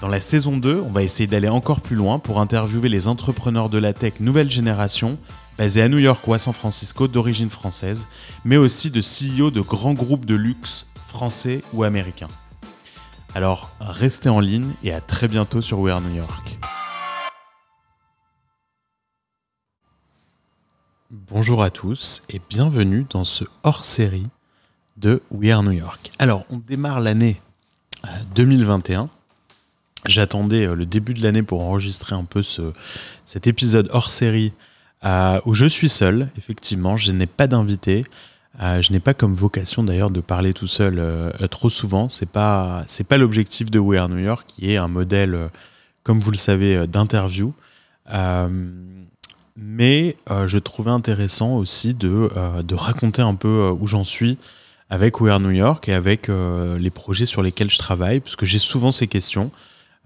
Dans 0.00 0.06
la 0.06 0.20
saison 0.20 0.56
2, 0.56 0.80
on 0.86 0.92
va 0.92 1.02
essayer 1.02 1.26
d'aller 1.26 1.48
encore 1.48 1.80
plus 1.80 1.96
loin 1.96 2.20
pour 2.20 2.40
interviewer 2.40 2.88
les 2.88 3.08
entrepreneurs 3.08 3.68
de 3.68 3.78
la 3.78 3.92
tech 3.92 4.20
nouvelle 4.20 4.48
génération, 4.48 5.18
basés 5.58 5.82
à 5.82 5.88
New 5.88 5.98
York 5.98 6.26
ou 6.28 6.34
à 6.34 6.38
San 6.38 6.54
Francisco 6.54 7.08
d'origine 7.08 7.50
française, 7.50 8.06
mais 8.44 8.56
aussi 8.56 8.92
de 8.92 9.00
CEO 9.00 9.50
de 9.50 9.60
grands 9.60 9.94
groupes 9.94 10.24
de 10.24 10.36
luxe 10.36 10.86
français 11.08 11.62
ou 11.72 11.82
américains. 11.82 12.28
Alors 13.34 13.72
restez 13.80 14.28
en 14.28 14.38
ligne 14.38 14.70
et 14.84 14.92
à 14.92 15.00
très 15.00 15.26
bientôt 15.26 15.62
sur 15.62 15.80
We 15.80 15.92
Are 15.92 16.00
New 16.00 16.14
York. 16.14 16.60
Bonjour 21.10 21.60
à 21.60 21.70
tous 21.70 22.22
et 22.28 22.40
bienvenue 22.48 23.04
dans 23.10 23.24
ce 23.24 23.44
hors-série 23.64 24.28
de 24.96 25.22
We 25.32 25.50
Are 25.50 25.64
New 25.64 25.72
York. 25.72 26.12
Alors 26.20 26.44
on 26.50 26.58
démarre 26.58 27.00
l'année 27.00 27.36
2021 28.36 29.10
J'attendais 30.06 30.66
euh, 30.66 30.74
le 30.74 30.86
début 30.86 31.14
de 31.14 31.22
l'année 31.22 31.42
pour 31.42 31.62
enregistrer 31.62 32.14
un 32.14 32.24
peu 32.24 32.42
ce, 32.42 32.72
cet 33.24 33.46
épisode 33.46 33.88
hors 33.92 34.10
série 34.10 34.52
euh, 35.04 35.40
où 35.44 35.54
je 35.54 35.66
suis 35.66 35.88
seul, 35.88 36.30
effectivement. 36.38 36.96
Je 36.96 37.12
n'ai 37.12 37.26
pas 37.26 37.46
d'invité. 37.46 38.04
Euh, 38.60 38.82
je 38.82 38.92
n'ai 38.92 39.00
pas 39.00 39.14
comme 39.14 39.34
vocation 39.34 39.82
d'ailleurs 39.82 40.10
de 40.10 40.20
parler 40.20 40.52
tout 40.52 40.66
seul 40.66 41.02
trop 41.50 41.70
souvent. 41.70 42.08
C'est 42.08 42.28
pas 42.28 42.84
pas 43.08 43.18
l'objectif 43.18 43.70
de 43.70 43.78
We 43.78 44.00
Are 44.00 44.08
New 44.08 44.18
York, 44.18 44.46
qui 44.48 44.72
est 44.72 44.76
un 44.76 44.88
modèle, 44.88 45.50
comme 46.02 46.20
vous 46.20 46.30
le 46.30 46.36
savez, 46.36 46.86
d'interview. 46.88 47.52
mais 49.56 50.16
je 50.28 50.58
trouvais 50.58 50.90
intéressant 50.90 51.56
aussi 51.56 51.94
de, 51.94 52.30
de 52.62 52.74
raconter 52.74 53.22
un 53.22 53.36
peu 53.36 53.70
où 53.78 53.86
j'en 53.86 54.04
suis 54.04 54.38
avec 54.90 55.20
We 55.20 55.30
Are 55.30 55.38
New 55.38 55.50
York 55.50 55.88
et 55.88 55.94
avec 55.94 56.28
les 56.28 56.90
projets 56.90 57.26
sur 57.26 57.42
lesquels 57.42 57.70
je 57.70 57.78
travaille, 57.78 58.18
parce 58.18 58.34
que 58.34 58.46
j'ai 58.46 58.58
souvent 58.58 58.90
ces 58.90 59.06
questions. 59.06 59.52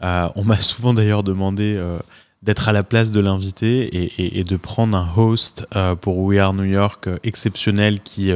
Euh, 0.02 0.28
on 0.34 0.44
m'a 0.44 0.56
souvent 0.60 0.94
d'ailleurs 0.94 1.22
demandé 1.22 1.76
euh, 1.76 1.98
d'être 2.42 2.68
à 2.68 2.72
la 2.72 2.82
place 2.82 3.12
de 3.12 3.20
l'invité 3.20 4.36
et, 4.38 4.44
de 4.44 4.56
prendre 4.56 4.96
un 4.96 5.08
host 5.16 5.66
euh, 5.76 5.94
pour 5.94 6.18
We 6.18 6.40
Are 6.40 6.54
New 6.54 6.64
York 6.64 7.08
exceptionnel 7.22 8.00
qui, 8.00 8.32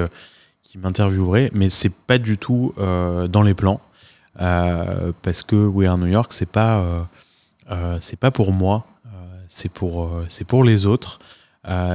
qui 0.62 0.78
m'interviewerait, 0.78 1.50
mais 1.54 1.70
c'est 1.70 1.92
pas 1.92 2.18
du 2.18 2.38
tout 2.38 2.72
dans 2.76 3.42
les 3.42 3.54
plans 3.54 3.80
parce 4.36 5.42
que 5.42 5.56
We 5.56 5.88
Are 5.88 5.98
New 5.98 6.06
York 6.06 6.32
c'est 6.32 6.48
pas 6.48 7.08
c'est 8.00 8.18
pas 8.20 8.30
pour 8.30 8.52
moi, 8.52 8.86
c'est 9.48 9.72
pour 9.72 10.08
c'est 10.28 10.44
pour 10.44 10.62
les 10.62 10.86
autres. 10.86 11.18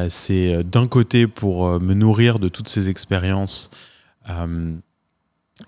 c'est 0.09 0.65
d'un 0.65 0.87
côté 0.87 1.27
pour 1.27 1.79
me 1.79 1.93
nourrir 1.93 2.39
de 2.39 2.49
toutes 2.49 2.67
ces 2.67 2.89
expériences 2.89 3.71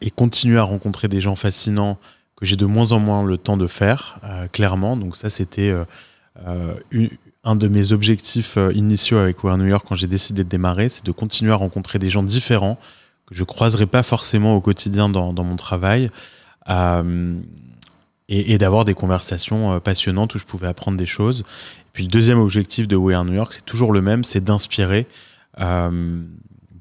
et 0.01 0.11
continuer 0.11 0.57
à 0.57 0.63
rencontrer 0.63 1.07
des 1.07 1.21
gens 1.21 1.37
fascinants 1.37 1.97
que 2.35 2.45
j'ai 2.45 2.55
de 2.55 2.65
moins 2.65 2.91
en 2.91 2.99
moins 2.99 3.23
le 3.23 3.37
temps 3.37 3.57
de 3.57 3.67
faire, 3.67 4.19
euh, 4.23 4.47
clairement. 4.47 4.97
Donc 4.97 5.15
ça, 5.15 5.29
c'était 5.29 5.69
euh, 5.69 5.85
euh, 6.45 6.75
un 7.43 7.55
de 7.55 7.67
mes 7.67 7.91
objectifs 7.91 8.57
initiaux 8.73 9.17
avec 9.17 9.43
Wear 9.43 9.57
New 9.57 9.67
York 9.67 9.85
quand 9.87 9.95
j'ai 9.95 10.07
décidé 10.07 10.43
de 10.43 10.49
démarrer, 10.49 10.89
c'est 10.89 11.05
de 11.05 11.11
continuer 11.11 11.51
à 11.51 11.55
rencontrer 11.55 11.99
des 11.99 12.09
gens 12.09 12.23
différents 12.23 12.77
que 13.27 13.35
je 13.35 13.43
croiserai 13.43 13.85
pas 13.85 14.03
forcément 14.03 14.55
au 14.55 14.61
quotidien 14.61 15.09
dans, 15.09 15.33
mon 15.33 15.55
travail. 15.55 16.09
et, 18.29 18.57
d'avoir 18.57 18.85
des 18.85 18.93
conversations 18.93 19.79
passionnantes 19.79 20.35
où 20.35 20.39
je 20.39 20.45
pouvais 20.45 20.67
apprendre 20.67 20.97
des 20.97 21.05
choses. 21.05 21.41
Et 21.41 21.91
puis 21.93 22.03
le 22.03 22.09
deuxième 22.09 22.39
objectif 22.39 22.87
de 22.87 22.95
We 22.95 23.15
Are 23.15 23.23
New 23.23 23.33
York, 23.33 23.53
c'est 23.53 23.65
toujours 23.65 23.91
le 23.93 24.01
même, 24.01 24.23
c'est 24.23 24.43
d'inspirer. 24.43 25.05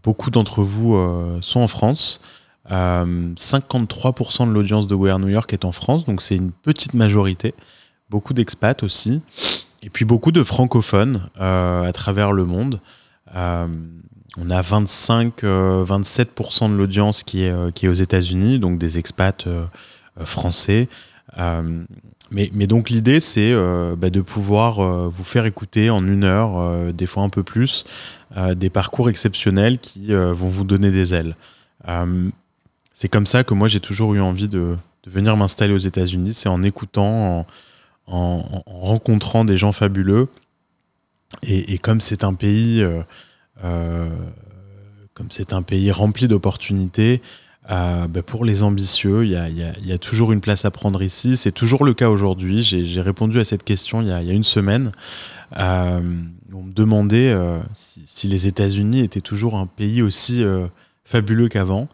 beaucoup 0.03 0.31
d'entre 0.31 0.63
vous 0.63 0.97
sont 1.43 1.61
en 1.61 1.69
France. 1.69 2.21
53% 2.69 4.43
euh, 4.43 4.47
de 4.47 4.53
l'audience 4.53 4.87
de 4.87 4.95
We 4.95 5.13
New 5.19 5.29
York 5.29 5.53
est 5.53 5.65
en 5.65 5.73
France, 5.73 6.05
donc 6.05 6.23
c'est 6.23 6.37
une 6.37 6.53
petite 6.53 6.95
majorité. 6.95 7.55
Beaucoup 8.11 8.35
d'expats 8.35 8.83
aussi. 8.83 9.21
Et 9.83 9.91
puis 9.91 10.05
beaucoup 10.05 10.31
de 10.31 10.45
francophones 10.45 11.29
euh, 11.41 11.83
à 11.83 11.93
travers 11.93 12.31
le 12.33 12.45
monde. 12.45 12.81
Euh, 13.35 13.67
on 14.39 14.51
a 14.51 14.63
25-27% 14.63 16.71
de 16.71 16.77
l'audience 16.77 17.23
qui 17.23 17.43
est, 17.43 17.89
aux 17.89 17.93
États-Unis, 17.93 18.59
donc 18.59 18.79
des 18.79 18.99
expats 18.99 19.47
français. 20.25 20.89
Mais, 21.37 22.51
mais, 22.55 22.67
donc 22.67 22.89
l'idée, 22.89 23.21
c'est 23.21 23.53
bah, 23.99 24.09
de 24.09 24.23
pouvoir 24.23 24.81
vous 25.11 25.25
faire 25.25 25.45
écouter 25.45 25.91
en 25.91 26.07
une 26.07 26.25
heure, 26.25 26.93
des 26.95 27.05
fois 27.05 27.25
un 27.25 27.29
peu 27.29 27.43
plus, 27.43 27.85
des 28.55 28.71
parcours 28.71 29.11
exceptionnels 29.11 29.79
qui 29.79 30.15
vont 30.15 30.49
vous 30.49 30.65
donner 30.65 30.91
des 30.91 31.13
ailes 31.13 31.37
c'est 33.03 33.09
comme 33.09 33.27
ça 33.27 33.43
que 33.43 33.53
moi 33.53 33.67
j'ai 33.67 33.81
toujours 33.81 34.15
eu 34.15 34.21
envie 34.21 34.47
de, 34.47 34.77
venir 35.09 35.37
m'installer 35.37 35.75
aux 35.75 35.79
États-Unis. 35.79 36.35
C'est 36.35 36.49
en 36.49 36.63
écoutant, 36.63 37.45
en, 38.07 38.63
rencontrant 38.65 39.45
des 39.45 39.59
gens 39.59 39.73
fabuleux. 39.73 40.29
Et, 41.43 41.79
comme 41.79 42.01
c'est 42.01 42.23
un 42.23 42.35
pays, 42.35 42.81
euh, 42.81 43.03
euh, 43.65 44.09
comme 45.15 45.33
c'est 45.33 45.53
un 45.53 45.63
pays 45.63 45.91
rempli 45.91 46.29
d'opportunités, 46.29 47.23
euh, 47.73 48.07
bah, 48.07 48.23
pour 48.23 48.45
les 48.45 48.63
ambitieux, 48.63 49.25
il 49.25 49.33
y 49.33 49.93
a, 49.93 49.99
toujours 49.99 50.31
une 50.31 50.41
place 50.41 50.65
à 50.65 50.71
prendre 50.71 51.03
ici. 51.03 51.37
C'est 51.37 51.51
toujours 51.51 51.85
le 51.85 51.95
cas 51.95 52.09
aujourd'hui. 52.09 52.63
J'ai 52.63 53.01
répondu 53.01 53.41
à 53.41 53.45
cette 53.45 53.65
question 53.65 54.01
il 54.01 54.07
y 54.07 54.13
a, 54.13 54.21
une 54.23 54.45
semaine. 54.45 54.93
on 55.57 56.63
me 56.63 56.73
demandait 56.73 57.35
si, 57.75 58.05
si, 58.07 58.29
les 58.29 58.47
États-Unis 58.47 59.01
étaient 59.01 59.21
toujours 59.21 59.57
un 59.57 59.67
pays 59.67 60.03
aussi 60.03 60.45
fabuleux 61.05 61.49
qu'avant. 61.49 61.89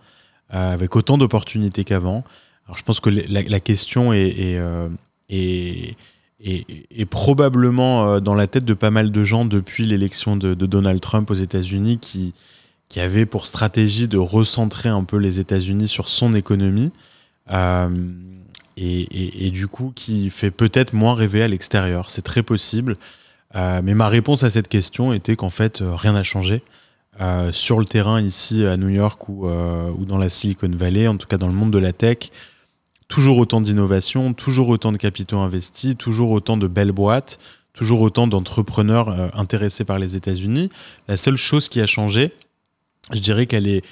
Euh, 0.54 0.72
avec 0.72 0.96
autant 0.96 1.18
d'opportunités 1.18 1.84
qu'avant. 1.84 2.24
Alors 2.66 2.78
je 2.78 2.82
pense 2.82 3.00
que 3.00 3.10
la, 3.10 3.60
question 3.60 4.12
euh, 4.12 4.88
est, 5.28 5.94
est, 6.40 7.04
probablement 7.04 8.08
euh, 8.08 8.20
dans 8.20 8.34
la 8.34 8.46
tête 8.46 8.64
de 8.64 8.72
pas 8.72 8.90
mal 8.90 9.12
de 9.12 9.24
gens 9.24 9.44
depuis 9.44 9.84
l'élection 9.84 10.38
de, 10.38 10.54
Donald 10.54 11.02
Trump 11.02 11.30
aux 11.30 11.34
États-Unis 11.34 11.98
qui 11.98 12.32
avait 12.96 13.26
pour 13.26 13.46
stratégie 13.46 14.08
de 14.08 14.16
recentrer 14.16 14.88
un 14.88 15.04
peu 15.04 15.18
les 15.18 15.38
États-Unis 15.38 15.86
sur 15.86 16.08
son 16.08 16.34
économie. 16.34 16.92
et, 18.78 19.50
du 19.50 19.68
coup 19.68 19.92
qui 19.94 20.30
fait 20.30 20.50
peut-être 20.50 20.94
moins 20.94 21.14
rêver 21.14 21.42
à 21.42 21.48
l'extérieur. 21.48 22.10
C'est 22.10 22.22
très 22.22 22.42
possible. 22.42 22.96
mais 23.54 23.94
ma 23.94 24.08
réponse 24.08 24.44
à 24.44 24.50
cette 24.50 24.68
question 24.68 25.12
était 25.12 25.36
qu'en 25.36 25.50
fait, 25.50 25.82
rien 25.82 26.14
n'a 26.14 26.22
changé. 26.22 26.62
Euh, 27.20 27.50
sur 27.50 27.80
le 27.80 27.84
terrain 27.84 28.20
ici 28.20 28.64
à 28.64 28.76
New 28.76 28.90
York 28.90 29.28
ou, 29.28 29.48
euh, 29.48 29.90
ou, 29.98 30.04
dans 30.04 30.18
la 30.18 30.28
Silicon 30.28 30.70
Valley, 30.70 31.08
en 31.08 31.16
tout 31.16 31.26
cas 31.26 31.36
dans 31.36 31.48
le 31.48 31.52
monde 31.52 31.72
de 31.72 31.78
la 31.78 31.92
tech, 31.92 32.30
toujours 33.08 33.38
autant 33.38 33.60
d'innovation, 33.60 34.34
toujours 34.34 34.68
autant 34.68 34.92
de 34.92 34.98
capitaux 34.98 35.38
investis, 35.38 35.96
toujours 35.96 36.30
autant 36.30 36.56
de 36.56 36.68
belles 36.68 36.92
boîtes, 36.92 37.40
toujours 37.72 38.02
autant 38.02 38.28
d'entrepreneurs 38.28 39.08
euh, 39.08 39.28
intéressés 39.34 39.84
par 39.84 39.98
les 39.98 40.14
États-Unis. 40.14 40.68
La 41.08 41.16
seule 41.16 41.34
chose 41.34 41.68
qui 41.68 41.80
a 41.80 41.86
changé, 41.86 42.32
je 43.12 43.18
dirais 43.18 43.46
qu'elle 43.46 43.66
est 43.66 43.82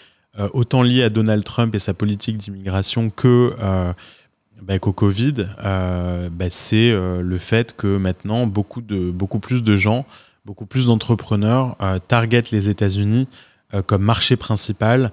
autant 0.52 0.82
liée 0.82 1.02
à 1.02 1.08
Donald 1.08 1.43
Trump 1.44 1.75
et 1.75 1.78
sa 1.78 1.94
politique 1.94 2.37
d'immigration 2.37 3.08
que 3.08 3.55
bah, 4.61 4.78
qu'au 4.78 4.93
Covid, 4.93 5.49
bah, 5.62 6.50
c'est 6.50 6.90
le 6.93 7.38
fait 7.38 7.75
que 7.75 7.96
maintenant 7.96 8.46
beaucoup, 8.46 8.82
de, 8.82 9.11
beaucoup 9.11 9.38
plus 9.38 9.62
de 9.62 9.78
gens 9.78 10.05
beaucoup 10.46 10.64
plus 10.64 10.87
d'entrepreneurs 10.87 11.76
euh, 11.82 11.98
targetent 11.98 12.52
les 12.52 12.69
États-Unis 12.69 13.26
euh, 13.75 13.82
comme 13.82 14.02
marché 14.02 14.37
principal 14.37 15.10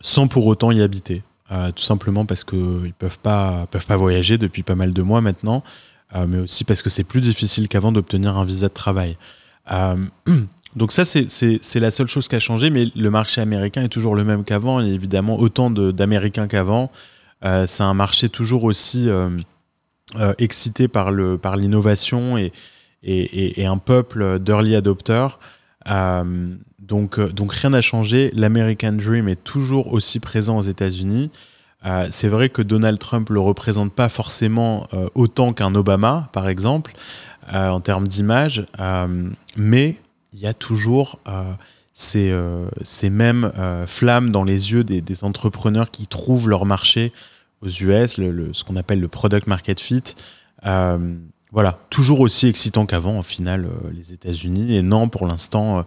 sans 0.00 0.28
pour 0.28 0.46
autant 0.46 0.70
y 0.70 0.82
habiter. 0.82 1.22
Euh, 1.50 1.72
tout 1.72 1.82
simplement 1.82 2.26
parce 2.26 2.44
qu'ils 2.44 2.58
ne 2.58 2.92
peuvent 2.98 3.18
pas, 3.18 3.66
peuvent 3.70 3.86
pas 3.86 3.96
voyager 3.96 4.36
depuis 4.36 4.62
pas 4.62 4.74
mal 4.74 4.92
de 4.92 5.02
mois 5.02 5.20
maintenant, 5.20 5.62
mais 6.28 6.38
aussi 6.38 6.64
parce 6.64 6.82
que 6.82 6.88
c'est 6.88 7.04
plus 7.04 7.20
difficile 7.20 7.68
qu'avant 7.68 7.92
d'obtenir 7.92 8.38
un 8.38 8.44
visa 8.44 8.68
de 8.68 8.72
travail. 8.72 9.18
donc 10.76 10.92
ça, 10.92 11.04
c'est 11.04 11.80
la 11.80 11.90
seule 11.90 12.06
chose 12.08 12.26
qui 12.26 12.36
a 12.36 12.40
changé, 12.40 12.70
mais 12.70 12.86
le 12.94 13.10
marché 13.10 13.40
américain 13.40 13.82
est 13.82 13.88
toujours 13.88 14.14
le 14.14 14.24
même 14.24 14.44
qu'avant. 14.44 14.80
Il 14.80 14.92
évidemment 14.92 15.38
autant 15.38 15.68
d'Américains 15.70 16.46
qu'avant. 16.46 16.90
c'est 17.42 17.82
un 17.82 17.94
marché 17.94 18.28
toujours 18.28 18.64
aussi 18.64 19.10
excité 20.38 20.88
par 20.88 21.10
l'innovation 21.10 22.36
par 22.36 22.38
et, 22.38 22.52
et, 23.02 23.66
un 23.66 23.78
peuple 23.78 24.38
d'early 24.38 24.74
adopters. 24.74 25.38
Donc, 26.86 27.18
euh, 27.18 27.32
donc 27.32 27.52
rien 27.52 27.70
n'a 27.70 27.80
changé. 27.80 28.30
L'American 28.34 28.92
Dream 28.92 29.28
est 29.28 29.42
toujours 29.42 29.92
aussi 29.92 30.20
présent 30.20 30.58
aux 30.58 30.62
États-Unis. 30.62 31.30
Euh, 31.84 32.06
c'est 32.10 32.28
vrai 32.28 32.48
que 32.48 32.62
Donald 32.62 32.98
Trump 32.98 33.28
le 33.30 33.40
représente 33.40 33.92
pas 33.92 34.08
forcément 34.08 34.86
euh, 34.92 35.08
autant 35.14 35.52
qu'un 35.52 35.74
Obama, 35.74 36.28
par 36.32 36.48
exemple, 36.48 36.94
en 37.52 37.80
termes 37.80 38.08
d'image, 38.08 38.66
mais 39.54 39.96
il 40.32 40.40
y 40.40 40.48
a 40.48 40.52
toujours 40.52 41.20
ces, 41.94 42.36
ces, 42.82 43.08
mêmes 43.08 43.52
flammes 43.86 44.32
dans 44.32 44.42
les 44.42 44.72
yeux 44.72 44.82
des, 44.82 45.22
entrepreneurs 45.22 45.92
qui 45.92 46.08
trouvent 46.08 46.48
leur 46.48 46.66
marché 46.66 47.12
aux 47.62 47.68
US, 47.68 48.18
le, 48.18 48.52
ce 48.52 48.64
qu'on 48.64 48.74
appelle 48.74 48.98
le 48.98 49.06
product 49.06 49.46
market 49.46 49.78
fit. 49.78 50.02
Voilà, 51.56 51.80
toujours 51.90 52.20
aussi 52.20 52.46
excitant 52.46 52.86
qu'avant, 52.86 53.18
au 53.18 53.24
final, 53.24 53.68
les 53.90 54.12
États-Unis. 54.12 54.76
Et 54.76 54.82
non, 54.82 55.08
pour 55.08 55.26
l'instant 55.26 55.84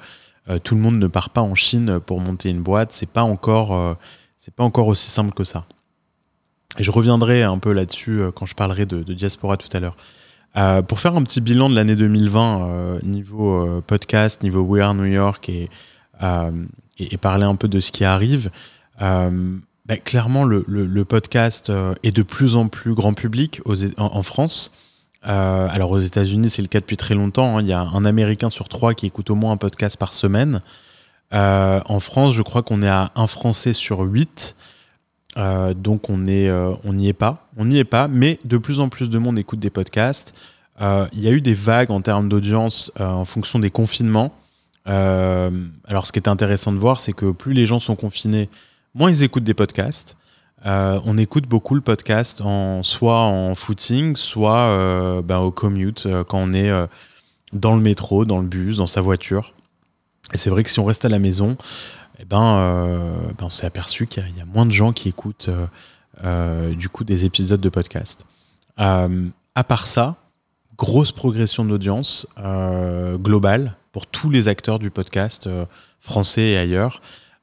euh, 0.50 0.60
tout 0.60 0.76
le 0.76 0.82
monde 0.82 0.98
ne 0.98 1.08
part 1.08 1.30
pas 1.30 1.42
en 1.42 1.56
Chine 1.56 2.00
pour 2.00 2.20
monter 2.20 2.50
une 2.50 2.62
boîte. 2.62 2.92
C'est 2.92 3.10
pas 3.10 3.24
encore, 3.24 3.74
euh, 3.74 3.94
c'est 4.38 4.54
pas 4.54 4.64
encore 4.64 4.88
aussi 4.88 5.10
simple 5.10 5.34
que 5.34 5.44
ça. 5.44 5.64
Et 6.78 6.84
je 6.84 6.92
reviendrai 6.92 7.44
un 7.44 7.58
peu 7.58 7.72
là-dessus 7.72 8.22
euh, 8.22 8.32
quand 8.32 8.46
je 8.46 8.56
parlerai 8.56 8.86
de, 8.86 9.02
diaspora 9.14 9.58
tout 9.58 9.70
à 9.74 9.80
l'heure. 9.80 9.96
pour 10.88 11.00
faire 11.00 11.16
un 11.16 11.24
petit 11.24 11.42
bilan 11.42 11.70
de 11.70 11.76
l'année 11.76 11.96
2020 11.96 13.04
niveau 13.04 13.82
podcast, 13.82 14.42
niveau 14.44 14.62
We 14.62 14.82
Are 14.82 14.94
New 14.94 15.06
York 15.06 15.50
et, 15.50 15.70
parler 17.22 17.46
un 17.46 17.56
peu 17.56 17.68
de 17.68 17.80
ce 17.80 17.92
qui 17.92 18.04
arrive, 18.04 18.50
bah, 19.00 19.98
clairement 20.04 20.44
le, 20.44 21.04
podcast 21.04 21.72
est 22.04 22.12
de 22.12 22.24
plus 22.24 22.56
en 22.56 22.68
plus 22.68 22.96
grand 22.96 23.14
public 23.14 23.62
en, 23.98 24.24
France. 24.24 24.72
Euh, 25.28 25.68
alors 25.70 25.92
aux 25.92 26.00
États-Unis, 26.00 26.50
c'est 26.50 26.62
le 26.62 26.68
cas 26.68 26.80
depuis 26.80 26.98
très 26.98 27.16
longtemps. 27.16 27.58
Hein. 27.58 27.62
Il 27.62 27.68
y 27.68 27.74
a 27.74 27.82
un 27.82 28.06
Américain 28.06 28.50
sur 28.50 28.70
trois 28.70 28.94
qui 28.94 29.06
écoute 29.06 29.30
au 29.30 29.36
moins 29.36 29.52
un 29.52 29.58
podcast 29.58 29.98
par 29.98 30.14
semaine. 30.14 30.62
Euh, 31.34 31.80
en 31.86 32.00
France, 32.00 32.34
je 32.34 32.42
crois 32.42 32.64
qu'on 32.64 32.82
est 32.82 32.90
à 32.90 33.12
un 33.16 33.28
Français 33.28 33.74
sur 33.74 34.00
huit. 34.02 34.56
Euh, 35.38 35.74
donc 35.74 36.10
on 36.10 36.26
on 36.26 37.00
est 37.00 37.14
pas, 37.14 37.48
on 37.58 37.66
n'y 37.66 37.78
est 37.78 37.84
pas. 37.84 38.08
Mais 38.08 38.40
de 38.46 38.58
plus 38.58 38.80
en 38.80 38.90
plus 38.90 39.10
de 39.10 39.18
monde 39.18 39.38
écoute 39.38 39.60
des 39.60 39.70
podcasts. 39.70 40.34
Il 40.82 41.20
y 41.20 41.28
a 41.28 41.32
eu 41.32 41.42
des 41.42 41.54
vagues 41.54 41.92
en 41.92 42.02
termes 42.02 42.30
d'audience 42.30 42.92
en 42.98 43.26
fonction 43.26 43.60
des 43.60 43.70
confinements. 43.70 44.32
alors 44.86 46.08
ce 46.08 46.14
qui 46.14 46.20
est 46.20 46.30
intéressant 46.30 46.72
de 46.72 46.78
voir, 46.78 47.02
c'est 47.02 47.12
que 47.12 47.32
plus 47.32 47.54
les 47.54 47.66
gens 47.66 47.82
sont 47.82 47.98
confinés, 47.98 48.50
moins 48.96 49.12
ils 49.12 49.24
écoutent 49.24 49.44
des 49.44 49.54
podcasts. 49.54 50.16
Euh, 50.66 51.00
on 51.06 51.18
écoute 51.18 51.48
beaucoup 51.48 51.76
le 51.76 51.82
podcast 51.82 52.42
soit 52.82 53.22
en 53.22 53.56
footing, 53.56 54.16
soit 54.16 54.60
euh, 54.60 55.22
ben, 55.22 55.40
au 55.40 55.52
commute, 55.52 56.06
euh, 56.06 56.24
quand 56.24 56.40
on 56.40 56.54
est 56.54 56.72
dans 57.54 57.76
le 57.76 57.82
métro, 57.82 58.26
dans 58.26 58.40
le 58.40 58.48
bus, 58.48 58.78
dans 58.78 58.88
sa 58.88 59.02
voiture. 59.02 59.54
Et 60.34 60.38
c'est 60.38 60.50
vrai 60.50 60.64
que 60.64 60.70
si 60.70 60.80
on 60.80 60.86
reste 60.86 61.06
à 61.06 61.10
la 61.10 61.20
maison, 61.20 61.58
eh 62.20 62.26
ben, 62.26 63.34
ben 63.38 63.46
on 63.46 63.50
s'est 63.50 63.66
aperçu 63.66 64.06
qu'il 64.06 64.24
y, 64.38 64.42
a 64.42 64.46
moins 64.46 64.66
de 64.66 64.72
gens 64.72 64.94
qui 64.94 65.10
écoutent 65.10 65.50
du 66.78 66.90
coup 66.90 67.04
des 67.04 67.26
épisodes 67.26 67.62
de 67.62 67.70
podcast. 67.70 68.26
à 68.78 69.64
part 69.68 69.88
ça, 69.88 70.18
grosse 70.78 71.12
progression 71.12 71.66
d'audience 71.66 72.28
globale 73.16 73.76
pour 73.92 74.06
tous 74.06 74.30
les 74.30 74.48
acteurs 74.48 74.78
du 74.78 74.92
podcast 74.92 75.50
français 76.00 76.50
et 76.50 76.58
ailleurs. 76.58 77.02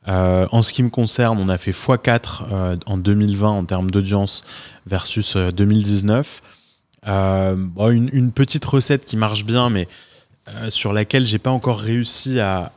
Euh, 0.09 0.47
en 0.53 0.63
ce 0.63 0.73
qui 0.73 0.83
me 0.83 0.91
concerne, 0.91 1.39
on 1.39 1.49
a 1.49 1.59
fait 1.59 1.73
x4 1.73 2.45
euh, 2.53 2.77
en 2.87 2.97
2020 2.97 3.49
en 3.49 3.65
termes 3.65 3.91
d'audience 3.91 4.45
versus 4.87 5.37
2019. 5.37 6.43
Euh, 7.09 7.57
une, 7.91 8.33
petite 8.33 8.65
recette 8.65 9.05
qui 9.05 9.17
marche 9.17 9.45
bien, 9.45 9.69
mais 9.71 9.89
sur 10.69 10.93
laquelle 10.93 11.27
j'ai 11.27 11.41
pas 11.41 11.51
encore 11.51 11.81
réussi 11.81 12.39
à, 12.39 12.73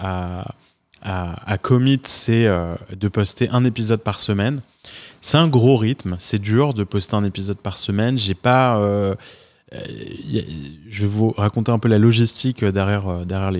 à, 1.02 1.58
commit, 1.60 2.02
c'est 2.04 2.48
de 2.48 3.08
poster 3.08 3.48
un 3.52 3.64
épisode 3.64 4.02
par 4.02 4.20
semaine. 4.20 4.62
C'est 5.22 5.38
un 5.38 5.48
gros 5.48 5.78
rythme, 5.78 6.16
c'est 6.20 6.40
dur 6.40 6.74
de 6.74 6.84
poster 6.84 7.16
un 7.16 7.24
épisode 7.24 7.58
par 7.58 7.78
semaine. 7.78 8.18
J'ai 8.18 8.34
pas. 8.34 8.82
je 9.72 11.02
vais 11.02 11.08
vous 11.08 11.30
raconter 11.30 11.72
un 11.72 11.78
peu 11.78 11.90
la 11.90 12.00
logistique 12.00 12.66
derrière, 12.66 13.26
derrière 13.26 13.52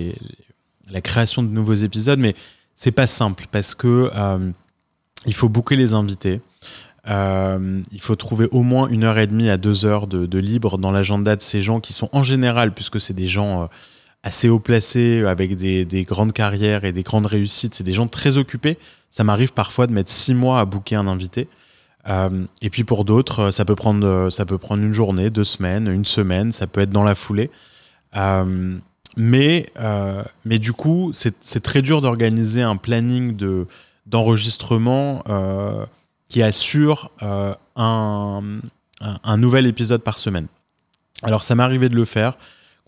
la 0.90 1.00
création 1.00 1.44
de 1.44 1.48
nouveaux 1.48 1.74
épisodes, 1.74 2.18
mais 2.18 2.34
c'est 2.80 2.92
pas 2.92 3.06
simple 3.06 3.44
parce 3.50 3.74
que 3.74 4.10
euh, 4.16 4.50
il 5.26 5.34
faut 5.34 5.50
booker 5.50 5.76
les 5.76 5.92
invités. 5.92 6.40
Euh, 7.10 7.82
il 7.92 8.00
faut 8.00 8.16
trouver 8.16 8.48
au 8.52 8.62
moins 8.62 8.88
une 8.88 9.04
heure 9.04 9.18
et 9.18 9.26
demie 9.26 9.50
à 9.50 9.58
deux 9.58 9.84
heures 9.84 10.06
de, 10.06 10.38
libre 10.38 10.78
dans 10.78 10.90
l'agenda 10.90 11.36
de 11.36 11.42
ces 11.42 11.60
gens 11.60 11.80
qui 11.80 11.92
sont 11.92 12.08
en 12.12 12.22
général, 12.22 12.72
puisque 12.72 12.98
c'est 12.98 13.12
des 13.12 13.28
gens 13.28 13.64
euh, 13.64 13.66
assez 14.22 14.48
haut 14.48 14.60
placés, 14.60 15.22
avec 15.26 15.56
des, 15.56 16.04
grandes 16.04 16.32
carrières 16.32 16.84
et 16.84 16.92
des 16.92 17.02
grandes 17.02 17.26
réussites, 17.26 17.74
c'est 17.74 17.84
des 17.84 17.92
gens 17.92 18.06
très 18.06 18.38
occupés. 18.38 18.78
Ça 19.10 19.24
m'arrive 19.24 19.52
parfois 19.52 19.86
de 19.86 19.92
mettre 19.92 20.10
six 20.10 20.32
mois 20.32 20.58
à 20.60 20.64
booker 20.64 20.96
un 20.96 21.06
invité. 21.06 21.48
et 22.08 22.70
puis 22.70 22.84
pour 22.84 23.04
d'autres, 23.04 23.50
ça 23.50 23.64
ça 24.30 24.44
peut 24.46 24.58
prendre 24.58 24.82
une 24.82 24.94
journée, 24.94 25.28
deux 25.28 25.44
semaines, 25.44 25.86
une 25.86 26.06
semaine, 26.06 26.50
ça 26.50 26.66
peut 26.66 26.80
être 26.80 26.90
dans 26.90 27.04
la 27.04 27.14
foulée. 27.14 27.50
Mais, 29.16 29.66
euh, 29.78 30.22
mais 30.44 30.58
du 30.58 30.72
coup, 30.72 31.12
c'est 31.12 31.60
très 31.62 31.82
dur 31.82 32.00
d'organiser 32.00 32.62
un 32.62 32.76
planning 32.76 33.36
d'enregistrement 34.06 35.22
euh, 35.28 35.84
qui 36.28 36.42
assure 36.42 37.10
euh, 37.22 37.54
un, 37.76 38.42
un, 39.00 39.36
nouvel 39.36 39.66
épisode 39.66 40.02
par 40.02 40.18
semaine. 40.18 40.46
Alors, 41.22 41.42
ça 41.42 41.54
m'est 41.54 41.62
arrivé 41.62 41.88
de 41.88 41.96
le 41.96 42.04
faire. 42.04 42.34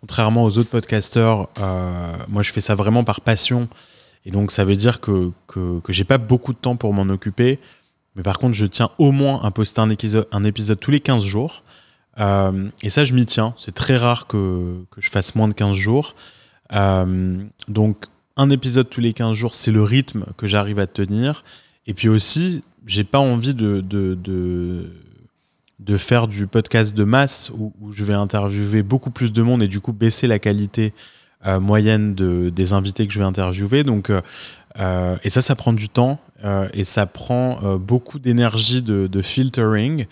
Contrairement 0.00 0.44
aux 0.44 0.58
autres 0.58 0.70
podcasteurs, 0.70 1.48
moi, 2.28 2.42
je 2.42 2.52
fais 2.52 2.60
ça 2.60 2.74
vraiment 2.74 3.04
par 3.04 3.20
passion. 3.20 3.68
Et 4.24 4.30
donc, 4.30 4.52
ça 4.52 4.64
veut 4.64 4.76
dire 4.76 5.00
que, 5.00 5.30
que, 5.46 5.80
que 5.80 6.02
pas 6.02 6.18
beaucoup 6.18 6.52
de 6.52 6.58
temps 6.58 6.76
pour 6.76 6.92
m'en 6.92 7.02
occuper. 7.12 7.58
Mais 8.14 8.22
par 8.22 8.38
contre, 8.38 8.54
je 8.54 8.66
tiens 8.66 8.90
au 8.98 9.10
moins 9.10 9.40
à 9.42 9.50
poster 9.50 9.80
un 9.80 9.90
un 10.32 10.44
épisode 10.44 10.80
tous 10.80 10.90
les 10.90 11.00
15 11.00 11.24
jours. 11.24 11.62
Euh, 12.20 12.68
et 12.82 12.90
ça, 12.90 13.04
je 13.04 13.14
m'y 13.14 13.26
tiens. 13.26 13.54
C'est 13.58 13.74
très 13.74 13.96
rare 13.96 14.26
que, 14.26 14.84
que, 14.90 15.00
je 15.00 15.10
fasse 15.10 15.34
moins 15.34 15.48
de 15.48 15.54
15 15.54 15.76
jours. 15.76 16.14
Euh, 16.72 17.42
donc, 17.68 18.04
un 18.36 18.50
épisode 18.50 18.88
tous 18.88 19.00
les 19.00 19.12
15 19.12 19.34
jours, 19.34 19.54
c'est 19.54 19.70
le 19.70 19.82
rythme 19.82 20.24
que 20.36 20.46
j'arrive 20.46 20.78
à 20.78 20.86
tenir. 20.86 21.44
Et 21.86 21.94
puis 21.94 22.08
aussi, 22.08 22.64
j'ai 22.86 23.04
pas 23.04 23.18
envie 23.18 23.54
de, 23.54 23.80
de, 23.80 24.14
de, 24.14 24.92
de, 25.80 25.96
faire 25.96 26.28
du 26.28 26.46
podcast 26.46 26.94
de 26.94 27.04
masse 27.04 27.50
où, 27.50 27.72
je 27.92 28.04
vais 28.04 28.14
interviewer 28.14 28.82
beaucoup 28.82 29.10
plus 29.10 29.32
de 29.32 29.42
monde 29.42 29.62
et 29.62 29.68
du 29.68 29.80
coup 29.80 29.92
baisser 29.92 30.26
la 30.26 30.38
qualité 30.38 30.94
euh, 31.46 31.60
moyenne 31.60 32.14
de, 32.14 32.50
des 32.50 32.72
invités 32.72 33.06
que 33.06 33.12
je 33.12 33.18
vais 33.18 33.24
interviewer. 33.24 33.84
Donc, 33.84 34.10
et 34.78 35.30
ça, 35.30 35.42
ça 35.42 35.54
prend 35.54 35.74
du 35.74 35.90
temps 35.90 36.18
et 36.72 36.84
ça 36.84 37.04
prend 37.04 37.76
beaucoup 37.76 38.18
d'énergie 38.18 38.80
de, 38.80 39.22
filtering 39.22 40.06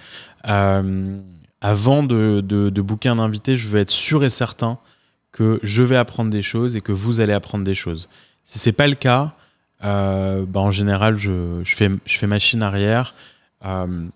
avant 1.61 2.03
de, 2.03 2.41
de, 2.41 2.71
de, 2.71 2.83
booker 2.83 3.11
un 3.11 3.19
invité, 3.19 3.57
je 3.57 3.69
veux 3.69 3.81
être 3.81 3.91
sûr 3.91 4.25
et 4.25 4.31
certain 4.31 4.79
que 5.33 5.61
je 5.63 5.83
vais 5.83 5.97
apprendre 5.97 6.31
des 6.31 6.43
choses 6.43 6.77
et 6.77 6.81
que 6.81 6.93
vous 6.93 7.21
allez 7.21 7.33
apprendre 7.33 7.65
des 7.65 7.75
choses. 7.75 8.09
Si 8.45 8.59
c'est 8.59 8.73
pas 8.73 8.89
le 8.89 8.95
cas, 8.95 9.35
euh, 9.85 10.45
bah 10.47 10.61
en 10.61 10.71
général, 10.71 11.17
je, 11.17 11.61
je, 11.65 11.77
fais, 11.77 11.91
je 12.05 12.19
fais 12.19 12.27
machine 12.27 12.63
arrière 12.63 13.15
euh, 13.65 14.07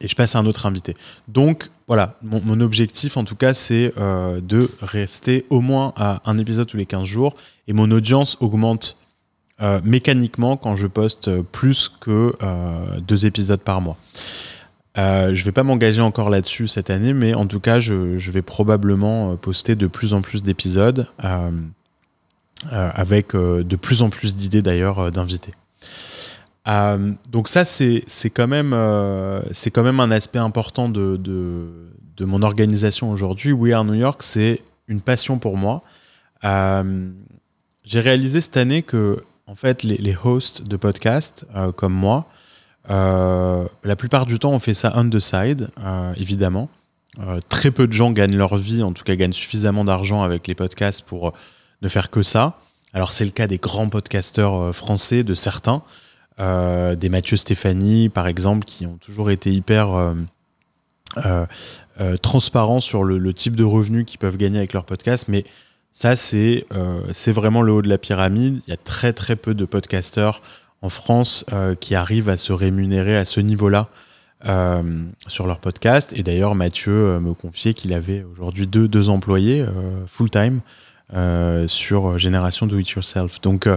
et 0.00 0.08
je 0.08 0.14
passe 0.16 0.34
à 0.34 0.38
un 0.38 0.46
autre 0.46 0.66
invité. 0.66 0.96
Donc 1.28 1.70
voilà, 1.86 2.16
mon, 2.22 2.40
mon 2.42 2.60
objectif 2.60 3.16
en 3.16 3.24
tout 3.24 3.36
cas, 3.36 3.54
c'est 3.54 3.92
euh, 3.98 4.40
de 4.40 4.70
rester 4.80 5.46
au 5.50 5.60
moins 5.60 5.92
à 5.96 6.22
un 6.24 6.38
épisode 6.38 6.66
tous 6.66 6.76
les 6.76 6.86
15 6.86 7.04
jours 7.04 7.34
et 7.68 7.72
mon 7.72 7.90
audience 7.90 8.36
augmente 8.40 8.98
mécaniquement 9.84 10.56
quand 10.56 10.74
je 10.74 10.88
poste 10.88 11.40
plus 11.40 11.88
que 11.88 12.34
deux 13.00 13.24
épisodes 13.24 13.60
par 13.60 13.80
mois. 13.80 13.96
Euh, 14.96 15.34
je 15.34 15.44
vais 15.44 15.52
pas 15.52 15.64
m'engager 15.64 16.00
encore 16.00 16.30
là-dessus 16.30 16.68
cette 16.68 16.90
année, 16.90 17.12
mais 17.12 17.34
en 17.34 17.46
tout 17.46 17.60
cas, 17.60 17.80
je, 17.80 18.30
vais 18.30 18.42
probablement 18.42 19.32
euh, 19.32 19.36
poster 19.36 19.74
de 19.74 19.86
plus 19.86 20.12
en 20.12 20.20
plus 20.20 20.42
d'épisodes, 20.42 21.08
euh, 21.24 21.50
avec 22.70 23.34
de 23.34 23.76
plus 23.76 24.02
en 24.02 24.10
plus 24.10 24.36
d'idées 24.36 24.62
d'ailleurs 24.62 25.10
d'invités. 25.10 25.52
donc 27.28 27.48
ça, 27.48 27.64
c'est 27.64 28.04
quand, 28.30 28.46
même, 28.46 28.72
un 28.72 30.10
aspect 30.10 30.38
important 30.38 30.88
de, 30.88 31.70
mon 32.20 32.42
organisation 32.42 33.10
aujourd'hui. 33.10 33.52
We 33.52 33.74
Are 33.74 33.84
New 33.84 33.94
York, 33.94 34.22
c'est 34.22 34.62
une 34.86 35.00
passion 35.00 35.38
pour 35.38 35.56
moi. 35.56 35.82
J'ai 36.42 38.00
réalisé 38.00 38.40
cette 38.40 38.56
année 38.56 38.82
que 38.82 39.18
en 39.46 39.56
fait, 39.56 39.82
les, 39.82 40.16
hosts 40.24 40.62
de 40.62 40.76
podcasts 40.76 41.46
comme 41.76 41.92
moi, 41.92 42.28
la 42.88 43.96
plupart 43.96 44.26
du 44.26 44.38
temps, 44.38 44.52
on 44.52 44.58
fait 44.58 44.74
ça 44.74 44.92
on 44.96 45.08
the 45.08 45.20
side, 45.20 45.70
euh, 45.80 46.12
évidemment. 46.16 46.68
Euh, 47.20 47.40
très 47.48 47.70
peu 47.70 47.86
de 47.86 47.92
gens 47.92 48.10
gagnent 48.10 48.36
leur 48.36 48.56
vie, 48.56 48.82
en 48.82 48.92
tout 48.92 49.04
cas 49.04 49.14
gagnent 49.14 49.32
suffisamment 49.32 49.84
d'argent 49.84 50.22
avec 50.22 50.46
les 50.48 50.54
podcasts 50.54 51.02
pour 51.02 51.32
ne 51.82 51.88
faire 51.88 52.10
que 52.10 52.22
ça. 52.22 52.58
Alors 52.92 53.12
c'est 53.12 53.24
le 53.24 53.30
cas 53.30 53.46
des 53.46 53.58
grands 53.58 53.88
podcasteurs 53.88 54.74
français, 54.74 55.22
de 55.22 55.34
certains, 55.34 55.82
des 56.38 57.08
Mathieu 57.08 57.36
Stéphanie 57.36 58.08
par 58.08 58.26
exemple, 58.26 58.64
qui 58.64 58.86
ont 58.86 58.96
toujours 58.96 59.30
été 59.30 59.52
hyper 59.52 60.12
transparents 62.22 62.80
sur 62.80 63.04
le, 63.04 63.32
type 63.32 63.54
de 63.54 63.64
revenus 63.64 64.04
qu'ils 64.06 64.18
peuvent 64.18 64.36
gagner 64.36 64.58
avec 64.58 64.72
leur 64.72 64.84
podcast, 64.84 65.26
mais 65.28 65.44
ça, 65.92 66.16
c'est 66.16 66.66
c'est 67.12 67.32
vraiment 67.32 67.62
le 67.62 67.72
haut 67.72 67.82
de 67.82 67.88
la 67.88 67.98
pyramide. 67.98 68.60
Il 68.66 68.70
y 68.70 68.74
a 68.74 68.76
très 68.76 69.12
très 69.12 69.36
peu 69.36 69.54
de 69.54 69.64
podcasteurs 69.64 70.40
en 70.84 70.88
France 70.90 71.44
qui 71.80 71.94
arrivent 71.94 72.28
à 72.28 72.36
se 72.36 72.52
rémunérer 72.52 73.16
à 73.16 73.24
ce 73.24 73.40
niveau-là 73.40 73.88
euh, 74.46 74.82
sur 75.26 75.46
leur 75.46 75.58
podcast. 75.58 76.12
Et 76.14 76.22
d'ailleurs, 76.22 76.54
Mathieu 76.54 76.92
euh, 76.92 77.20
me 77.20 77.32
confiait 77.32 77.72
qu'il 77.72 77.94
avait 77.94 78.26
aujourd'hui 78.30 78.66
deux, 78.66 78.88
deux 78.88 79.08
employés 79.08 79.62
euh, 79.62 80.06
full-time 80.06 80.60
sur 81.66 82.18
Génération 82.18 82.66
Do 82.66 82.76
It 82.78 82.90
Yourself. 82.90 83.40
Donc, 83.40 83.68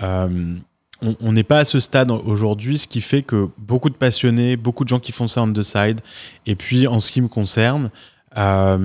on 0.00 1.32
n'est 1.32 1.42
pas 1.42 1.58
à 1.58 1.64
ce 1.64 1.80
stade 1.80 2.10
aujourd'hui, 2.10 2.78
ce 2.78 2.86
qui 2.88 3.00
fait 3.00 3.22
que 3.22 3.48
beaucoup 3.58 3.90
de 3.90 3.96
passionnés, 3.96 4.56
beaucoup 4.56 4.84
de 4.84 4.88
gens 4.88 5.00
qui 5.00 5.12
font 5.12 5.28
ça 5.28 5.42
on 5.42 5.52
the 5.52 5.62
side. 5.62 6.00
Et 6.46 6.54
puis, 6.54 6.86
en 6.86 7.00
ce 7.00 7.10
qui 7.10 7.20
me 7.20 7.28
concerne, 7.28 7.90
bah 8.34 8.78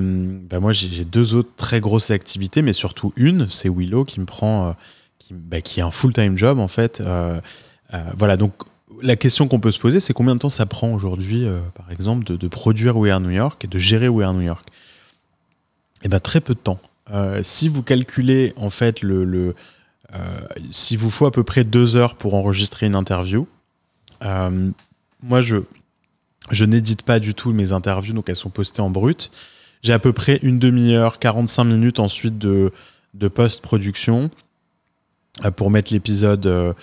moi, 0.59 0.73
j'ai 0.73 1.05
deux 1.05 1.35
autres 1.35 1.51
très 1.55 1.81
grosses 1.81 2.09
activités, 2.09 2.63
mais 2.63 2.73
surtout 2.73 3.13
une, 3.15 3.47
c'est 3.49 3.69
Willow 3.69 4.05
qui 4.05 4.19
me 4.19 4.25
prend, 4.25 4.75
qui, 5.33 5.39
bah, 5.49 5.61
qui, 5.61 5.79
est 5.79 5.83
un 5.83 5.91
full-time 5.91 6.37
job 6.37 6.59
en 6.59 6.67
fait. 6.67 7.01
voilà, 8.17 8.37
donc 8.37 8.53
la 9.01 9.15
question 9.15 9.47
qu'on 9.47 9.59
peut 9.59 9.71
se 9.71 9.79
poser, 9.79 9.99
c'est 9.99 10.13
combien 10.13 10.35
de 10.35 10.39
temps 10.39 10.49
ça 10.49 10.65
prend 10.65 10.93
aujourd'hui, 10.93 11.45
euh, 11.45 11.59
par 11.75 11.91
exemple, 11.91 12.23
de, 12.23 12.47
produire 12.47 12.97
We 12.97 13.11
Are 13.11 13.19
New 13.19 13.31
York 13.31 13.63
et 13.65 13.67
de 13.67 13.77
gérer 13.77 14.07
We 14.07 14.25
Are 14.25 14.33
New 14.33 14.41
York? 14.41 14.67
Eh 16.03 16.09
bien, 16.09 16.19
très 16.19 16.41
peu 16.41 16.53
de 16.53 16.59
temps. 16.59 16.77
Euh, 17.11 17.41
si 17.43 17.67
vous 17.67 17.83
calculez, 17.83 18.53
en 18.57 18.69
fait, 18.69 19.01
le, 19.01 19.55
euh, 20.13 20.17
si 20.71 20.95
vous 20.95 21.09
faut 21.09 21.25
à 21.25 21.31
peu 21.31 21.43
près 21.43 21.63
deux 21.63 21.95
heures 21.95 22.15
pour 22.15 22.35
enregistrer 22.35 22.85
une 22.85 22.95
interview, 22.95 23.47
moi, 25.21 25.41
je, 25.41 25.57
je 26.51 26.63
n'édite 26.63 27.03
pas 27.03 27.19
du 27.19 27.33
tout 27.33 27.51
mes 27.51 27.73
interviews, 27.73 28.13
donc 28.13 28.29
elles 28.29 28.37
sont 28.37 28.49
postées 28.49 28.81
en 28.81 28.89
brut. 28.89 29.31
J'ai 29.81 29.91
à 29.91 29.99
peu 29.99 30.13
près 30.13 30.39
une 30.43 30.59
demi-heure, 30.59 31.19
45 31.19 31.65
minutes 31.65 31.99
ensuite 31.99 32.37
de, 32.37 32.71
de 33.13 33.27
post-production 33.27 34.31
pour 35.55 35.71
mettre 35.71 35.91
l'épisode 35.91 36.75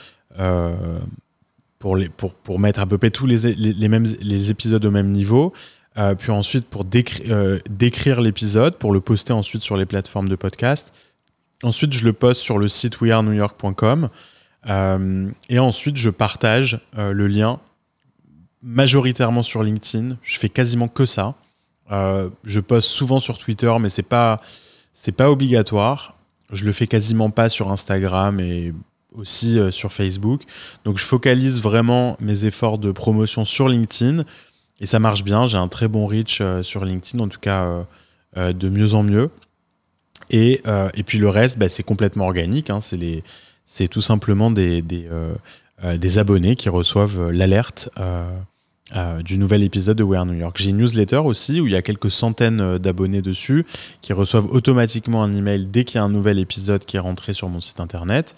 pour, 1.80 1.96
les, 1.96 2.08
pour, 2.08 2.34
pour 2.34 2.60
mettre 2.60 2.78
à 2.78 2.86
peu 2.86 2.98
près 2.98 3.10
tous 3.10 3.26
les, 3.26 3.52
les, 3.54 3.88
mêmes, 3.88 4.06
les 4.20 4.50
épisodes 4.52 4.84
au 4.84 4.90
même 4.92 5.10
niveau. 5.10 5.52
Euh, 5.98 6.14
puis 6.14 6.30
ensuite 6.30 6.66
pour 6.68 6.84
euh, 7.30 7.58
décrire 7.68 8.20
l'épisode, 8.20 8.76
pour 8.76 8.92
le 8.92 9.00
poster 9.00 9.32
ensuite 9.32 9.62
sur 9.62 9.76
les 9.76 9.86
plateformes 9.86 10.28
de 10.28 10.36
podcast. 10.36 10.92
Ensuite, 11.64 11.92
je 11.92 12.04
le 12.04 12.12
poste 12.12 12.42
sur 12.42 12.58
le 12.58 12.68
site 12.68 13.00
wearenewyork.com. 13.00 14.08
Euh, 14.68 15.30
et 15.48 15.58
ensuite, 15.58 15.96
je 15.96 16.10
partage 16.10 16.78
euh, 16.96 17.12
le 17.12 17.26
lien 17.26 17.60
majoritairement 18.62 19.42
sur 19.42 19.62
LinkedIn. 19.62 20.16
Je 20.22 20.38
fais 20.38 20.50
quasiment 20.50 20.88
que 20.88 21.06
ça. 21.06 21.34
je 21.90 22.60
poste 22.60 22.88
souvent 22.90 23.20
sur 23.20 23.38
Twitter, 23.38 23.72
mais 23.80 23.88
c'est 23.88 24.02
pas 24.02 24.40
pas 25.16 25.30
obligatoire. 25.30 26.19
Je 26.52 26.64
le 26.64 26.72
fais 26.72 26.86
quasiment 26.86 27.30
pas 27.30 27.48
sur 27.48 27.70
Instagram 27.70 28.40
et 28.40 28.72
aussi 29.14 29.58
euh, 29.58 29.70
sur 29.70 29.92
Facebook. 29.92 30.42
Donc 30.84 30.98
je 30.98 31.04
focalise 31.04 31.60
vraiment 31.60 32.16
mes 32.20 32.44
efforts 32.44 32.78
de 32.78 32.92
promotion 32.92 33.44
sur 33.44 33.68
LinkedIn 33.68 34.24
et 34.80 34.86
ça 34.86 34.98
marche 34.98 35.24
bien. 35.24 35.46
J'ai 35.46 35.58
un 35.58 35.68
très 35.68 35.88
bon 35.88 36.06
reach 36.06 36.38
euh, 36.40 36.62
sur 36.62 36.84
LinkedIn, 36.84 37.22
en 37.22 37.28
tout 37.28 37.40
cas 37.40 37.84
euh, 38.36 38.52
de 38.52 38.68
mieux 38.68 38.94
en 38.94 39.02
mieux. 39.02 39.30
Et, 40.32 40.62
et 40.94 41.02
puis 41.02 41.18
le 41.18 41.28
reste, 41.28 41.58
bah, 41.58 41.68
c'est 41.68 41.82
complètement 41.82 42.26
organique. 42.26 42.70
Hein. 42.70 42.78
c'est 42.80 43.88
tout 43.88 44.02
simplement 44.02 44.52
des, 44.52 44.80
des, 44.80 45.08
des, 45.96 46.18
abonnés 46.18 46.54
qui 46.54 46.68
reçoivent 46.68 47.30
l'alerte. 47.30 47.90
Du 49.24 49.38
nouvel 49.38 49.62
épisode 49.62 49.98
de 49.98 50.02
We 50.02 50.18
Are 50.18 50.26
New 50.26 50.34
York. 50.34 50.56
J'ai 50.58 50.70
une 50.70 50.78
newsletter 50.78 51.18
aussi 51.18 51.60
où 51.60 51.66
il 51.66 51.72
y 51.72 51.76
a 51.76 51.82
quelques 51.82 52.10
centaines 52.10 52.78
d'abonnés 52.78 53.22
dessus 53.22 53.64
qui 54.00 54.12
reçoivent 54.12 54.50
automatiquement 54.50 55.22
un 55.22 55.32
email 55.32 55.66
dès 55.66 55.84
qu'il 55.84 55.96
y 55.96 55.98
a 55.98 56.04
un 56.04 56.08
nouvel 56.08 56.38
épisode 56.38 56.84
qui 56.84 56.96
est 56.96 57.00
rentré 57.00 57.32
sur 57.32 57.48
mon 57.48 57.60
site 57.60 57.78
internet. 57.78 58.34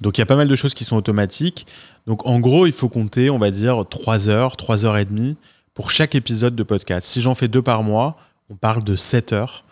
Donc 0.00 0.18
il 0.18 0.20
y 0.20 0.22
a 0.22 0.26
pas 0.26 0.36
mal 0.36 0.48
de 0.48 0.56
choses 0.56 0.74
qui 0.74 0.84
sont 0.84 0.96
automatiques. 0.96 1.66
Donc 2.06 2.26
en 2.26 2.40
gros, 2.40 2.66
il 2.66 2.72
faut 2.72 2.88
compter, 2.88 3.30
on 3.30 3.38
va 3.38 3.50
dire, 3.50 3.84
3 3.88 4.28
heures, 4.28 4.56
3 4.56 4.84
heures 4.84 4.96
et 4.96 5.04
demie 5.04 5.36
pour 5.74 5.90
chaque 5.90 6.14
épisode 6.14 6.54
de 6.54 6.62
podcast. 6.62 7.06
Si 7.06 7.20
j'en 7.20 7.34
fais 7.34 7.48
deux 7.48 7.62
par 7.62 7.82
mois, 7.82 8.16
on 8.50 8.54
parle 8.54 8.84
de 8.84 8.96
7 8.96 9.32
heures 9.32 9.64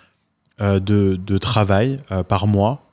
euh, 0.61 0.80
de, 0.80 1.38
travail 1.38 1.99
euh, 2.12 2.23
par 2.23 2.46
mois 2.46 2.90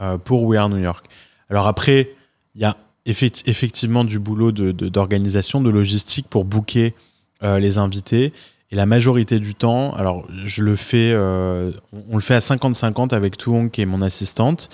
euh, 0.00 0.18
pour 0.18 0.44
We 0.44 0.58
Are 0.58 0.68
New 0.68 0.78
York. 0.78 1.06
Alors 1.50 1.66
après, 1.66 2.14
il 2.54 2.62
y 2.62 2.64
a 2.64 2.76
effectivement 3.06 4.04
du 4.04 4.18
boulot 4.18 4.52
d'organisation, 4.52 5.60
de, 5.60 5.70
de, 5.70 5.74
logistique 5.74 6.26
pour 6.28 6.44
booker 6.44 6.94
les 7.42 7.78
invités. 7.78 8.32
Et 8.70 8.76
la 8.76 8.86
majorité 8.86 9.38
du 9.38 9.54
temps, 9.54 9.92
alors 9.92 10.26
je 10.44 10.62
le 10.62 10.74
fais, 10.76 11.14
on, 11.14 12.14
le 12.16 12.20
fait 12.20 12.34
à 12.34 12.38
50-50 12.38 13.14
avec 13.14 13.36
Touong 13.36 13.70
qui 13.70 13.82
est 13.82 13.86
mon 13.86 14.00
assistante. 14.00 14.70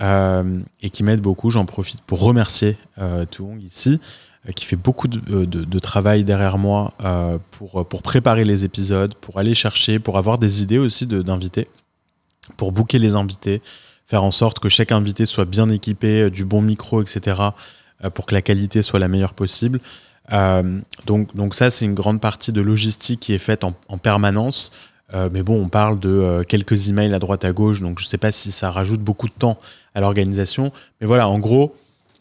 Euh, 0.00 0.60
et 0.80 0.88
qui 0.88 1.02
m'aide 1.02 1.20
beaucoup. 1.20 1.50
J'en 1.50 1.66
profite 1.66 2.00
pour 2.00 2.20
remercier 2.22 2.78
euh, 2.98 3.26
ici, 3.60 4.00
euh, 4.48 4.52
qui 4.52 4.64
fait 4.64 4.76
beaucoup 4.76 5.08
de, 5.08 5.44
de, 5.44 5.78
travail 5.78 6.24
derrière 6.24 6.56
moi 6.56 6.94
euh, 7.04 7.36
pour, 7.50 7.86
pour 7.86 8.00
préparer 8.00 8.44
les 8.44 8.64
épisodes, 8.64 9.14
pour 9.14 9.38
aller 9.38 9.54
chercher, 9.54 9.98
pour 9.98 10.16
avoir 10.16 10.38
des 10.38 10.62
idées 10.62 10.78
aussi 10.78 11.06
d'invités, 11.06 11.68
pour 12.56 12.72
booker 12.72 12.98
les 12.98 13.14
invités, 13.14 13.60
faire 14.10 14.24
en 14.24 14.32
sorte 14.32 14.58
que 14.58 14.68
chaque 14.68 14.92
invité 14.92 15.24
soit 15.24 15.44
bien 15.44 15.70
équipé, 15.70 16.30
du 16.30 16.44
bon 16.44 16.60
micro, 16.60 17.00
etc., 17.00 17.40
pour 18.14 18.26
que 18.26 18.34
la 18.34 18.42
qualité 18.42 18.82
soit 18.82 18.98
la 18.98 19.08
meilleure 19.08 19.34
possible. 19.34 19.78
donc, 21.06 21.34
donc 21.36 21.54
ça, 21.54 21.70
c'est 21.70 21.84
une 21.84 21.94
grande 21.94 22.20
partie 22.20 22.50
de 22.50 22.60
logistique 22.60 23.20
qui 23.20 23.34
est 23.34 23.38
faite 23.38 23.62
en, 23.62 23.74
en 23.88 23.98
permanence. 23.98 24.72
Euh, 25.14 25.28
mais 25.32 25.42
bon, 25.42 25.60
on 25.60 25.68
parle 25.68 25.98
de 25.98 26.08
euh, 26.08 26.42
quelques 26.44 26.88
emails 26.88 27.14
à 27.14 27.18
droite 27.18 27.44
à 27.44 27.52
gauche, 27.52 27.80
donc 27.80 27.98
je 27.98 28.04
ne 28.04 28.08
sais 28.08 28.18
pas 28.18 28.32
si 28.32 28.52
ça 28.52 28.70
rajoute 28.70 29.00
beaucoup 29.00 29.28
de 29.28 29.34
temps 29.36 29.58
à 29.94 30.00
l'organisation. 30.00 30.72
Mais 31.00 31.06
voilà, 31.06 31.28
en 31.28 31.38
gros, 31.38 31.74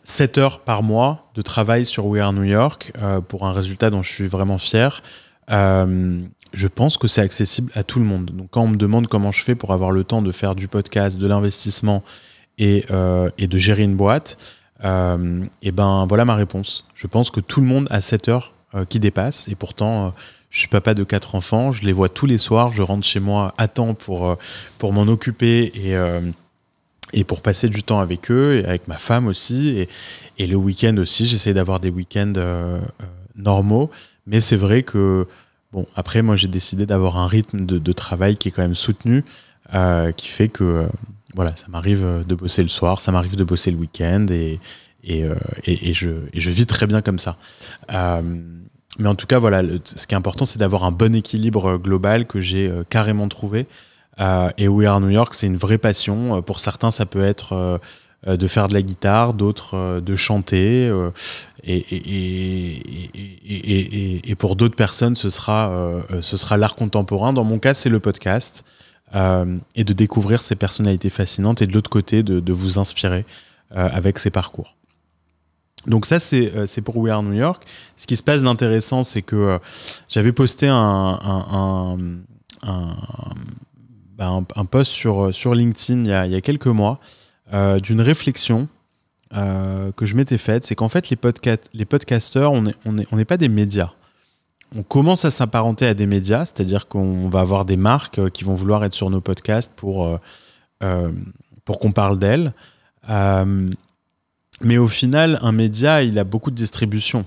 7 0.03 0.37
heures 0.37 0.59
par 0.59 0.81
mois 0.81 1.29
de 1.35 1.41
travail 1.41 1.85
sur 1.85 2.05
We 2.07 2.21
Are 2.21 2.33
New 2.33 2.43
York 2.43 2.91
euh, 3.01 3.21
pour 3.21 3.45
un 3.45 3.53
résultat 3.53 3.89
dont 3.89 4.01
je 4.01 4.09
suis 4.09 4.27
vraiment 4.27 4.57
fier. 4.57 5.03
Je 6.53 6.67
pense 6.67 6.97
que 6.97 7.07
c'est 7.07 7.21
accessible 7.21 7.71
à 7.75 7.83
tout 7.83 7.99
le 7.99 8.05
monde. 8.05 8.31
Donc 8.31 8.47
quand 8.51 8.61
on 8.61 8.67
me 8.67 8.77
demande 8.77 9.07
comment 9.07 9.31
je 9.31 9.43
fais 9.43 9.55
pour 9.55 9.73
avoir 9.73 9.91
le 9.91 10.03
temps 10.03 10.21
de 10.21 10.31
faire 10.31 10.55
du 10.55 10.67
podcast, 10.67 11.17
de 11.17 11.27
l'investissement 11.27 12.03
et, 12.57 12.85
et, 13.37 13.47
de 13.47 13.57
gérer 13.57 13.83
une 13.83 13.95
boîte, 13.95 14.37
et 14.83 15.71
ben 15.71 16.05
voilà 16.07 16.25
ma 16.25 16.35
réponse. 16.35 16.85
Je 16.93 17.07
pense 17.07 17.31
que 17.31 17.39
tout 17.39 17.61
le 17.61 17.67
monde 17.67 17.87
a 17.89 18.01
7 18.01 18.27
heures 18.27 18.53
qui 18.89 18.99
dépassent 18.99 19.47
et 19.47 19.55
pourtant 19.55 20.13
je 20.49 20.59
suis 20.59 20.67
papa 20.67 20.93
de 20.93 21.03
quatre 21.03 21.35
enfants, 21.35 21.71
je 21.71 21.85
les 21.85 21.93
vois 21.93 22.09
tous 22.09 22.25
les 22.25 22.37
soirs, 22.37 22.73
je 22.73 22.81
rentre 22.81 23.05
chez 23.05 23.19
moi 23.19 23.53
à 23.57 23.67
temps 23.67 23.93
pour, 23.93 24.27
euh, 24.27 24.35
pour 24.77 24.93
m'en 24.93 25.03
occuper 25.03 25.71
et, 25.75 25.95
euh, 25.95 26.21
et 27.13 27.23
pour 27.23 27.41
passer 27.41 27.69
du 27.69 27.83
temps 27.83 27.99
avec 27.99 28.31
eux, 28.31 28.57
et 28.57 28.65
avec 28.65 28.87
ma 28.87 28.97
femme 28.97 29.27
aussi. 29.27 29.87
Et, 30.37 30.47
le 30.47 30.55
week-end 30.55 30.95
aussi, 30.97 31.25
j'essaie 31.25 31.53
d'avoir 31.53 31.79
des 31.79 31.89
week-ends 31.89 32.33
euh, 32.37 32.79
normaux. 33.35 33.89
Mais 34.25 34.41
c'est 34.41 34.55
vrai 34.55 34.83
que, 34.83 35.27
bon, 35.71 35.85
après, 35.95 36.21
moi, 36.21 36.35
j'ai 36.35 36.47
décidé 36.47 36.85
d'avoir 36.85 37.17
un 37.17 37.27
rythme 37.27 37.65
de, 37.65 37.77
de, 37.77 37.91
travail 37.91 38.37
qui 38.37 38.49
est 38.49 38.51
quand 38.51 38.61
même 38.61 38.75
soutenu, 38.75 39.23
qui 40.15 40.27
fait 40.27 40.47
que, 40.47 40.87
voilà, 41.35 41.55
ça 41.55 41.67
m'arrive 41.69 42.25
de 42.27 42.35
bosser 42.35 42.63
le 42.63 42.69
soir, 42.69 43.01
ça 43.01 43.11
m'arrive 43.11 43.35
de 43.35 43.43
bosser 43.43 43.71
le 43.71 43.77
week-end 43.77 44.25
et, 44.29 44.59
et, 45.03 45.25
et, 45.65 45.93
je, 45.93 46.09
et 46.33 46.41
je 46.41 46.51
vis 46.51 46.65
très 46.65 46.87
bien 46.87 47.01
comme 47.01 47.19
ça. 47.19 47.37
Mais 48.99 49.07
en 49.07 49.15
tout 49.15 49.27
cas, 49.27 49.39
voilà, 49.39 49.61
ce 49.85 50.07
qui 50.07 50.13
est 50.13 50.17
important, 50.17 50.45
c'est 50.45 50.59
d'avoir 50.59 50.83
un 50.83 50.91
bon 50.91 51.15
équilibre 51.15 51.65
euh, 51.71 51.77
global 51.77 52.25
que 52.25 52.41
j'ai 52.41 52.67
euh, 52.67 52.83
carrément 52.87 53.27
trouvé. 53.29 53.67
Euh, 54.19 54.49
et 54.57 54.67
We 54.67 54.87
Are 54.87 54.99
New 54.99 55.09
York, 55.09 55.33
c'est 55.33 55.47
une 55.47 55.57
vraie 55.57 55.77
passion. 55.77 56.41
Pour 56.41 56.59
certains, 56.59 56.91
ça 56.91 57.05
peut 57.05 57.23
être 57.23 57.79
de 58.25 58.47
faire 58.47 58.67
de 58.67 58.73
la 58.73 58.81
guitare, 58.81 59.33
d'autres 59.33 60.01
de 60.01 60.15
chanter. 60.15 60.91
Et, 61.63 61.77
et, 61.77 62.81
et, 63.47 64.29
et, 64.29 64.35
pour 64.35 64.55
d'autres 64.55 64.75
personnes, 64.75 65.15
ce 65.15 65.29
sera, 65.29 66.01
ce 66.21 66.37
sera 66.37 66.57
l'art 66.57 66.75
contemporain. 66.75 67.33
Dans 67.33 67.43
mon 67.43 67.59
cas, 67.59 67.73
c'est 67.73 67.89
le 67.89 67.99
podcast. 67.99 68.65
et 69.13 69.83
de 69.83 69.93
découvrir 69.93 70.41
ces 70.41 70.55
personnalités 70.55 71.09
fascinantes 71.09 71.61
et 71.61 71.67
de 71.67 71.73
l'autre 71.73 71.89
côté, 71.89 72.23
de, 72.23 72.39
de, 72.39 72.53
vous 72.53 72.77
inspirer 72.77 73.25
avec 73.71 74.19
ces 74.19 74.31
parcours. 74.31 74.75
Donc 75.87 76.05
ça, 76.05 76.17
euh, 76.33 76.67
c'est 76.67 76.81
pour 76.81 76.97
We 76.97 77.11
Are 77.11 77.23
New 77.23 77.33
York. 77.33 77.63
Ce 77.95 78.05
qui 78.05 78.17
se 78.17 78.23
passe 78.23 78.43
d'intéressant, 78.43 79.03
c'est 79.03 79.21
que 79.21 79.35
euh, 79.35 79.59
j'avais 80.09 80.31
posté 80.33 80.67
un, 80.67 80.75
un, 80.75 81.97
un, 82.63 82.95
bah, 84.17 84.43
post 84.69 84.91
sur, 84.91 85.25
euh, 85.25 85.31
sur 85.31 85.55
LinkedIn 85.55 86.03
il 86.03 86.09
y, 86.09 86.13
a, 86.13 86.25
il 86.25 86.31
y 86.31 86.35
a 86.35 86.41
quelques 86.41 86.67
mois 86.67 86.99
d'une 87.51 88.01
réflexion 88.01 88.67
que 89.31 90.05
je 90.05 90.15
m'étais 90.15 90.37
faite. 90.37 90.65
C'est 90.65 90.75
qu'en 90.75 90.89
fait, 90.89 91.09
les, 91.09 91.15
podca 91.15 91.57
les 91.73 91.85
podcasteurs, 91.85 92.51
on 92.51 92.63
n'est 92.91 93.25
pas 93.25 93.37
des 93.37 93.49
médias. 93.49 93.91
On 94.75 94.83
commence 94.83 95.25
à 95.25 95.31
s'apparenter 95.31 95.87
à 95.87 95.93
des 95.95 96.05
médias, 96.05 96.45
c'est-à-dire 96.45 96.87
qu'on 96.87 97.27
va 97.29 97.39
avoir 97.39 97.65
des 97.65 97.77
marques 97.77 98.29
qui 98.29 98.43
vont 98.43 98.55
vouloir 98.55 98.85
être 98.85 98.93
sur 98.93 99.09
nos 99.09 99.21
podcasts 99.21 99.71
pour 99.73 100.19
qu'on 100.79 101.91
parle 101.91 102.19
d'elle. 102.19 102.53
mais 104.61 104.77
au 104.77 104.87
final, 104.87 105.39
un 105.41 105.51
média, 105.51 106.03
il 106.03 106.19
a 106.19 106.23
beaucoup 106.23 106.51
de 106.51 106.55
distribution 106.55 107.25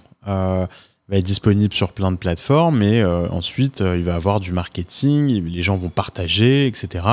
va 1.08 1.16
être 1.16 1.24
disponible 1.24 1.74
sur 1.74 1.92
plein 1.92 2.12
de 2.12 2.16
plateformes 2.16 2.82
et 2.82 3.00
euh, 3.00 3.28
ensuite 3.30 3.80
euh, 3.80 3.96
il 3.96 4.04
va 4.04 4.14
avoir 4.14 4.40
du 4.40 4.52
marketing, 4.52 5.44
les 5.44 5.62
gens 5.62 5.76
vont 5.76 5.88
partager, 5.88 6.66
etc. 6.66 7.04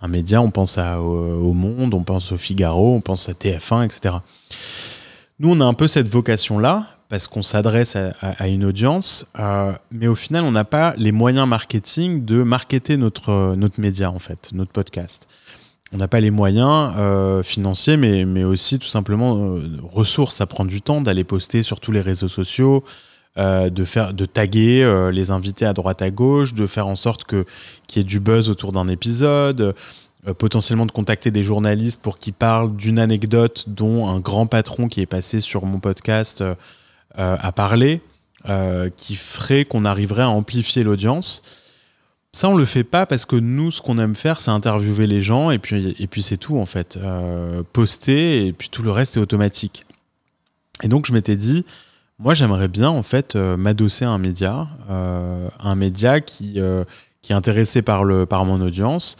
Un 0.00 0.08
média, 0.08 0.40
on 0.40 0.50
pense 0.50 0.78
à, 0.78 1.00
au, 1.00 1.52
Monde, 1.52 1.94
on 1.94 2.04
pense 2.04 2.32
au 2.32 2.36
Figaro, 2.36 2.94
on 2.94 3.00
pense 3.00 3.28
à 3.28 3.32
TF1, 3.32 3.84
etc. 3.84 4.16
Nous, 5.38 5.50
on 5.50 5.60
a 5.60 5.64
un 5.64 5.74
peu 5.74 5.88
cette 5.88 6.08
vocation-là 6.08 6.86
parce 7.08 7.26
qu'on 7.28 7.42
s'adresse 7.42 7.94
à, 7.96 8.48
une 8.48 8.64
audience, 8.64 9.26
euh, 9.38 9.72
mais 9.90 10.06
au 10.06 10.14
final, 10.14 10.44
on 10.44 10.52
n'a 10.52 10.64
pas 10.64 10.94
les 10.96 11.12
moyens 11.12 11.46
marketing 11.46 12.24
de 12.24 12.42
marketer 12.42 12.96
notre, 12.96 13.54
notre 13.54 13.80
média, 13.80 14.10
en 14.10 14.18
fait, 14.18 14.50
notre 14.54 14.72
podcast. 14.72 15.28
On 15.92 15.98
n'a 15.98 16.08
pas 16.08 16.20
les 16.20 16.30
moyens 16.30 16.94
financiers, 17.44 17.98
mais, 17.98 18.24
mais 18.24 18.44
aussi 18.44 18.78
tout 18.78 18.88
simplement 18.88 19.56
ressources. 19.82 20.36
Ça 20.36 20.46
prend 20.46 20.64
du 20.64 20.80
temps 20.80 21.02
d'aller 21.02 21.22
poster 21.22 21.62
sur 21.62 21.80
tous 21.80 21.92
les 21.92 22.00
réseaux 22.00 22.30
sociaux, 22.30 22.82
euh, 23.38 23.70
de 23.70 23.86
faire 23.86 24.12
de 24.12 24.26
taguer 24.26 24.82
euh, 24.82 25.10
les 25.10 25.30
invités 25.30 25.64
à 25.64 25.72
droite 25.72 26.02
à 26.02 26.10
gauche, 26.10 26.52
de 26.52 26.66
faire 26.66 26.86
en 26.86 26.96
sorte 26.96 27.24
que 27.24 27.46
qu'il 27.86 28.02
y 28.02 28.04
ait 28.04 28.06
du 28.06 28.20
buzz 28.20 28.50
autour 28.50 28.72
d'un 28.72 28.88
épisode, 28.88 29.74
euh, 30.28 30.34
potentiellement 30.34 30.84
de 30.84 30.92
contacter 30.92 31.30
des 31.30 31.42
journalistes 31.42 32.02
pour 32.02 32.18
qu'ils 32.18 32.34
parlent 32.34 32.76
d'une 32.76 32.98
anecdote 32.98 33.64
dont 33.68 34.06
un 34.06 34.20
grand 34.20 34.46
patron 34.46 34.86
qui 34.86 35.00
est 35.00 35.06
passé 35.06 35.40
sur 35.40 35.64
mon 35.64 35.80
podcast 35.80 36.44
a 37.14 37.52
parlé, 37.52 38.02
qui 38.96 39.14
ferait 39.16 39.64
qu'on 39.64 39.86
arriverait 39.86 40.22
à 40.22 40.28
amplifier 40.28 40.84
l'audience. 40.84 41.42
Ça, 42.32 42.48
on 42.48 42.56
le 42.56 42.64
fait 42.64 42.84
pas 42.84 43.06
parce 43.06 43.24
que 43.24 43.36
nous, 43.36 43.70
ce 43.70 43.80
qu'on 43.80 43.98
aime 43.98 44.14
faire, 44.14 44.42
c'est 44.42 44.50
interviewer 44.50 45.06
les 45.06 45.22
gens 45.22 45.50
et 45.50 45.58
puis, 45.58 45.94
et 45.98 46.06
puis 46.06 46.22
c'est 46.22 46.38
tout 46.38 46.58
en 46.58 46.66
fait. 46.66 46.98
poster 47.72 48.46
et 48.46 48.52
puis 48.52 48.68
tout 48.68 48.82
le 48.82 48.90
reste 48.90 49.16
est 49.16 49.20
automatique. 49.20 49.86
Et 50.82 50.88
donc, 50.88 51.06
je 51.06 51.12
m'étais 51.12 51.36
dit, 51.36 51.64
moi, 52.22 52.34
j'aimerais 52.34 52.68
bien 52.68 52.88
en 52.88 53.02
fait 53.02 53.34
euh, 53.34 53.56
m'adosser 53.56 54.04
à 54.04 54.10
un 54.10 54.18
média, 54.18 54.68
euh, 54.90 55.48
un 55.58 55.74
média 55.74 56.20
qui, 56.20 56.54
euh, 56.58 56.84
qui 57.20 57.32
est 57.32 57.34
intéressé 57.34 57.82
par, 57.82 58.04
le, 58.04 58.26
par 58.26 58.44
mon 58.44 58.60
audience, 58.60 59.16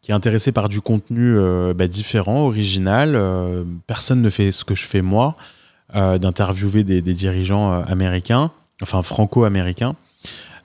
qui 0.00 0.10
est 0.10 0.14
intéressé 0.14 0.52
par 0.52 0.68
du 0.70 0.80
contenu 0.80 1.36
bah, 1.74 1.88
différent, 1.88 2.46
original. 2.46 3.20
personne 3.88 4.22
ne 4.22 4.30
fait 4.30 4.52
ce 4.52 4.64
que 4.64 4.76
je 4.76 4.86
fais 4.86 5.02
moi, 5.02 5.34
d'interviewer 5.92 6.84
des, 6.84 7.02
dirigeants 7.02 7.82
américains, 7.82 8.52
enfin 8.82 9.02
franco-américains. 9.02 9.96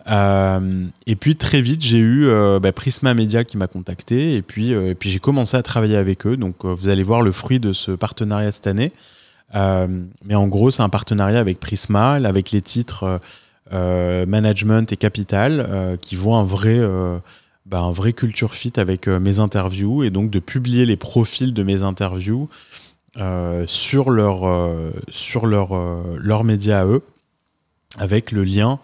et 0.07 1.15
puis 1.15 1.35
très 1.37 1.59
vite, 1.59 1.81
j'ai 1.81 1.97
eu 1.97 2.27
bah, 2.61 2.71
Prisma 2.71 3.15
Media 3.15 3.43
qui 3.43 3.57
m'a 3.57 3.65
contacté, 3.65 4.35
et 4.35 4.43
puis, 4.43 4.73
et 4.73 4.93
puis 4.93 5.09
j'ai 5.09 5.19
commencé 5.19 5.57
à 5.57 5.63
travailler 5.63 5.97
avec 5.97 6.27
eux. 6.27 6.37
Donc 6.37 6.63
vous 6.63 6.89
allez 6.89 7.01
voir 7.01 7.23
le 7.23 7.31
fruit 7.31 7.59
de 7.59 7.73
ce 7.73 7.89
partenariat 7.93 8.51
cette 8.51 8.67
année. 8.67 8.93
Euh, 9.55 9.87
mais 10.23 10.35
en 10.35 10.47
gros, 10.47 10.71
c'est 10.71 10.81
un 10.81 10.89
partenariat 10.89 11.39
avec 11.39 11.59
Prisma, 11.59 12.13
avec 12.13 12.51
les 12.51 12.61
titres 12.61 13.03
euh, 13.03 13.17
euh, 13.73 14.25
Management 14.25 14.91
et 14.91 14.97
Capital, 14.97 15.97
qui 16.01 16.15
voient 16.15 16.37
un 16.37 16.45
vrai, 16.45 16.79
bah, 17.65 17.79
un 17.79 17.91
vrai 17.91 18.13
culture 18.13 18.53
fit 18.53 18.73
avec 18.77 19.07
mes 19.07 19.39
interviews 19.39 20.03
et 20.03 20.09
donc 20.09 20.29
de 20.29 20.39
publier 20.39 20.85
les 20.85 20.97
profils 20.97 21.53
de 21.53 21.63
mes 21.63 21.81
interviews 21.83 22.49
sur 23.67 24.09
leur, 24.09 24.91
sur 25.09 25.45
leur, 25.45 25.69
leur 26.17 26.43
média 26.43 26.81
à 26.81 26.85
eux, 26.85 27.01
avec 27.97 28.33
le 28.33 28.43
lien 28.43 28.79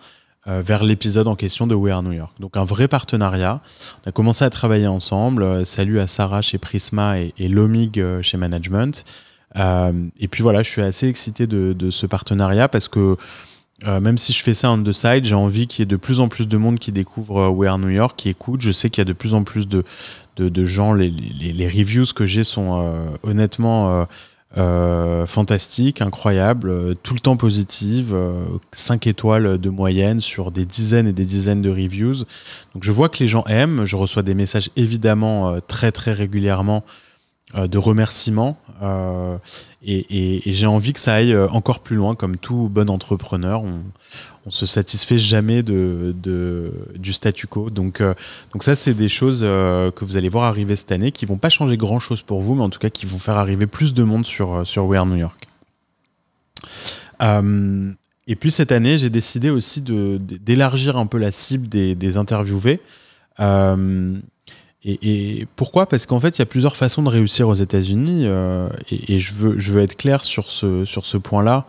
vers 0.45 0.85
l'épisode 0.85 1.27
en 1.27 1.35
question 1.35 1.67
de 1.67 1.75
We 1.75 1.91
Are 1.91 2.01
New 2.01 2.13
York. 2.13 2.33
Donc 2.39 2.55
un 2.55 2.63
vrai 2.63 2.87
partenariat. 2.87 3.59
On 4.05 4.09
a 4.09 4.11
commencé 4.13 4.45
à 4.45 4.49
travailler 4.49 4.87
ensemble. 4.87 5.65
salut 5.65 5.99
à 5.99 6.07
Sarah 6.07 6.41
chez 6.41 6.59
Prisma 6.59 7.19
et, 7.19 7.33
et 7.37 7.49
Lomig 7.49 8.01
chez 8.21 8.37
Management. 8.37 9.03
Euh, 9.55 10.09
et 10.19 10.27
puis 10.27 10.43
voilà, 10.43 10.63
je 10.63 10.69
suis 10.69 10.81
assez 10.81 11.07
excité 11.07 11.47
de, 11.47 11.89
ce 11.89 12.05
partenariat 12.05 12.67
parce 12.67 12.87
que 12.87 13.15
euh, 13.85 13.99
même 13.99 14.17
si 14.17 14.33
je 14.33 14.41
fais 14.41 14.55
ça 14.55 14.71
on 14.71 14.81
the 14.81 14.91
side, 14.91 15.25
j'ai 15.25 15.35
envie 15.35 15.67
qu'il 15.67 15.81
y 15.81 15.83
ait 15.83 15.85
de 15.85 15.97
plus 15.97 16.19
en 16.19 16.29
plus 16.29 16.47
de 16.47 16.57
monde 16.57 16.79
qui 16.79 16.91
découvre 16.91 17.41
euh, 17.41 17.49
We 17.49 17.69
Are 17.69 17.77
New 17.77 17.89
York, 17.89 18.15
qui 18.17 18.29
écoute. 18.29 18.61
Je 18.61 18.71
sais 18.71 18.89
qu'il 18.89 19.01
y 19.01 19.03
a 19.03 19.05
de 19.05 19.13
plus 19.13 19.33
en 19.33 19.43
plus 19.43 19.67
de, 19.67 19.83
gens. 20.65 20.93
Les, 20.93 21.67
reviews 21.67 22.05
que 22.15 22.25
j'ai 22.25 22.43
sont 22.43 23.17
honnêtement 23.23 24.07
fantastiques, 25.25 26.01
incroyables, 26.01 26.95
tout 26.97 27.13
le 27.13 27.19
temps 27.19 27.37
positives, 27.37 28.15
5 28.71 29.07
étoiles 29.07 29.59
de 29.59 29.69
moyenne 29.69 30.21
sur 30.21 30.51
des 30.51 30.65
dizaines 30.65 31.07
et 31.07 31.13
des 31.13 31.25
dizaines 31.25 31.61
de 31.61 31.69
reviews. 31.69 32.25
Donc 32.73 32.83
je 32.83 32.91
vois 32.91 33.09
que 33.09 33.19
les 33.19 33.27
gens 33.27 33.43
aiment. 33.45 33.85
Je 33.85 33.95
reçois 33.95 34.23
des 34.23 34.35
messages 34.35 34.69
évidemment 34.75 35.59
très 35.67 35.91
très 35.91 36.13
régulièrement 36.13 36.83
de 37.55 37.77
remerciements 37.77 38.57
euh, 38.81 39.37
et, 39.83 40.41
j'ai 40.45 40.65
envie 40.65 40.93
que 40.93 40.99
ça 40.99 41.15
aille 41.15 41.33
euh, 41.33 41.47
encore 41.49 41.79
plus 41.79 41.95
loin 41.95 42.13
comme 42.13 42.37
tout 42.37 42.69
bon 42.69 42.89
entrepreneur. 42.89 43.63
On, 43.63 43.83
on 44.45 44.51
se 44.51 44.65
satisfait 44.65 45.17
jamais 45.17 45.63
de, 45.63 46.13
du 46.95 47.13
statu 47.13 47.47
quo. 47.47 47.69
Donc, 47.69 48.01
donc 48.53 48.63
ça 48.63 48.75
c'est 48.75 48.93
des 48.93 49.09
choses 49.09 49.41
que 49.41 50.05
vous 50.05 50.15
allez 50.15 50.29
voir 50.29 50.45
arriver 50.45 50.75
cette 50.75 50.91
année 50.91 51.11
qui 51.11 51.25
vont 51.25 51.37
pas 51.37 51.49
changer 51.49 51.75
grand 51.77 51.99
chose 51.99 52.21
pour 52.21 52.41
vous 52.41 52.55
mais 52.55 52.63
en 52.63 52.69
tout 52.69 52.79
cas 52.79 52.89
qui 52.89 53.05
vont 53.05 53.19
faire 53.19 53.37
arriver 53.37 53.67
plus 53.67 53.93
de 53.93 54.03
monde 54.03 54.25
sur, 54.25 54.65
sur 54.65 54.87
New 55.05 55.17
York. 55.17 55.47
Et 58.29 58.35
puis 58.35 58.51
cette 58.51 58.71
année 58.71 58.97
j'ai 58.97 59.09
décidé 59.09 59.49
aussi 59.49 59.81
d'élargir 59.81 60.95
un 60.97 61.07
peu 61.07 61.17
la 61.17 61.33
cible 61.33 61.67
des 61.67 62.17
interviewés 62.17 62.79
et, 64.85 65.47
pourquoi? 65.55 65.87
Parce 65.87 66.05
qu'en 66.05 66.19
fait, 66.19 66.37
il 66.37 66.39
y 66.39 66.43
a 66.43 66.45
plusieurs 66.45 66.75
façons 66.75 67.01
de 67.01 67.09
réussir 67.09 67.49
aux 67.49 67.55
États-Unis, 67.55 68.23
euh, 68.25 68.69
et, 68.91 69.19
je, 69.19 69.33
veux, 69.33 69.81
être 69.81 69.95
clair 69.95 70.23
sur 70.23 70.49
ce, 70.49 70.85
sur 70.85 71.05
ce 71.05 71.17
point-là, 71.17 71.65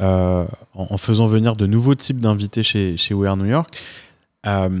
euh, 0.00 0.46
en, 0.74 0.98
faisant 0.98 1.26
venir 1.26 1.56
de 1.56 1.66
nouveaux 1.66 1.94
types 1.94 2.20
d'invités 2.20 2.62
chez, 2.62 2.96
chez 2.96 3.14
We 3.14 3.28
Are 3.28 3.36
New 3.36 3.46
York. 3.46 3.68
Euh, 4.46 4.80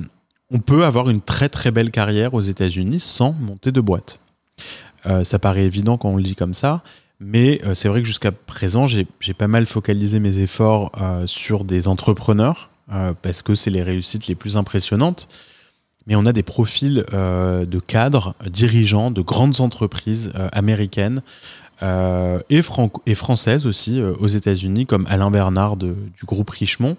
on 0.50 0.58
peut 0.58 0.84
avoir 0.84 1.08
une 1.08 1.20
très 1.20 1.48
très 1.48 1.70
belle 1.70 1.90
carrière 1.90 2.34
aux 2.34 2.40
États-Unis 2.40 3.00
sans 3.00 3.32
monter 3.32 3.72
de 3.72 3.80
boîte. 3.80 4.20
ça 5.22 5.38
paraît 5.38 5.64
évident 5.64 5.96
quand 5.96 6.10
on 6.10 6.16
le 6.16 6.22
dit 6.22 6.34
comme 6.34 6.54
ça, 6.54 6.82
mais 7.20 7.60
c'est 7.74 7.88
vrai 7.88 8.02
que 8.02 8.08
jusqu'à 8.08 8.32
présent, 8.32 8.86
j'ai 8.86 9.06
pas 9.36 9.46
mal 9.46 9.66
focalisé 9.66 10.18
mes 10.18 10.38
efforts 10.38 10.90
sur 11.26 11.64
des 11.64 11.86
entrepreneurs, 11.86 12.70
parce 13.22 13.42
que 13.42 13.54
c'est 13.54 13.70
les 13.70 13.82
réussites 13.82 14.26
les 14.26 14.34
plus 14.34 14.56
impressionnantes 14.56 15.28
mais 16.10 16.16
on 16.16 16.26
a 16.26 16.32
des 16.32 16.42
profils 16.42 17.04
euh, 17.14 17.64
de 17.64 17.78
cadres, 17.78 18.34
dirigeants 18.44 19.12
de 19.12 19.22
grandes 19.22 19.60
entreprises 19.60 20.32
euh, 20.34 20.48
américaines 20.52 21.22
euh, 21.84 22.40
et, 22.50 22.62
françaises 23.14 23.64
aussi 23.64 24.02
aux 24.02 24.26
États-Unis, 24.26 24.86
comme 24.86 25.06
Alain 25.08 25.30
Bernard 25.30 25.76
du 25.76 25.94
groupe 26.26 26.50
Richemont, 26.50 26.96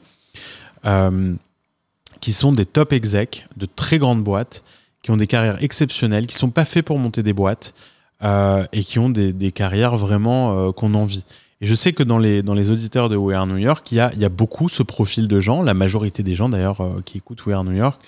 qui 2.22 2.34
sont 2.34 2.54
des 2.54 2.66
top 2.66 2.94
execs 2.94 3.46
de 3.58 3.68
très 3.68 4.00
grandes 4.00 4.24
boîtes, 4.24 4.64
qui 5.04 5.12
ont 5.12 5.18
des 5.18 5.28
carrières 5.28 5.62
exceptionnelles, 5.62 6.26
qui 6.26 6.36
ne 6.36 6.40
sont 6.40 6.50
pas 6.50 6.66
faits 6.66 6.86
pour 6.86 6.98
monter 6.98 7.22
des 7.22 7.34
boîtes 7.34 7.76
et 8.24 8.84
qui 8.84 8.98
ont 8.98 9.10
des, 9.10 9.52
carrières 9.52 9.98
vraiment 9.98 10.72
qu'on 10.72 10.96
envie. 10.96 11.26
Et 11.60 11.68
je 11.68 11.76
sais 11.76 11.94
que 11.94 12.02
dans 12.02 12.18
les, 12.18 12.70
auditeurs 12.72 13.08
de 13.08 13.18
We 13.18 13.38
Are 13.38 13.46
New 13.46 13.58
York, 13.58 13.92
il 13.92 13.98
y 13.98 14.00
a, 14.00 14.30
beaucoup 14.30 14.68
ce 14.68 14.82
profil 14.82 15.28
de 15.28 15.40
gens, 15.40 15.62
la 15.62 15.76
majorité 15.76 16.24
des 16.24 16.34
gens 16.34 16.50
d'ailleurs 16.50 16.82
qui 17.06 17.20
écoutent 17.20 17.46
We 17.46 17.56
Are 17.56 17.64
New 17.64 17.76
York, 17.76 18.02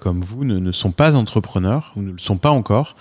comme 0.00 0.22
vous 0.22 0.44
ne, 0.44 0.72
sont 0.72 0.92
pas 0.92 1.14
entrepreneurs 1.14 1.92
ou 1.96 2.02
ne 2.02 2.12
le 2.12 2.18
sont 2.18 2.36
pas 2.36 2.50
encore. 2.50 2.96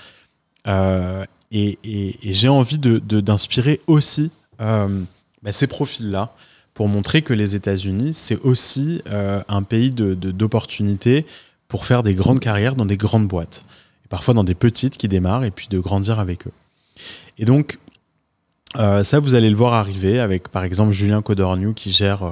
Euh, 0.68 1.24
et, 1.52 1.78
j'ai 2.24 2.50
envie 2.50 2.78
d'inspirer 2.78 3.82
de, 3.88 3.92
aussi 3.92 4.32
euh, 4.62 5.02
bah, 5.42 5.54
ces 5.54 5.68
profils-là 5.68 6.34
pour 6.74 6.88
montrer 6.88 7.22
que 7.22 7.34
les 7.34 7.56
États-Unis, 7.56 8.14
c'est 8.14 8.40
aussi 8.42 9.02
un 9.08 9.64
pays 9.64 9.90
d'opportunités 9.92 11.26
pour 11.68 11.86
faire 11.86 12.04
des 12.04 12.14
grandes 12.14 12.40
carrières 12.40 12.76
dans 12.76 12.86
des 12.86 12.98
grandes 12.98 13.28
boîtes. 13.28 13.66
Et 14.06 14.08
parfois 14.08 14.36
dans 14.36 14.44
des 14.44 14.54
petites 14.54 14.96
qui 14.98 15.08
démarrent 15.08 15.44
et 15.44 15.50
puis 15.50 15.68
de 15.70 15.80
grandir 15.80 16.20
avec 16.20 16.46
eux. 16.46 16.52
Et 17.40 17.46
donc, 17.46 17.80
ça, 18.76 19.20
vous 19.20 19.34
allez 19.34 19.50
le 19.50 19.56
voir 19.56 19.74
arriver 19.74 20.20
avec, 20.20 20.50
par 20.50 20.64
exemple, 20.64 20.92
Julien 20.92 21.24
Codorniou 21.24 21.74
qui 21.74 21.92
gère, 21.92 22.32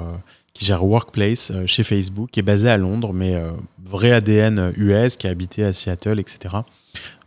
qui 0.56 0.64
gère 0.64 0.84
Workplace 0.84 1.50
euh, 1.50 1.66
chez 1.66 1.82
Facebook, 1.82 2.30
qui 2.30 2.40
est 2.40 2.42
basé 2.42 2.70
à 2.70 2.78
Londres, 2.78 3.12
mais 3.12 3.34
euh, 3.34 3.52
vrai 3.84 4.12
ADN 4.12 4.72
US, 4.76 5.16
qui 5.16 5.26
a 5.26 5.30
habité 5.30 5.62
à 5.64 5.72
Seattle, 5.72 6.18
etc. 6.18 6.56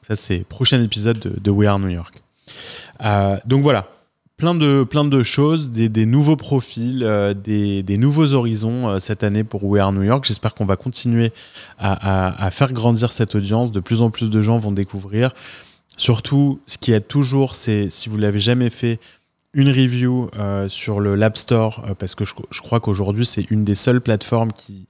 ça, 0.02 0.16
c'est 0.16 0.40
prochain 0.40 0.82
épisode 0.82 1.20
de, 1.20 1.52
We 1.52 1.70
Are 1.70 1.78
New 1.78 1.90
York. 1.90 2.24
Euh, 3.06 3.38
donc 3.46 3.62
voilà, 3.62 3.88
plein 4.38 4.56
de, 4.56 4.84
plein 4.84 5.06
de 5.06 5.22
choses, 5.22 5.70
des, 5.70 6.06
nouveaux 6.08 6.38
profils, 6.38 7.08
des, 7.44 7.98
nouveaux 8.00 8.34
horizons 8.34 9.00
cette 9.00 9.24
année 9.24 9.44
pour 9.44 9.64
We 9.64 9.80
Are 9.80 9.92
New 9.92 10.04
York. 10.04 10.26
J'espère 10.26 10.56
qu'on 10.56 10.66
va 10.66 10.76
continuer 10.76 11.32
à, 11.78 12.50
faire 12.52 12.74
grandir 12.74 13.12
cette 13.12 13.36
audience. 13.36 13.72
De 13.72 13.80
plus 13.80 14.02
en 14.02 14.10
plus 14.10 14.32
de 14.32 14.42
gens 14.42 14.58
vont 14.58 14.72
découvrir. 14.72 15.30
Surtout, 15.98 16.62
ce 16.66 16.78
qui 16.78 16.94
est 16.94 17.02
toujours, 17.02 17.56
c'est 17.56 17.90
si 17.90 18.10
vous 18.10 18.18
l'avez 18.18 18.40
jamais 18.40 18.70
fait, 18.70 19.00
une 19.54 19.70
review 19.70 20.30
euh, 20.38 20.70
sur 20.70 21.00
le 21.00 21.16
l'App 21.16 21.38
Store, 21.38 21.84
euh, 21.88 21.96
parce 21.96 22.16
que 22.16 22.26
je, 22.26 22.62
crois 22.62 22.80
qu'aujourd'hui, 22.80 23.26
c'est 23.26 23.50
une 23.50 23.64
des 23.64 23.76
seules 23.76 24.02
plateformes 24.02 24.52
qui, 24.54 24.86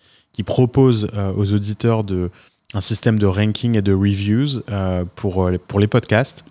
propose 0.46 1.10
euh, 1.16 1.34
aux 1.36 1.52
auditeurs 1.52 2.06
de, 2.06 2.32
un 2.74 2.80
système 2.80 3.20
de 3.20 3.26
ranking 3.26 3.76
et 3.76 3.82
de 3.82 3.92
reviews 3.92 4.62
pour, 5.16 5.52
pour 5.68 5.80
les 5.82 5.88
podcasts. 5.88 6.46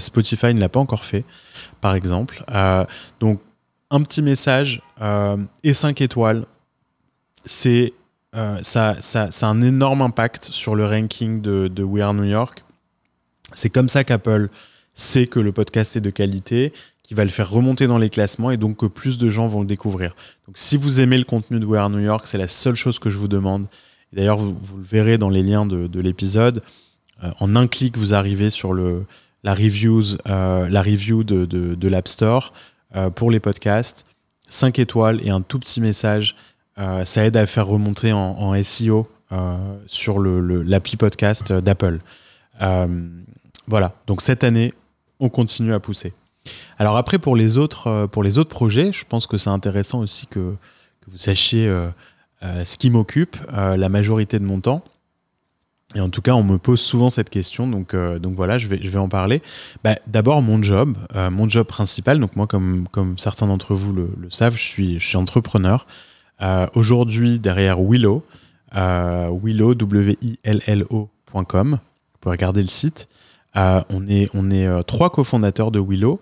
Spotify 0.00 0.52
ne 0.52 0.58
l'a 0.58 0.68
pas 0.68 0.80
encore 0.80 1.04
fait, 1.04 1.24
par 1.80 1.94
exemple. 1.94 2.44
donc, 3.20 3.40
un 3.92 4.02
petit 4.02 4.22
message 4.22 4.82
et 5.62 5.72
5 5.72 6.00
étoiles, 6.00 6.46
c'est 7.44 7.92
ça, 8.34 8.96
ça, 9.00 9.30
ça, 9.30 9.46
a 9.46 9.50
un 9.50 9.62
énorme 9.62 10.02
impact 10.02 10.46
sur 10.46 10.74
le 10.74 10.84
ranking 10.84 11.40
de, 11.40 11.68
de 11.68 11.84
We 11.84 12.02
Are 12.02 12.12
New 12.12 12.24
York. 12.24 12.64
C'est 13.54 13.70
comme 13.70 13.88
ça 13.88 14.02
qu'Apple 14.02 14.48
sait 14.94 15.26
que 15.26 15.40
le 15.40 15.52
podcast 15.52 15.96
est 15.96 16.00
de 16.00 16.10
qualité, 16.10 16.72
qui 17.10 17.14
va 17.14 17.24
le 17.24 17.30
faire 17.30 17.50
remonter 17.50 17.88
dans 17.88 17.98
les 17.98 18.08
classements 18.08 18.52
et 18.52 18.56
donc 18.56 18.76
que 18.76 18.86
plus 18.86 19.18
de 19.18 19.28
gens 19.28 19.48
vont 19.48 19.62
le 19.62 19.66
découvrir. 19.66 20.14
Donc 20.46 20.56
si 20.56 20.76
vous 20.76 21.00
aimez 21.00 21.18
le 21.18 21.24
contenu 21.24 21.58
de 21.58 21.66
We 21.66 21.80
Are 21.80 21.90
New 21.90 21.98
York, 21.98 22.24
c'est 22.24 22.38
la 22.38 22.46
seule 22.46 22.76
chose 22.76 23.00
que 23.00 23.10
je 23.10 23.18
vous 23.18 23.26
demande. 23.26 23.66
D'ailleurs, 24.12 24.36
vous, 24.36 24.54
le 24.76 24.84
verrez 24.84 25.18
dans 25.18 25.28
les 25.28 25.42
liens 25.42 25.66
de, 25.66 26.00
l'épisode. 26.00 26.62
Euh, 27.24 27.32
en 27.40 27.56
un 27.56 27.66
clic, 27.66 27.98
vous 27.98 28.14
arrivez 28.14 28.48
sur 28.48 28.74
la, 28.74 29.54
reviews, 29.54 30.18
euh, 30.28 30.68
la 30.68 30.82
review 30.82 31.24
de, 31.24 31.88
l'App 31.88 32.06
Store 32.06 32.52
euh, 32.94 33.10
pour 33.10 33.32
les 33.32 33.40
podcasts. 33.40 34.06
5 34.46 34.78
étoiles 34.78 35.20
et 35.26 35.30
un 35.30 35.40
tout 35.40 35.58
petit 35.58 35.80
message. 35.80 36.36
ça 36.76 37.24
aide 37.24 37.36
à 37.36 37.44
faire 37.46 37.66
remonter 37.66 38.12
en, 38.12 38.54
SEO 38.62 39.08
sur 39.86 40.20
l'appli 40.20 40.96
podcast 40.96 41.52
d'Apple. 41.52 41.98
voilà, 43.66 43.96
donc 44.06 44.22
cette 44.22 44.44
année, 44.44 44.72
on 45.18 45.28
continue 45.28 45.72
à 45.72 45.80
pousser. 45.80 46.12
Alors 46.78 46.96
après, 46.96 47.18
pour 47.18 47.36
les 47.36 47.58
autres, 47.58 47.88
euh, 47.88 48.06
pour 48.06 48.22
les 48.22 48.38
autres 48.38 48.50
projets, 48.50 48.92
je 48.92 49.04
pense 49.04 49.26
que 49.26 49.36
c'est 49.38 49.50
intéressant 49.50 50.00
aussi 50.00 50.26
que, 50.26 50.54
vous 51.08 51.18
sachiez 51.18 51.66
euh, 51.66 51.88
euh, 52.44 52.64
ce 52.64 52.78
qui 52.78 52.88
m'occupe 52.88 53.36
la 53.52 53.88
majorité 53.88 54.38
de 54.38 54.44
mon 54.44 54.60
temps. 54.60 54.84
Et 55.96 56.00
en 56.00 56.08
tout 56.08 56.22
cas, 56.22 56.34
on 56.34 56.44
me 56.44 56.56
pose 56.56 56.80
souvent 56.80 57.10
cette 57.10 57.30
question, 57.30 57.66
donc, 57.66 57.96
donc 57.96 58.36
voilà, 58.36 58.58
je 58.58 58.68
vais, 58.68 58.78
je 58.80 58.88
vais 58.88 58.98
en 58.98 59.08
parler. 59.08 59.42
Bah, 59.82 59.96
d'abord, 60.06 60.40
mon 60.40 60.62
job, 60.62 60.96
mon 61.32 61.48
job 61.48 61.66
principal, 61.66 62.20
donc 62.20 62.36
moi, 62.36 62.46
comme, 62.46 62.86
comme 62.92 63.18
certains 63.18 63.48
d'entre 63.48 63.74
vous 63.74 63.92
le, 63.92 64.08
savent, 64.30 64.54
je 64.54 64.62
suis, 64.62 65.00
je 65.00 65.04
suis 65.04 65.16
entrepreneur. 65.16 65.88
Aujourd'hui, 66.74 67.40
derrière 67.40 67.80
Willow, 67.80 68.24
Willow, 68.72 69.74
W-I-L-L-O.com, 69.74 71.70
vous 71.72 72.18
pouvez 72.20 72.32
regarder 72.32 72.62
le 72.62 72.68
site. 72.68 73.08
On 73.54 74.08
est, 74.08 74.28
on 74.34 74.50
est 74.50 74.84
trois 74.84 75.10
cofondateurs 75.10 75.70
de 75.70 75.80
Willow. 75.80 76.20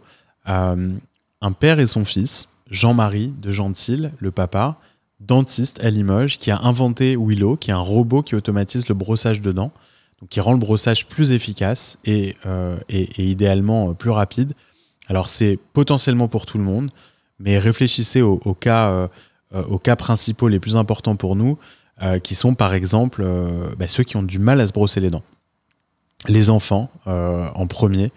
Euh, 0.48 0.96
un 1.40 1.52
père 1.52 1.78
et 1.78 1.86
son 1.86 2.04
fils, 2.04 2.48
Jean-Marie 2.70 3.32
de 3.40 3.52
Gentil, 3.52 4.08
le 4.18 4.30
papa, 4.30 4.76
dentiste 5.20 5.82
à 5.84 5.90
Limoges, 5.90 6.38
qui 6.38 6.50
a 6.50 6.58
inventé 6.62 7.16
Willow, 7.16 7.56
qui 7.56 7.70
est 7.70 7.74
un 7.74 7.78
robot 7.78 8.22
qui 8.22 8.34
automatise 8.34 8.88
le 8.88 8.94
brossage 8.94 9.40
de 9.40 9.52
dents, 9.52 9.72
donc 10.20 10.30
qui 10.30 10.40
rend 10.40 10.52
le 10.52 10.58
brossage 10.58 11.06
plus 11.06 11.32
efficace 11.32 11.98
et, 12.04 12.34
euh, 12.46 12.76
idéalement 12.88 13.90
euh, 13.90 13.92
plus 13.94 14.10
rapide. 14.10 14.52
Alors 15.06 15.28
c'est 15.28 15.58
potentiellement 15.72 16.28
pour 16.28 16.44
tout 16.44 16.58
le 16.58 16.64
monde, 16.64 16.90
mais 17.38 17.58
réfléchissez 17.58 18.20
aux, 18.20 18.36
cas, 18.54 19.08
aux 19.54 19.78
cas 19.78 19.96
principaux 19.96 20.48
les 20.48 20.58
plus 20.58 20.76
importants 20.76 21.16
pour 21.16 21.34
nous, 21.34 21.56
qui 22.24 22.34
sont 22.34 22.54
par 22.54 22.74
exemple 22.74 23.24
bah, 23.78 23.88
ceux 23.88 24.02
qui 24.02 24.18
ont 24.18 24.24
du 24.24 24.38
mal 24.38 24.60
à 24.60 24.66
se 24.66 24.72
brosser 24.72 25.00
les 25.00 25.08
dents. 25.08 25.22
Les 26.26 26.50
enfants 26.50 26.90
en 27.06 27.66
premier, 27.66 28.10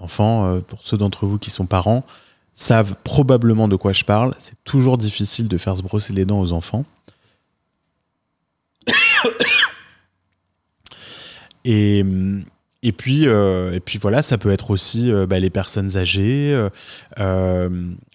enfants, 0.00 0.46
euh, 0.46 0.60
pour 0.60 0.82
ceux 0.82 0.96
d'entre 0.96 1.26
vous 1.26 1.38
qui 1.38 1.50
sont 1.50 1.66
parents, 1.66 2.04
savent 2.54 2.94
probablement 3.04 3.68
de 3.68 3.76
quoi 3.76 3.92
je 3.92 4.04
parle. 4.04 4.34
C'est 4.38 4.56
toujours 4.64 4.98
difficile 4.98 5.46
de 5.48 5.58
faire 5.58 5.76
se 5.76 5.82
brosser 5.82 6.12
les 6.12 6.24
dents 6.24 6.40
aux 6.40 6.52
enfants. 6.52 6.84
et, 11.64 12.04
puis, 12.96 13.26
euh, 13.26 13.72
et 13.72 13.80
puis 13.80 13.98
voilà, 13.98 14.22
ça 14.22 14.38
peut 14.38 14.50
être 14.50 14.70
aussi 14.70 15.10
euh, 15.10 15.26
bah, 15.26 15.38
les 15.38 15.50
personnes 15.50 15.96
âgées, 15.96 16.68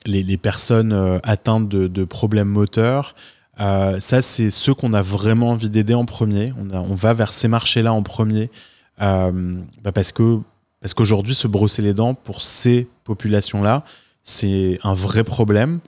les, 0.06 0.38
personnes 0.38 1.20
atteintes 1.24 1.70
de, 1.70 2.04
problèmes 2.04 2.50
moteurs. 2.50 3.16
ça, 3.58 4.22
c'est 4.22 4.52
ceux 4.52 4.74
qu'on 4.74 4.94
a 4.94 5.02
vraiment 5.02 5.52
envie 5.52 5.70
d'aider 5.70 5.94
en 5.94 6.06
premier. 6.06 6.54
On, 6.60 6.70
on, 6.72 6.96
va 6.96 7.14
vers 7.14 7.34
ces 7.34 7.48
marchés-là 7.48 7.94
en 7.94 8.04
premier 8.04 8.50
bah, 8.98 9.92
parce 9.94 10.12
que 10.12 10.40
parce 10.86 10.94
qu'aujourd'hui, 10.94 11.34
se 11.34 11.48
brosser 11.48 11.82
les 11.82 11.96
dents 11.96 12.14
pour 12.14 12.44
ces 12.44 12.88
populations-là, 13.06 13.84
c'est 14.22 14.78
un 14.84 14.94
vrai 14.94 15.24
problème. 15.24 15.80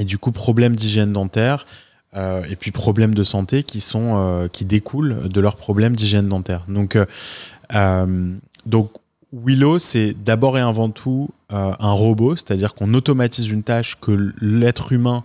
Et 0.00 0.04
du 0.04 0.18
coup, 0.18 0.32
problème 0.32 0.74
d'hygiène 0.74 1.12
dentaire 1.12 1.64
euh, 2.14 2.42
et 2.50 2.56
puis 2.56 2.72
problèmes 2.72 3.14
de 3.14 3.22
santé 3.22 3.62
qui, 3.62 3.80
sont, 3.80 4.16
euh, 4.16 4.48
qui 4.48 4.64
découlent 4.64 5.28
de 5.28 5.40
leurs 5.40 5.54
problèmes 5.54 5.94
d'hygiène 5.94 6.28
dentaire. 6.28 6.64
Donc, 6.66 6.98
euh, 7.74 8.34
donc 8.64 8.90
Willow, 9.32 9.78
c'est 9.78 10.14
d'abord 10.14 10.58
et 10.58 10.60
avant 10.60 10.90
tout 10.90 11.30
un 11.50 11.92
robot, 11.92 12.34
c'est-à-dire 12.34 12.74
qu'on 12.74 12.94
automatise 12.94 13.48
une 13.48 13.62
tâche 13.62 13.96
que 14.00 14.32
l'être 14.40 14.90
humain 14.90 15.22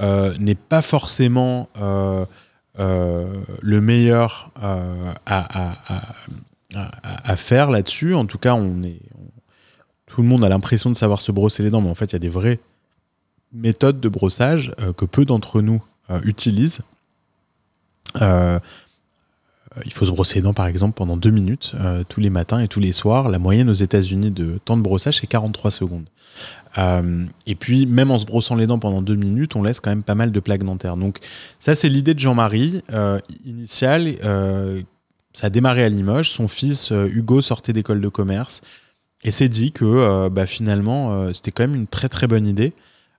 n'est 0.00 0.56
pas 0.56 0.82
forcément 0.82 1.68
le 2.78 3.80
meilleur 3.80 4.50
à, 4.56 5.14
à, 6.74 7.36
faire 7.36 7.70
là-dessus. 7.70 8.14
En 8.14 8.26
tout 8.26 8.38
cas, 8.38 8.54
on 8.54 8.82
est, 8.82 9.00
tout 10.06 10.22
le 10.22 10.28
monde 10.28 10.44
a 10.44 10.48
l'impression 10.48 10.90
de 10.90 10.96
savoir 10.96 11.20
se 11.20 11.32
brosser 11.32 11.62
les 11.62 11.70
dents, 11.70 11.80
mais 11.80 11.90
en 11.90 11.94
fait, 11.94 12.06
il 12.06 12.12
y 12.12 12.16
a 12.16 12.20
des 12.20 12.28
vraies 12.28 12.60
méthodes 13.52 14.00
de 14.00 14.08
brossage 14.08 14.72
euh, 14.80 14.92
que 14.92 15.04
peu 15.04 15.24
d'entre 15.24 15.60
nous 15.60 15.82
euh, 16.10 16.20
utilisent. 16.24 16.80
Euh, 18.20 18.58
il 19.84 19.92
faut 19.92 20.04
se 20.04 20.10
brosser 20.10 20.36
les 20.36 20.42
dents, 20.42 20.54
par 20.54 20.66
exemple, 20.66 20.94
pendant 20.94 21.16
deux 21.16 21.30
minutes, 21.30 21.74
tous 22.08 22.20
les 22.20 22.30
matins 22.30 22.60
et 22.60 22.68
tous 22.68 22.80
les 22.80 22.92
soirs. 22.92 23.28
La 23.28 23.38
moyenne 23.38 23.70
aux 23.70 23.74
États-Unis 23.74 24.30
de 24.30 24.58
temps 24.64 24.76
de 24.76 24.82
brossage, 24.82 25.20
c'est 25.20 25.26
43 25.26 25.70
secondes. 25.70 26.04
et 27.46 27.54
puis, 27.54 27.86
même 27.86 28.10
en 28.10 28.18
se 28.18 28.26
brossant 28.26 28.54
les 28.54 28.66
dents 28.66 28.78
pendant 28.78 29.02
deux 29.02 29.14
minutes, 29.14 29.56
on 29.56 29.62
laisse 29.62 29.80
quand 29.80 29.90
même 29.90 30.02
pas 30.02 30.14
mal 30.14 30.32
de 30.32 30.40
plaques 30.40 30.64
dentaires. 30.64 30.96
Donc, 30.96 31.18
ça, 31.58 31.74
c'est 31.74 31.88
l'idée 31.88 32.14
de 32.14 32.20
Jean-Marie, 32.20 32.82
initiale, 33.44 34.16
ça 35.32 35.46
a 35.46 35.50
démarré 35.50 35.84
à 35.84 35.88
Limoges. 35.88 36.30
Son 36.30 36.48
fils 36.48 36.92
euh, 36.92 37.08
Hugo 37.08 37.40
sortait 37.40 37.72
d'école 37.72 38.00
de 38.00 38.08
commerce 38.08 38.60
et 39.24 39.30
s'est 39.30 39.48
dit 39.48 39.72
que 39.72 39.84
euh, 39.84 40.28
bah, 40.28 40.46
finalement 40.46 41.12
euh, 41.12 41.32
c'était 41.32 41.50
quand 41.50 41.62
même 41.62 41.74
une 41.74 41.86
très 41.86 42.08
très 42.08 42.26
bonne 42.26 42.46
idée. 42.46 42.72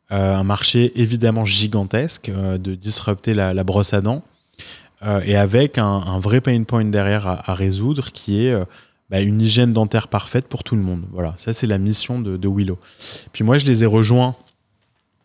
un 0.10 0.44
marché 0.44 0.92
évidemment 1.02 1.46
gigantesque 1.46 2.30
de 2.30 2.76
disrupter 2.76 3.34
la, 3.34 3.64
brosse 3.64 3.94
à 3.94 4.02
dents 4.02 4.22
et 5.26 5.36
avec 5.36 5.78
un, 5.78 6.20
vrai 6.20 6.40
pain 6.40 6.64
point 6.64 6.86
derrière 6.86 7.28
à, 7.28 7.54
résoudre 7.54 8.12
qui 8.12 8.46
est 8.46 8.56
bah, 9.10 9.22
une 9.22 9.42
hygiène 9.42 9.74
dentaire 9.74 10.08
parfaite 10.08 10.48
pour 10.48 10.64
tout 10.64 10.76
le 10.76 10.82
monde. 10.82 11.04
Voilà, 11.12 11.34
ça 11.38 11.54
c'est 11.54 11.68
la 11.68 11.78
mission 11.78 12.20
de, 12.20 12.48
Willow. 12.48 12.80
Puis 13.32 13.44
moi 13.44 13.58
je 13.58 13.66
les 13.66 13.84
ai 13.84 13.86
rejoints 13.86 14.36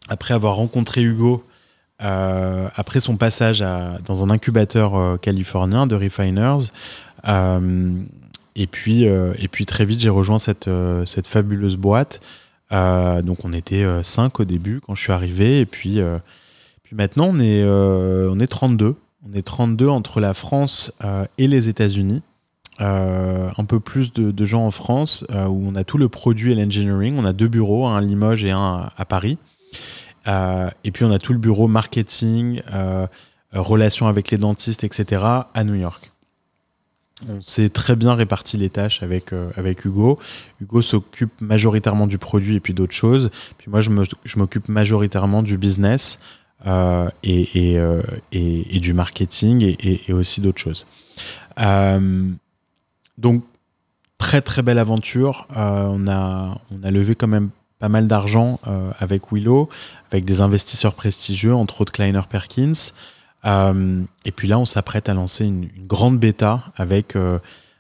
après 0.09 0.35
avoir 0.35 0.57
rencontré 0.57 1.03
Hugo 1.03 1.45
euh, 2.01 2.69
après 2.77 3.01
son 3.01 3.17
passage 3.17 3.59
dans 3.59 4.23
un 4.23 4.31
incubateur 4.31 4.95
euh, 4.95 5.17
californien 5.17 5.87
de 5.87 5.97
refiners. 5.97 6.71
Euh, 7.27 7.93
et, 8.55 8.67
puis, 8.69 9.05
et 9.05 9.49
puis 9.51 9.67
très 9.67 9.85
vite, 9.85 10.01
j'ai 10.01 10.09
rejoint 10.09 10.39
cette, 10.39 10.69
cette 11.07 11.27
fabuleuse 11.27 11.77
boîte. 11.77 12.21
donc 12.71 13.45
on 13.45 13.53
était 13.53 13.87
5 14.03 14.41
au 14.41 14.45
début 14.45 14.81
quand 14.81 14.95
je 14.95 15.03
suis 15.03 15.13
arrivé. 15.13 15.61
Et 15.61 15.67
puis, 15.67 16.01
puis 16.83 16.97
maintenant, 16.97 17.31
on 17.33 17.39
est, 17.39 17.65
on 17.65 18.39
est 18.41 18.49
32. 18.49 18.97
On 19.27 19.33
est 19.35 19.43
32 19.43 19.89
entre 19.89 20.21
la 20.21 20.35
France 20.35 20.93
et 21.39 21.49
les 21.49 21.69
États-Unis. 21.69 22.23
un 22.79 23.65
peu 23.67 23.81
plus 23.81 24.13
de, 24.13 24.45
gens 24.45 24.65
en 24.65 24.71
France 24.71 25.25
où 25.31 25.63
on 25.67 25.75
a 25.75 25.85
tout 25.85 25.99
le 25.99 26.09
produit 26.09 26.53
et 26.53 26.55
l'engineering. 26.55 27.17
On 27.19 27.25
a 27.25 27.33
deux 27.33 27.49
bureaux, 27.49 27.87
un 27.87 27.97
à 27.97 28.01
Limoges 28.01 28.45
et 28.45 28.53
un 28.53 28.89
à 28.97 29.05
Paris. 29.05 29.39
Euh, 30.29 30.69
et 30.85 30.91
puis 30.91 31.05
on 31.05 31.11
a 31.11 31.19
tout 31.19 31.33
le 31.33 31.39
bureau 31.39 31.69
marketing, 31.69 32.61
euh, 32.73 33.07
relations 33.53 34.09
avec 34.09 34.31
les 34.31 34.39
dentistes, 34.39 34.85
etc. 34.85 35.23
à 35.55 35.65
New 35.65 35.75
York. 35.75 36.11
On 37.29 37.41
s'est 37.43 37.71
très 37.71 37.97
bien 37.97 38.15
réparti 38.15 38.57
les 38.59 38.71
tâches 38.71 39.01
euh, 39.03 39.51
avec 39.57 39.85
Hugo. 39.85 40.19
Hugo 40.61 40.83
s'occupe 40.83 41.41
majoritairement 41.41 42.07
du 42.07 42.19
produit 42.19 42.57
et 42.57 42.61
puis 42.61 42.75
d'autres 42.75 42.95
choses. 42.95 43.31
Puis 43.57 43.71
moi, 43.71 43.81
je 43.81 44.39
m'occupe 44.39 44.69
majoritairement 44.69 45.43
du 45.43 45.57
business 45.57 46.21
et, 46.67 47.79
et, 48.33 48.81
du 48.81 48.93
marketing 48.93 49.77
et, 49.79 50.13
aussi 50.13 50.41
d'autres 50.41 50.61
choses. 50.61 50.87
donc, 53.19 53.45
très 54.19 54.41
très 54.43 54.63
belle 54.63 54.79
aventure. 54.79 55.47
on, 55.55 56.09
a, 56.09 56.59
on 56.71 56.83
a 56.83 56.91
levé 56.91 57.15
quand 57.15 57.29
même 57.29 57.51
pas 57.79 57.89
mal 57.89 58.07
d'argent 58.07 58.61
euh, 58.67 58.91
avec 58.99 59.33
Willow, 59.33 59.69
avec 60.11 60.25
des 60.25 60.41
investisseurs 60.41 60.95
prestigieux, 60.95 61.55
entre 61.55 61.81
autres 61.81 61.93
Kleiner 61.93 62.23
Perkins. 62.29 62.93
Euh, 63.45 64.03
et 64.25 64.33
puis 64.33 64.49
là, 64.49 64.59
on 64.59 64.65
s'apprête 64.65 65.09
à 65.09 65.15
lancer 65.15 65.45
une, 65.45 65.69
grande 65.87 66.19
bêta 66.19 66.65
avec, 66.77 67.15
euh, 67.15 67.39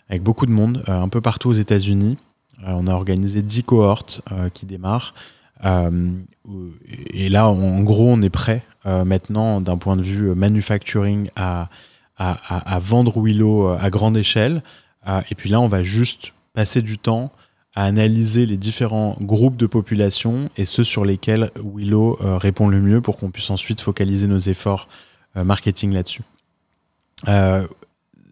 avec 0.08 0.22
beaucoup 0.22 0.46
de 0.46 0.52
monde, 0.52 0.82
un 0.86 1.08
peu 1.08 1.20
partout 1.20 1.50
aux 1.50 1.54
États-Unis. 1.54 2.16
on 2.64 2.86
a 2.86 2.94
organisé 2.94 3.42
10 3.42 3.64
cohortes 3.64 4.22
qui 4.54 4.66
démarrent. 4.66 5.14
Et 5.64 7.29
là, 7.29 7.49
en 7.49 7.83
gros, 7.83 8.09
on 8.09 8.23
est 8.23 8.31
prêt 8.31 8.62
maintenant, 8.85 9.61
d'un 9.61 9.77
point 9.77 9.97
de 9.97 10.03
vue 10.03 10.35
manufacturing, 10.35 11.29
à, 11.37 11.68
à, 12.16 12.79
vendre 12.81 13.21
Willow 13.21 13.68
à 13.68 13.90
grande 13.90 14.16
échelle. 14.16 14.62
et 15.31 15.35
puis 15.35 15.51
là, 15.51 15.61
on 15.61 15.68
va 15.68 15.83
juste 15.83 16.33
passer 16.55 16.83
du 16.83 16.99
temps 16.99 17.33
à 17.75 17.85
analyser 17.85 18.47
les 18.47 18.57
différents 18.57 19.16
groupes 19.21 19.57
de 19.57 19.66
population 19.66 20.49
et 20.57 20.64
ceux 20.64 20.85
sur 20.85 21.05
lesquels 21.05 21.51
Willow 21.75 22.18
répond 22.21 22.68
le 22.68 22.81
mieux 22.81 23.01
pour 23.01 23.16
qu'on 23.16 23.31
puisse 23.31 23.51
ensuite 23.51 23.81
focaliser 23.81 24.27
nos 24.27 24.38
efforts 24.38 24.88
marketing 25.35 25.92
là-dessus. 25.92 26.23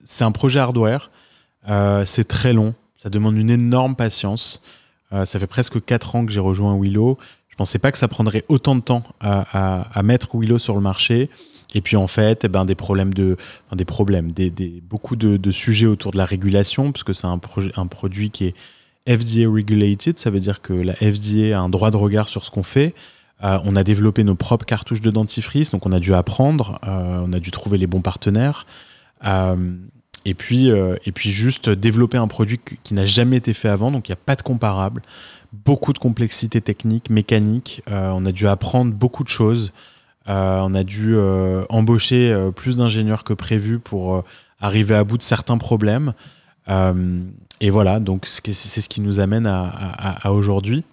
c'est 0.04 0.24
un 0.24 0.32
projet 0.32 0.58
hardware, 0.60 1.10
c'est 2.06 2.28
très 2.28 2.52
long, 2.52 2.74
ça 2.96 3.10
demande 3.10 3.36
une 3.36 3.50
énorme 3.50 3.94
patience. 3.94 4.62
Ça 5.12 5.38
fait 5.38 5.46
presque 5.46 5.84
4 5.84 6.16
ans 6.16 6.26
que 6.26 6.32
j'ai 6.32 6.40
rejoint 6.40 6.78
Willow. 6.78 7.16
Je 7.48 7.54
pensais 7.56 7.78
pas 7.78 7.92
que 7.92 7.98
ça 7.98 8.08
prendrait 8.08 8.42
autant 8.48 8.74
de 8.74 8.80
temps 8.80 9.02
à, 9.20 10.02
mettre 10.02 10.36
Willow 10.36 10.58
sur 10.58 10.74
le 10.74 10.80
marché. 10.80 11.30
Et 11.74 11.80
puis 11.80 11.96
en 11.96 12.06
fait, 12.06 12.44
eh 12.44 12.48
ben, 12.48 12.64
des 12.64 12.74
problèmes 12.74 13.14
de, 13.14 13.36
des 13.72 13.84
problèmes, 13.84 14.32
des, 14.32 14.82
beaucoup 14.88 15.16
de, 15.16 15.50
sujets 15.50 15.86
autour 15.86 16.12
de 16.12 16.18
la 16.18 16.24
régulation, 16.24 16.92
puisque 16.92 17.14
c'est 17.14 17.26
un, 17.26 17.40
un 17.76 17.86
produit 17.86 18.30
qui 18.30 18.46
est 18.46 18.54
FDA 19.08 19.48
regulated, 19.48 20.18
ça 20.18 20.30
veut 20.30 20.40
dire 20.40 20.60
que 20.60 20.72
la 20.72 20.94
FDA 20.94 21.58
a 21.58 21.60
un 21.60 21.68
droit 21.68 21.90
de 21.90 21.96
regard 21.96 22.28
sur 22.28 22.44
ce 22.44 22.50
qu'on 22.50 22.64
fait. 22.64 22.94
Euh, 23.44 23.58
on 23.64 23.76
a 23.76 23.84
développé 23.84 24.24
nos 24.24 24.34
propres 24.34 24.64
cartouches 24.64 25.00
de 25.00 25.10
dentifrice, 25.10 25.70
donc 25.70 25.86
on 25.86 25.92
a 25.92 26.00
dû 26.00 26.14
apprendre, 26.14 26.78
euh, 26.86 27.24
on 27.26 27.32
a 27.32 27.38
dû 27.38 27.50
trouver 27.50 27.78
les 27.78 27.86
bons 27.86 28.00
partenaires. 28.00 28.66
Euh, 29.24 29.76
et 30.28 30.34
puis, 30.34 30.68
et 30.68 31.12
puis 31.12 31.30
juste 31.30 31.70
développer 31.70 32.18
un 32.18 32.28
produit 32.28 32.60
qui 32.82 32.94
n'a 32.94 33.06
jamais 33.06 33.36
été 33.36 33.54
fait 33.54 33.68
avant, 33.68 33.90
donc 33.90 34.08
il 34.08 34.10
n'y 34.10 34.16
a 34.16 34.22
pas 34.24 34.36
de 34.36 34.42
comparable 34.42 35.00
beaucoup 35.64 35.92
de 35.92 35.98
complexité 35.98 36.60
technique, 36.60 37.10
mécanique. 37.10 37.82
Euh, 37.88 38.10
on 38.14 38.24
a 38.26 38.32
dû 38.32 38.48
apprendre 38.48 38.92
beaucoup 38.92 39.24
de 39.24 39.28
choses. 39.28 39.72
Euh, 40.28 40.60
on 40.62 40.74
a 40.74 40.82
dû 40.82 41.14
euh, 41.16 41.64
embaucher 41.68 42.34
plus 42.54 42.78
d'ingénieurs 42.78 43.24
que 43.24 43.32
prévu 43.32 43.78
pour 43.78 44.24
arriver 44.60 44.94
à 44.94 45.04
bout 45.04 45.18
de 45.18 45.22
certains 45.22 45.58
problèmes. 45.58 46.12
et 46.68 47.70
voilà, 47.70 48.00
donc 48.00 48.26
c'est 48.26 48.52
ce 48.52 48.88
qui 48.88 49.00
nous 49.00 49.20
amène 49.20 49.46
à, 49.46 50.32
aujourd'hui. 50.32 50.84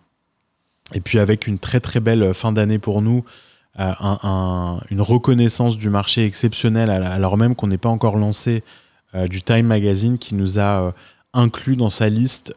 Et 0.94 1.02
puis 1.02 1.18
avec 1.18 1.48
une 1.48 1.58
très 1.58 1.80
très 1.80 2.00
belle 2.00 2.34
fin 2.34 2.52
d'année 2.52 2.78
pour 2.78 3.02
nous, 3.02 3.24
une 3.80 5.02
reconnaissance 5.02 5.78
du 5.78 5.90
marché 5.90 6.26
exceptionnelle, 6.26 6.90
alors 6.90 7.38
même 7.38 7.56
qu'on 7.56 7.68
n'est 7.68 7.80
pas 7.80 7.90
encore 7.90 8.18
lancé, 8.18 8.64
du 9.30 9.42
Time 9.42 9.68
Magazine 9.68 10.18
qui 10.18 10.36
nous 10.36 10.60
a 10.60 10.94
inclus 11.34 11.76
dans 11.76 11.90
sa 11.90 12.10
liste 12.10 12.56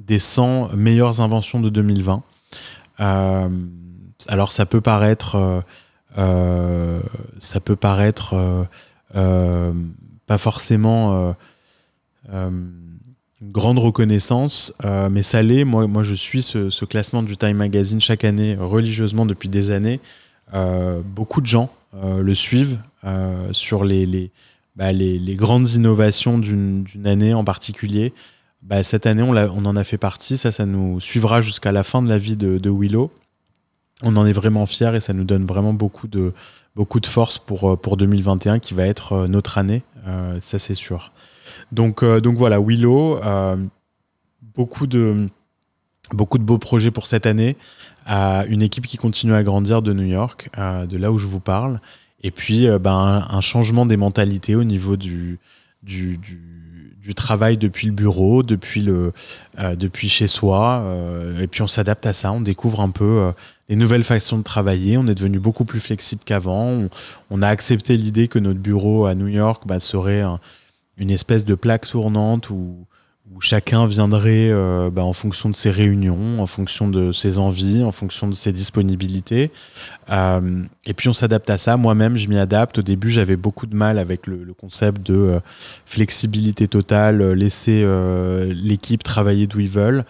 des 0.00 0.18
100 0.18 0.76
meilleures 0.76 1.20
inventions 1.20 1.60
de 1.60 1.68
2020. 1.68 2.22
Euh, 3.00 3.48
alors 4.28 4.52
ça 4.52 4.66
peut 4.66 4.80
paraître, 4.80 5.36
euh, 5.36 5.60
euh, 6.18 7.00
ça 7.38 7.60
peut 7.60 7.76
paraître 7.76 8.34
pas 10.26 10.38
forcément 10.38 11.34
une 12.32 12.72
grande 13.42 13.78
reconnaissance, 13.78 14.72
mais 15.10 15.22
ça 15.22 15.42
l'est. 15.42 15.64
Moi, 15.64 15.86
moi, 15.86 16.02
je 16.02 16.14
suis 16.14 16.42
ce, 16.42 16.84
classement 16.84 17.22
du 17.22 17.36
Time 17.36 17.56
Magazine 17.56 18.00
chaque 18.00 18.24
année 18.24 18.56
religieusement 18.58 19.26
depuis 19.26 19.48
des 19.48 19.70
années. 19.70 20.00
beaucoup 21.04 21.40
de 21.40 21.46
gens 21.46 21.70
le 22.02 22.34
suivent 22.34 22.78
sur 23.52 23.84
les, 23.84 24.30
bah, 24.76 24.92
les, 24.92 25.36
grandes 25.36 25.70
innovations 25.70 26.38
d'une 26.38 26.84
année 27.04 27.32
en 27.34 27.44
particulier. 27.44 28.12
Bah, 28.62 28.82
cette 28.82 29.06
année, 29.06 29.22
on, 29.22 29.34
on, 29.34 29.64
en 29.64 29.76
a 29.76 29.84
fait 29.84 29.98
partie. 29.98 30.36
Ça, 30.36 30.52
ça 30.52 30.66
nous 30.66 31.00
suivra 31.00 31.40
jusqu'à 31.40 31.72
la 31.72 31.82
fin 31.82 32.02
de 32.02 32.08
la 32.08 32.18
vie 32.18 32.36
de, 32.36 32.70
Willow. 32.70 33.10
On 34.02 34.16
en 34.16 34.26
est 34.26 34.32
vraiment 34.32 34.66
fiers 34.66 34.94
et 34.94 35.00
ça 35.00 35.14
nous 35.14 35.24
donne 35.24 35.46
vraiment 35.46 35.72
beaucoup 35.72 36.08
de, 36.08 36.34
beaucoup 36.74 37.00
de 37.00 37.06
force 37.06 37.38
pour, 37.38 37.72
euh, 37.72 37.76
pour 37.76 37.96
2021 37.96 38.58
qui 38.58 38.74
va 38.74 38.86
être 38.86 39.12
euh, 39.12 39.28
notre 39.28 39.56
année. 39.56 39.82
Euh, 40.06 40.38
ça, 40.42 40.58
c'est 40.58 40.74
sûr. 40.74 41.12
Donc, 41.72 42.04
donc 42.04 42.36
voilà, 42.36 42.60
Willow, 42.60 43.18
beaucoup, 44.54 44.86
de, 44.86 45.26
beaucoup 46.10 46.38
de 46.38 46.44
beaux 46.44 46.58
projets 46.58 46.90
pour 46.90 47.06
cette 47.06 47.24
année. 47.24 47.56
une 48.06 48.62
équipe 48.62 48.86
qui 48.86 48.98
continue 48.98 49.32
à 49.32 49.42
grandir 49.42 49.80
de 49.80 49.92
New 49.92 50.04
York, 50.04 50.50
de 50.56 50.96
là 50.96 51.12
où 51.12 51.18
je 51.18 51.26
vous 51.26 51.40
parle. 51.40 51.80
Et 52.22 52.30
puis, 52.30 52.66
ben, 52.80 53.24
un, 53.28 53.40
changement 53.40 53.86
des 53.86 53.96
mentalités 53.96 54.56
au 54.56 54.64
niveau 54.64 54.96
du, 54.96 55.38
du 55.82 56.18
du 57.06 57.14
travail 57.14 57.56
depuis 57.56 57.86
le 57.86 57.92
bureau, 57.92 58.42
depuis, 58.42 58.82
le, 58.82 59.12
euh, 59.60 59.76
depuis 59.76 60.08
chez 60.08 60.26
soi. 60.26 60.80
Euh, 60.80 61.40
et 61.40 61.46
puis 61.46 61.62
on 61.62 61.68
s'adapte 61.68 62.04
à 62.04 62.12
ça, 62.12 62.32
on 62.32 62.40
découvre 62.40 62.80
un 62.80 62.90
peu 62.90 63.04
euh, 63.04 63.32
les 63.68 63.76
nouvelles 63.76 64.02
façons 64.02 64.38
de 64.38 64.42
travailler. 64.42 64.98
On 64.98 65.06
est 65.06 65.14
devenu 65.14 65.38
beaucoup 65.38 65.64
plus 65.64 65.80
flexible 65.80 66.22
qu'avant. 66.24 66.88
On, 67.30 67.42
a 67.42 67.48
accepté 67.48 67.96
l'idée 67.96 68.26
que 68.26 68.40
notre 68.40 68.58
bureau 68.58 69.06
à 69.06 69.14
New 69.14 69.28
York 69.28 69.62
bah, 69.66 69.78
serait 69.78 70.24
une 70.96 71.10
espèce 71.10 71.44
de 71.44 71.54
plaque 71.54 71.86
tournante 71.86 72.50
où, 72.50 72.86
où 73.34 73.40
chacun 73.40 73.86
viendrait 73.86 74.50
euh, 74.50 74.88
bah, 74.90 75.04
en 75.04 75.12
fonction 75.12 75.50
de 75.50 75.56
ses 75.56 75.70
réunions, 75.70 76.40
en 76.40 76.46
fonction 76.46 76.88
de 76.88 77.12
ses 77.12 77.38
envies, 77.38 77.82
en 77.82 77.92
fonction 77.92 78.28
de 78.28 78.34
ses 78.34 78.52
disponibilités. 78.52 79.50
Euh, 80.10 80.64
et 80.84 80.94
puis 80.94 81.08
on 81.08 81.12
s'adapte 81.12 81.50
à 81.50 81.58
ça. 81.58 81.76
Moi-même, 81.76 82.16
je 82.16 82.28
m'y 82.28 82.38
adapte. 82.38 82.78
Au 82.78 82.82
début, 82.82 83.10
j'avais 83.10 83.36
beaucoup 83.36 83.66
de 83.66 83.74
mal 83.74 83.98
avec 83.98 84.26
le, 84.26 84.54
concept 84.54 85.02
de 85.02 85.14
euh, 85.14 85.40
flexibilité 85.84 86.68
totale, 86.68 87.32
laisser 87.32 87.86
l'équipe 88.48 89.02
travailler 89.02 89.46
d'où 89.46 89.60
ils 89.60 89.68
veulent. 89.68 90.04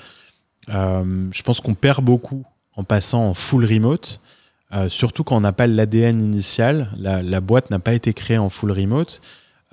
je 0.69 1.43
pense 1.43 1.61
qu'on 1.61 1.75
perd 1.75 2.05
beaucoup 2.05 2.45
en 2.77 2.85
passant 2.85 3.27
en 3.27 3.35
full 3.35 3.65
remote. 3.65 4.21
surtout 4.89 5.25
quand 5.25 5.37
on 5.37 5.41
n'a 5.41 5.53
pas 5.53 5.67
l'ADN 5.67 6.21
initial, 6.21 6.91
la, 6.99 7.23
la 7.23 7.41
boîte 7.41 7.71
n'a 7.71 7.79
pas 7.79 7.95
été 7.95 8.13
créée 8.13 8.39
en 8.39 8.51
full 8.51 8.73
remote. 8.73 9.21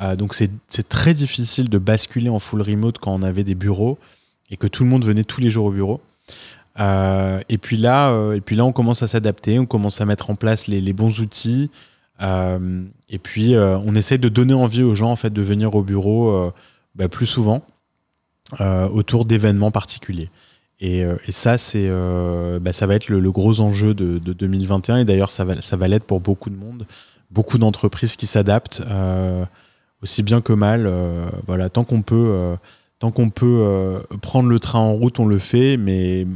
Euh, 0.02 0.16
donc 0.16 0.34
c'est 0.34 0.90
très 0.90 1.14
difficile 1.14 1.70
de 1.70 1.78
basculer 1.78 2.30
en 2.30 2.40
full 2.40 2.62
remote 2.62 2.98
quand 2.98 3.14
on 3.14 3.22
avait 3.22 3.44
des 3.44 3.56
bureaux 3.56 3.98
et 4.50 4.58
que 4.58 4.68
tout 4.68 4.84
le 4.84 4.90
monde 4.90 5.06
venait 5.06 5.24
tous 5.24 5.42
les 5.42 5.50
jours 5.50 5.66
au 5.66 5.72
bureau. 5.72 6.02
Euh, 6.80 7.40
et 7.50 7.58
puis 7.60 7.78
là, 7.78 8.10
euh, 8.12 8.34
et 8.34 8.42
puis 8.42 8.56
là, 8.56 8.66
on 8.66 8.72
commence 8.72 9.04
à 9.04 9.08
s'adapter, 9.08 9.60
on 9.60 9.66
commence 9.66 10.02
à 10.02 10.06
mettre 10.06 10.32
en 10.32 10.36
place 10.36 10.68
les, 10.68 10.94
bons 10.94 11.20
outils. 11.20 11.70
et 12.20 13.20
puis 13.22 13.56
on 13.56 13.96
essaie 13.96 14.18
de 14.18 14.30
donner 14.30 14.54
envie 14.54 14.84
aux 14.84 14.96
gens 14.96 15.12
en 15.12 15.16
fait 15.16 15.32
de 15.32 15.42
venir 15.42 15.76
au 15.76 15.84
bureau 15.84 16.52
bah, 16.96 17.08
plus 17.08 17.28
souvent 17.28 17.64
autour 18.60 19.26
d'événements 19.26 19.72
particuliers. 19.72 20.30
Et, 20.80 21.06
ça, 21.30 21.58
c'est, 21.58 21.90
bah, 22.62 22.74
ça 22.74 22.88
va 22.88 22.96
être 22.96 23.10
le, 23.10 23.32
gros 23.32 23.60
enjeu 23.60 23.94
de, 23.94 24.18
2021. 24.18 24.98
Et 24.98 25.06
d'ailleurs, 25.06 25.32
ça 25.32 25.44
va, 25.44 25.62
ça 25.62 25.78
va 25.78 25.88
l'être 25.88 26.06
pour 26.06 26.20
beaucoup 26.20 26.50
de 26.50 26.56
monde, 26.56 26.88
beaucoup 27.30 27.58
d'entreprises 27.58 28.16
qui 28.16 28.26
s'adaptent 28.26 28.82
aussi 30.04 30.22
bien 30.22 30.42
que 30.42 30.54
mal. 30.54 30.84
Euh, 30.86 31.28
voilà, 31.48 31.70
tant 31.70 31.84
qu'on 31.84 32.02
peut, 32.02 32.28
euh, 32.28 32.56
tant 33.00 33.12
qu'on 33.12 33.30
peut 33.30 33.60
euh, 33.62 34.00
prendre 34.22 34.50
le 34.50 34.60
train 34.60 34.80
en 34.80 34.94
route, 34.94 35.20
on 35.20 35.26
le 35.26 35.40
fait. 35.40 35.78
Mais 35.78 36.28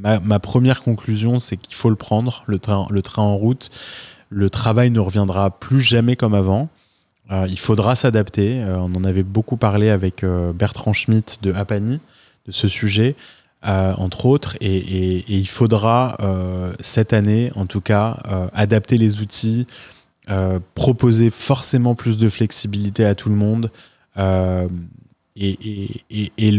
ma, 0.00 0.38
première 0.38 0.82
conclusion, 0.82 1.40
c'est 1.40 1.56
qu'il 1.56 1.74
faut 1.74 1.90
le 1.90 1.96
prendre, 1.96 2.44
le 2.46 2.58
train, 2.58 2.86
le 2.90 3.02
train 3.02 3.22
en 3.22 3.36
route. 3.36 3.70
Le 4.30 4.48
travail 4.48 4.90
ne 4.90 5.00
reviendra 5.00 5.50
plus 5.50 5.80
jamais 5.80 6.16
comme 6.16 6.34
avant. 6.34 6.68
il 7.30 7.58
faudra 7.58 7.94
s'adapter. 7.94 8.64
on 8.64 8.94
en 8.94 9.04
avait 9.04 9.22
beaucoup 9.22 9.56
parlé 9.56 9.90
avec 9.90 10.24
Bertrand 10.54 10.92
Schmitt 10.92 11.38
de 11.42 11.52
Apani 11.52 12.00
de 12.46 12.52
ce 12.52 12.66
sujet. 12.66 13.14
entre 13.62 14.26
autres, 14.26 14.56
et, 14.60 15.24
il 15.28 15.46
faudra 15.46 16.18
cette 16.80 17.12
année, 17.12 17.52
en 17.54 17.66
tout 17.66 17.80
cas, 17.80 18.18
adapter 18.52 18.98
les 18.98 19.20
outils, 19.20 19.66
euh, 20.30 20.58
proposer 20.74 21.30
forcément 21.30 21.94
plus 21.94 22.16
de 22.16 22.30
flexibilité 22.30 23.04
à 23.04 23.14
tout 23.14 23.28
le 23.28 23.34
monde. 23.34 23.70
Euh, 24.16 24.66
et, 25.36 26.50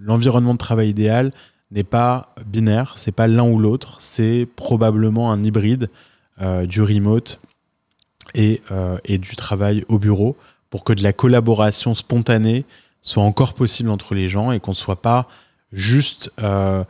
l'environnement 0.00 0.54
de 0.54 0.58
travail 0.58 0.88
idéal 0.88 1.30
n'est 1.70 1.84
pas 1.84 2.34
binaire, 2.44 2.94
c'est 2.96 3.12
pas 3.12 3.28
l'un 3.28 3.44
ou 3.44 3.60
l'autre, 3.60 3.98
c'est 4.00 4.48
probablement 4.56 5.30
un 5.30 5.44
hybride 5.44 5.90
euh, 6.40 6.66
du 6.66 6.82
remote 6.82 7.38
et, 8.34 8.60
et, 9.04 9.18
du 9.18 9.36
travail 9.36 9.84
au 9.88 10.00
bureau 10.00 10.36
pour 10.70 10.82
que 10.82 10.92
de 10.92 11.04
la 11.04 11.12
collaboration 11.12 11.94
spontanée 11.94 12.64
soit 13.00 13.22
encore 13.22 13.54
possible 13.54 13.90
entre 13.90 14.14
les 14.14 14.28
gens 14.28 14.50
et 14.50 14.58
qu'on 14.58 14.72
ne 14.72 14.76
soit 14.76 15.02
pas 15.02 15.28
juste 15.72 16.32
amené 16.38 16.84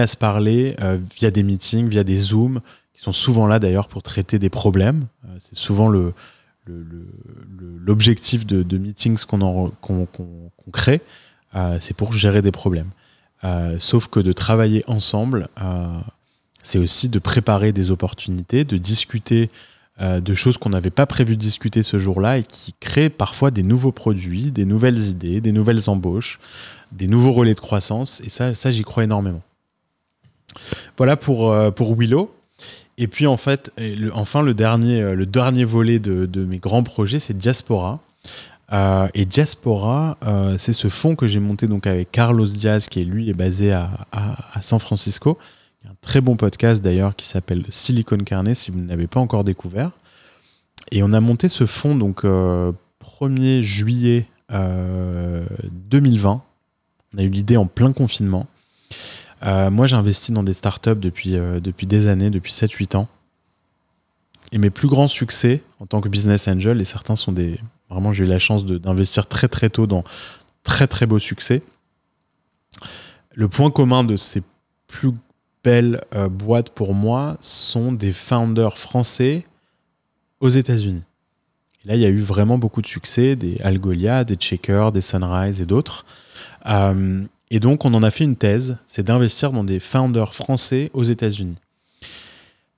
à 0.00 0.08
se 0.08 0.16
parler 0.16 0.74
via 1.16 1.30
des 1.30 1.44
meetings, 1.44 1.88
via 1.88 2.02
des 2.02 2.18
zooms, 2.18 2.60
qui 2.96 3.02
sont 3.02 3.12
souvent 3.12 3.46
là 3.46 3.58
d'ailleurs 3.58 3.88
pour 3.88 4.02
traiter 4.02 4.38
des 4.38 4.48
problèmes. 4.48 5.06
Euh, 5.26 5.36
c'est 5.38 5.56
souvent 5.56 5.88
le, 5.88 6.14
l'objectif 6.66 8.46
de, 8.46 8.78
meetings 8.78 9.22
qu'on, 9.26 9.70
crée, 10.72 11.02
euh, 11.54 11.76
c'est 11.78 11.94
pour 11.94 12.12
gérer 12.12 12.42
des 12.42 12.50
problèmes. 12.50 12.90
Euh, 13.44 13.76
sauf 13.78 14.08
que 14.08 14.18
de 14.18 14.32
travailler 14.32 14.82
ensemble, 14.88 15.48
c'est 16.62 16.78
aussi 16.78 17.08
de 17.08 17.18
préparer 17.18 17.72
des 17.72 17.90
opportunités, 17.90 18.64
de 18.64 18.78
discuter 18.78 19.50
de 20.00 20.34
choses 20.34 20.58
qu'on 20.58 20.70
n'avait 20.70 20.90
pas 20.90 21.06
prévu 21.06 21.36
de 21.36 21.40
discuter 21.40 21.82
ce 21.82 21.98
jour-là 21.98 22.38
et 22.38 22.42
qui 22.42 22.74
créent 22.80 23.08
parfois 23.08 23.50
des 23.50 23.62
nouveaux 23.62 23.92
produits, 23.92 24.50
des 24.50 24.64
nouvelles 24.64 25.06
idées, 25.06 25.40
des 25.40 25.52
nouvelles 25.52 25.88
embauches, 25.88 26.38
des 26.92 27.06
nouveaux 27.06 27.32
relais 27.32 27.54
de 27.54 27.60
croissance. 27.60 28.20
Et 28.22 28.28
ça, 28.28 28.54
ça 28.54 28.72
j'y 28.72 28.82
crois 28.82 29.04
énormément. 29.04 29.42
Voilà 30.96 31.16
pour, 31.16 31.54
pour 31.74 31.94
Willow. 31.94 32.35
Et 32.98 33.08
puis 33.08 33.26
en 33.26 33.36
fait, 33.36 33.72
enfin 34.14 34.42
le 34.42 34.54
dernier, 34.54 35.02
euh, 35.02 35.14
le 35.14 35.26
dernier 35.26 35.64
volet 35.64 35.98
de, 35.98 36.44
mes 36.44 36.58
grands 36.58 36.82
projets, 36.82 37.20
c'est 37.20 37.36
Diaspora. 37.36 38.00
et 39.14 39.24
Diaspora, 39.24 40.18
c'est 40.58 40.72
ce 40.72 40.88
fonds 40.88 41.14
que 41.14 41.28
j'ai 41.28 41.40
monté 41.40 41.66
donc 41.66 41.86
avec 41.86 42.10
Carlos 42.10 42.46
Diaz, 42.46 42.88
qui 42.88 43.04
lui 43.04 43.28
est 43.30 43.34
basé 43.34 43.72
à, 43.72 43.90
San 44.62 44.78
Francisco. 44.78 45.38
Il 45.82 45.86
y 45.86 45.88
a 45.88 45.92
un 45.92 45.96
très 46.00 46.20
bon 46.20 46.36
podcast 46.36 46.82
d'ailleurs 46.82 47.14
qui 47.14 47.26
s'appelle 47.26 47.64
Silicon 47.68 48.18
Carnet, 48.18 48.54
si 48.54 48.70
vous 48.70 48.80
ne 48.80 48.88
l'avez 48.88 49.06
pas 49.06 49.20
encore 49.20 49.44
découvert. 49.44 49.90
Et 50.90 51.02
on 51.02 51.12
a 51.12 51.20
monté 51.20 51.48
ce 51.48 51.66
fonds 51.66 51.94
donc 51.94 52.24
1er 52.24 53.62
juillet 53.62 54.26
2020. 54.50 56.42
On 57.14 57.18
a 57.18 57.22
eu 57.22 57.28
l'idée 57.28 57.56
en 57.56 57.66
plein 57.66 57.92
confinement. 57.92 58.46
Euh, 59.44 59.70
moi, 59.70 59.86
j'ai 59.86 59.96
investi 59.96 60.32
dans 60.32 60.42
des 60.42 60.54
startups 60.54 60.96
depuis, 60.96 61.36
euh, 61.36 61.60
depuis 61.60 61.86
des 61.86 62.08
années, 62.08 62.30
depuis 62.30 62.52
7-8 62.52 62.96
ans. 62.96 63.08
Et 64.52 64.58
mes 64.58 64.70
plus 64.70 64.88
grands 64.88 65.08
succès 65.08 65.62
en 65.80 65.86
tant 65.86 66.00
que 66.00 66.08
business 66.08 66.48
angel, 66.48 66.80
et 66.80 66.84
certains 66.84 67.16
sont 67.16 67.32
des. 67.32 67.58
Vraiment, 67.90 68.12
j'ai 68.12 68.24
eu 68.24 68.28
la 68.28 68.38
chance 68.38 68.64
d'investir 68.64 69.26
très 69.26 69.48
très 69.48 69.70
tôt 69.70 69.86
dans 69.86 70.04
très 70.62 70.86
très 70.86 71.06
beaux 71.06 71.18
succès. 71.18 71.62
Le 73.34 73.48
point 73.48 73.70
commun 73.70 74.04
de 74.04 74.16
ces 74.16 74.42
plus 74.86 75.12
belles 75.62 76.00
euh, 76.14 76.28
boîtes 76.28 76.70
pour 76.70 76.94
moi 76.94 77.36
sont 77.40 77.92
des 77.92 78.12
founders 78.12 78.78
français 78.78 79.44
aux 80.40 80.48
États-Unis. 80.48 81.02
Là, 81.84 81.94
il 81.94 82.00
y 82.00 82.04
a 82.04 82.08
eu 82.08 82.18
vraiment 82.18 82.58
beaucoup 82.58 82.82
de 82.82 82.86
succès, 82.86 83.36
des 83.36 83.60
Algolia, 83.62 84.24
des 84.24 84.34
Checker, 84.34 84.90
des 84.92 85.00
Sunrise 85.00 85.60
et 85.60 85.66
d'autres. 85.66 86.04
Et 87.50 87.60
donc, 87.60 87.84
on 87.84 87.94
en 87.94 88.02
a 88.02 88.10
fait 88.10 88.24
une 88.24 88.36
thèse, 88.36 88.78
c'est 88.86 89.04
d'investir 89.04 89.52
dans 89.52 89.64
des 89.64 89.78
founders 89.78 90.34
français 90.34 90.90
aux 90.94 91.04
États-Unis. 91.04 91.56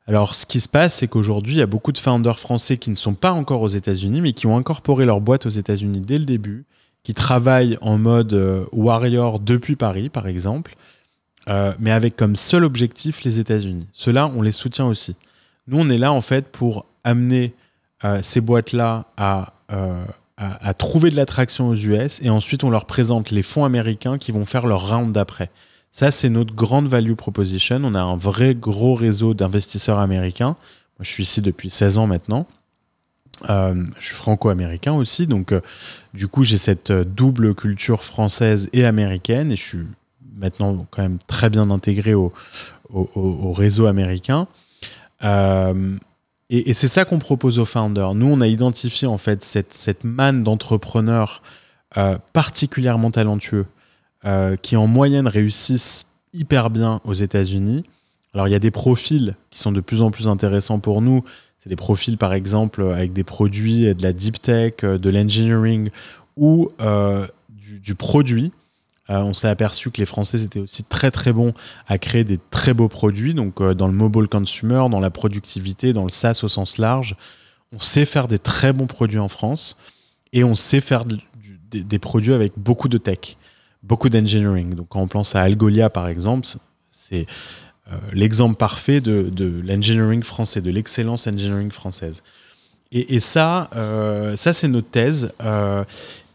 Alors, 0.06 0.34
ce 0.34 0.46
qui 0.46 0.60
se 0.60 0.68
passe, 0.68 0.96
c'est 0.96 1.08
qu'aujourd'hui, 1.08 1.54
il 1.54 1.58
y 1.58 1.62
a 1.62 1.66
beaucoup 1.66 1.92
de 1.92 1.98
founders 1.98 2.38
français 2.38 2.76
qui 2.76 2.90
ne 2.90 2.94
sont 2.94 3.14
pas 3.14 3.32
encore 3.32 3.62
aux 3.62 3.68
États-Unis, 3.68 4.20
mais 4.20 4.32
qui 4.32 4.46
ont 4.46 4.56
incorporé 4.56 5.04
leur 5.04 5.20
boîte 5.20 5.46
aux 5.46 5.50
États-Unis 5.50 6.00
dès 6.00 6.18
le 6.18 6.24
début, 6.24 6.64
qui 7.02 7.14
travaillent 7.14 7.78
en 7.80 7.98
mode 7.98 8.32
euh, 8.32 8.64
warrior 8.72 9.40
depuis 9.40 9.76
Paris, 9.76 10.08
par 10.08 10.26
exemple, 10.26 10.76
euh, 11.48 11.72
mais 11.78 11.90
avec 11.90 12.16
comme 12.16 12.36
seul 12.36 12.64
objectif 12.64 13.22
les 13.22 13.40
États-Unis. 13.40 13.86
Ceux-là, 13.92 14.30
on 14.36 14.42
les 14.42 14.52
soutient 14.52 14.86
aussi. 14.86 15.16
Nous, 15.66 15.78
on 15.78 15.88
est 15.90 15.98
là, 15.98 16.12
en 16.12 16.22
fait, 16.22 16.48
pour 16.48 16.86
amener 17.04 17.54
euh, 18.04 18.20
ces 18.22 18.40
boîtes-là 18.40 19.06
à 19.16 19.54
à, 20.38 20.72
trouver 20.72 21.10
de 21.10 21.16
l'attraction 21.16 21.68
aux 21.68 21.74
US 21.74 22.20
et 22.22 22.30
ensuite 22.30 22.62
on 22.62 22.70
leur 22.70 22.84
présente 22.84 23.32
les 23.32 23.42
fonds 23.42 23.64
américains 23.64 24.18
qui 24.18 24.30
vont 24.30 24.44
faire 24.44 24.66
leur 24.66 24.88
round 24.88 25.12
d'après. 25.12 25.50
Ça, 25.90 26.10
c'est 26.12 26.28
notre 26.28 26.54
grande 26.54 26.86
value 26.86 27.14
proposition. 27.14 27.80
On 27.82 27.94
a 27.94 28.00
un 28.00 28.16
vrai 28.16 28.54
gros 28.54 28.94
réseau 28.94 29.34
d'investisseurs 29.34 29.98
américains. 29.98 30.56
Moi, 30.98 31.02
je 31.02 31.08
suis 31.08 31.24
ici 31.24 31.42
depuis 31.42 31.70
16 31.70 31.98
ans 31.98 32.06
maintenant. 32.06 32.46
Euh, 33.50 33.74
je 33.98 34.06
suis 34.06 34.14
franco-américain 34.14 34.92
aussi, 34.92 35.28
donc 35.28 35.52
euh, 35.52 35.60
du 36.12 36.26
coup 36.26 36.42
j'ai 36.42 36.58
cette 36.58 36.90
euh, 36.90 37.04
double 37.04 37.54
culture 37.54 38.02
française 38.02 38.68
et 38.72 38.84
américaine 38.84 39.52
et 39.52 39.56
je 39.56 39.62
suis 39.62 39.86
maintenant 40.34 40.86
quand 40.90 41.02
même 41.02 41.18
très 41.28 41.48
bien 41.48 41.70
intégré 41.70 42.14
au, 42.14 42.32
au 42.90 43.52
réseau 43.52 43.86
américain. 43.86 44.48
Et, 46.50 46.72
c'est 46.74 46.88
ça 46.88 47.04
qu'on 47.04 47.18
propose 47.18 47.58
aux 47.58 47.64
founders. 47.64 48.14
Nous, 48.14 48.26
on 48.26 48.40
a 48.40 48.46
identifié 48.46 49.06
en 49.06 49.18
fait 49.18 49.44
cette, 49.44 50.04
manne 50.04 50.42
d'entrepreneurs 50.42 51.42
euh, 51.96 52.18
particulièrement 52.32 53.10
talentueux 53.10 53.66
euh, 54.24 54.56
qui 54.56 54.76
en 54.76 54.86
moyenne 54.86 55.28
réussissent 55.28 56.06
hyper 56.32 56.70
bien 56.70 57.00
aux 57.04 57.14
États-Unis. 57.14 57.84
Alors 58.34 58.48
il 58.48 58.50
y 58.50 58.54
a 58.54 58.58
des 58.58 58.70
profils 58.70 59.34
qui 59.50 59.58
sont 59.58 59.72
de 59.72 59.80
plus 59.80 60.02
en 60.02 60.10
plus 60.10 60.28
intéressants 60.28 60.78
pour 60.78 61.02
nous. 61.02 61.22
C'est 61.58 61.70
des 61.70 61.76
profils 61.76 62.18
par 62.18 62.32
exemple 62.34 62.82
avec 62.82 63.12
des 63.12 63.24
produits 63.24 63.94
de 63.94 64.02
la 64.02 64.12
deep 64.12 64.40
tech, 64.40 64.74
euh, 64.84 64.98
de 64.98 65.10
l'engineering 65.10 65.90
ou 66.36 66.70
du, 67.82 67.94
produit. 67.94 68.52
Euh, 69.10 69.20
on 69.22 69.32
s'est 69.32 69.48
aperçu 69.48 69.90
que 69.90 69.98
les 69.98 70.06
Français 70.06 70.42
étaient 70.42 70.60
aussi 70.60 70.84
très 70.84 71.10
très 71.10 71.32
bons 71.32 71.54
à 71.86 71.98
créer 71.98 72.24
des 72.24 72.38
très 72.50 72.74
beaux 72.74 72.88
produits, 72.88 73.34
donc 73.34 73.60
euh, 73.60 73.74
dans 73.74 73.86
le 73.86 73.94
mobile 73.94 74.28
consumer, 74.28 74.86
dans 74.90 75.00
la 75.00 75.10
productivité, 75.10 75.92
dans 75.92 76.04
le 76.04 76.10
SaaS 76.10 76.40
au 76.42 76.48
sens 76.48 76.78
large. 76.78 77.16
On 77.72 77.78
sait 77.78 78.04
faire 78.04 78.28
des 78.28 78.38
très 78.38 78.72
bons 78.72 78.86
produits 78.86 79.18
en 79.18 79.28
France 79.28 79.76
et 80.32 80.44
on 80.44 80.54
sait 80.54 80.80
faire 80.80 81.04
des, 81.04 81.98
produits 81.98 82.34
avec 82.34 82.52
beaucoup 82.56 82.88
de 82.88 82.98
tech, 82.98 83.36
beaucoup 83.82 84.08
d'engineering. 84.08 84.74
Donc 84.74 84.88
quand 84.90 85.00
on 85.00 85.08
pense 85.08 85.34
à 85.34 85.42
Algolia 85.42 85.88
par 85.90 86.08
exemple, 86.08 86.46
c'est 86.90 87.26
euh, 87.90 87.98
l'exemple 88.12 88.56
parfait 88.56 89.00
de, 89.00 89.62
l'engineering 89.64 90.22
français, 90.22 90.60
de 90.60 90.70
l'excellence 90.70 91.26
engineering 91.26 91.70
française. 91.70 92.22
Et, 92.90 93.20
ça, 93.20 93.68
ça 94.36 94.54
c'est 94.54 94.68
notre 94.68 94.88
thèse. 94.88 95.30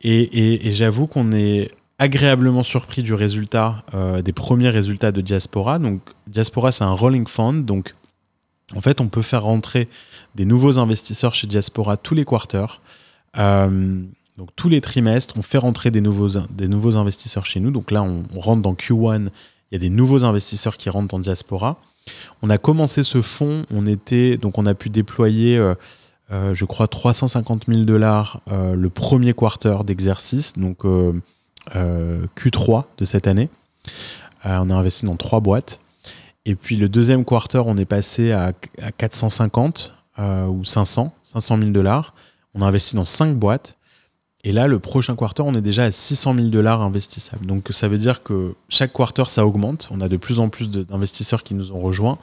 et 0.03 0.71
j'avoue 0.71 1.07
qu'on 1.07 1.31
est 1.31 1.71
agréablement 2.04 2.63
surpris 2.63 3.02
du 3.02 3.13
résultat, 3.13 3.84
euh, 3.94 4.22
des 4.22 4.34
premiers 4.34 4.70
résultats 4.70 5.13
de 5.13 5.22
Diaspora. 5.22 5.80
Donc, 5.80 6.02
Diaspora, 6.28 6.74
c'est 6.74 6.84
un 6.84 6.92
rolling 6.92 7.26
fund. 7.28 7.63
Donc, 7.63 7.96
en 8.76 8.82
fait, 8.82 9.00
on 9.00 9.08
peut 9.08 9.22
faire 9.22 9.44
rentrer 9.44 9.88
des 10.36 10.44
nouveaux 10.44 10.80
investisseurs 10.80 11.34
chez 11.34 11.48
Diaspora 11.48 11.96
tous 11.96 12.13
les 12.13 12.26
quarters. 12.26 12.82
Euh, 13.38 14.04
donc, 14.38 14.50
tous 14.58 14.68
les 14.68 14.82
trimestres, 14.82 15.36
on 15.38 15.42
fait 15.42 15.58
rentrer 15.58 15.92
des 15.92 16.02
nouveaux, 16.02 16.39
des 16.50 16.68
nouveaux 16.68 16.98
investisseurs 16.98 17.46
chez 17.46 17.62
nous. 17.62 17.72
Donc 17.72 17.89
là, 17.89 18.04
on, 18.04 18.26
rentre 18.38 18.62
dans 18.62 18.74
Q1. 18.74 19.30
Il 19.72 19.76
y 19.76 19.78
a 19.78 19.80
des 19.80 19.89
nouveaux 19.89 20.26
investisseurs 20.26 20.76
qui 20.76 20.89
rentrent 20.89 21.08
dans 21.08 21.20
Diaspora. 21.20 21.78
On 22.42 22.50
a 22.50 22.58
commencé 22.58 23.04
ce 23.04 23.22
fonds. 23.22 23.63
On 23.72 23.88
était, 23.88 24.36
donc, 24.36 24.58
on 24.58 24.66
a 24.66 24.74
pu 24.74 24.89
déployer. 24.89 25.58
Euh, 25.58 26.54
je 26.54 26.66
crois 26.66 26.89
350 26.89 27.68
000 27.70 27.84
dollars 27.84 28.42
le 28.48 28.89
premier 28.89 29.34
quarter 29.34 29.86
d'exercice. 29.86 30.52
Donc, 30.54 30.84
euh, 30.84 31.13
Q3 31.71 32.86
de 32.97 33.06
cette 33.06 33.28
année. 33.28 33.49
Euh, 34.45 34.60
on 34.62 34.69
a 34.69 34.76
investi 34.76 35.06
dans 35.06 35.15
trois 35.15 35.39
boîtes. 35.39 35.80
Et 36.45 36.56
puis 36.56 36.76
le 36.76 36.89
deuxième 36.89 37.23
quarter, 37.23 37.63
on 37.65 37.78
est 37.78 37.86
passé 37.86 38.32
à, 38.32 38.52
450 38.97 39.93
euh, 40.19 40.45
ou 40.47 40.65
500, 40.65 41.13
500 41.23 41.58
000 41.58 41.71
dollars. 41.71 42.13
On 42.54 42.62
a 42.62 42.65
investi 42.65 42.95
dans 42.95 43.06
cinq 43.06 43.36
boîtes. 43.38 43.78
Et 44.43 44.52
là, 44.52 44.67
le 44.67 44.78
prochain 44.78 45.15
quarter, 45.15 45.41
on 45.45 45.56
est 45.56 45.62
déjà 45.62 45.86
à 45.86 45.91
600 45.91 46.36
000 46.36 46.47
dollars 46.49 46.82
investissables. 46.82 47.45
Donc 47.45 47.69
ça 47.71 47.88
veut 47.88 47.97
dire 47.97 48.23
que 48.23 48.56
chaque 48.67 48.91
quarter, 48.91 49.23
ça 49.30 49.45
augmente. 49.45 49.88
On 49.89 50.02
a 50.02 50.10
de 50.10 50.17
plus 50.17 50.39
en 50.39 50.49
plus 50.49 50.69
d'investisseurs 50.69 51.43
qui 51.43 51.54
nous 51.54 51.71
ont 51.71 51.80
rejoints. 51.80 52.17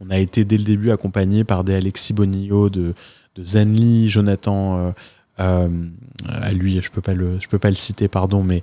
On 0.00 0.10
a 0.10 0.18
été 0.18 0.44
dès 0.44 0.56
le 0.56 0.64
début 0.64 0.92
accompagné 0.92 1.42
par 1.42 1.64
des 1.64 1.74
Alexis 1.74 2.12
Bonillo, 2.12 2.70
de, 2.70 2.94
de 3.34 3.44
Zenly, 3.44 4.08
Jonathan 4.08 4.94
euh, 5.40 5.88
à 6.28 6.52
lui, 6.52 6.80
je 6.80 6.90
peux 6.90 7.00
pas 7.00 7.14
le, 7.14 7.40
je 7.40 7.48
peux 7.48 7.58
pas 7.58 7.70
le 7.70 7.76
citer, 7.76 8.08
pardon, 8.08 8.42
mais 8.42 8.62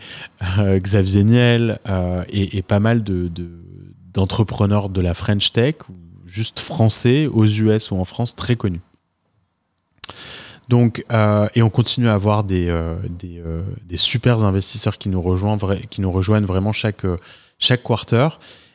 euh, 0.58 0.80
Xavier 0.80 1.24
Niel 1.24 1.80
euh, 1.88 2.24
et, 2.30 2.62
pas 2.62 2.80
mal 2.80 3.04
de, 3.04 3.30
d'entrepreneurs 4.14 4.90
de, 4.90 5.02
la 5.02 5.14
French 5.14 5.52
Tech, 5.52 5.76
juste 6.26 6.60
français, 6.60 7.28
aux 7.28 7.46
US 7.46 7.92
ou 7.92 7.98
en 7.98 8.06
France, 8.06 8.36
très 8.36 8.56
connus. 8.56 8.82
Donc, 10.70 11.04
et 11.54 11.62
on 11.62 11.70
continue 11.70 12.08
à 12.08 12.14
avoir 12.14 12.46
des, 12.46 12.74
des, 13.10 13.98
super 13.98 14.46
investisseurs 14.46 14.98
qui 14.98 15.10
nous 15.10 15.22
rejoignent, 15.22 15.58
qui 15.90 16.00
nous 16.00 16.12
rejoignent 16.12 16.46
vraiment 16.46 16.72
chaque, 16.72 17.06
chaque 17.60 17.84
quarter. 17.84 18.30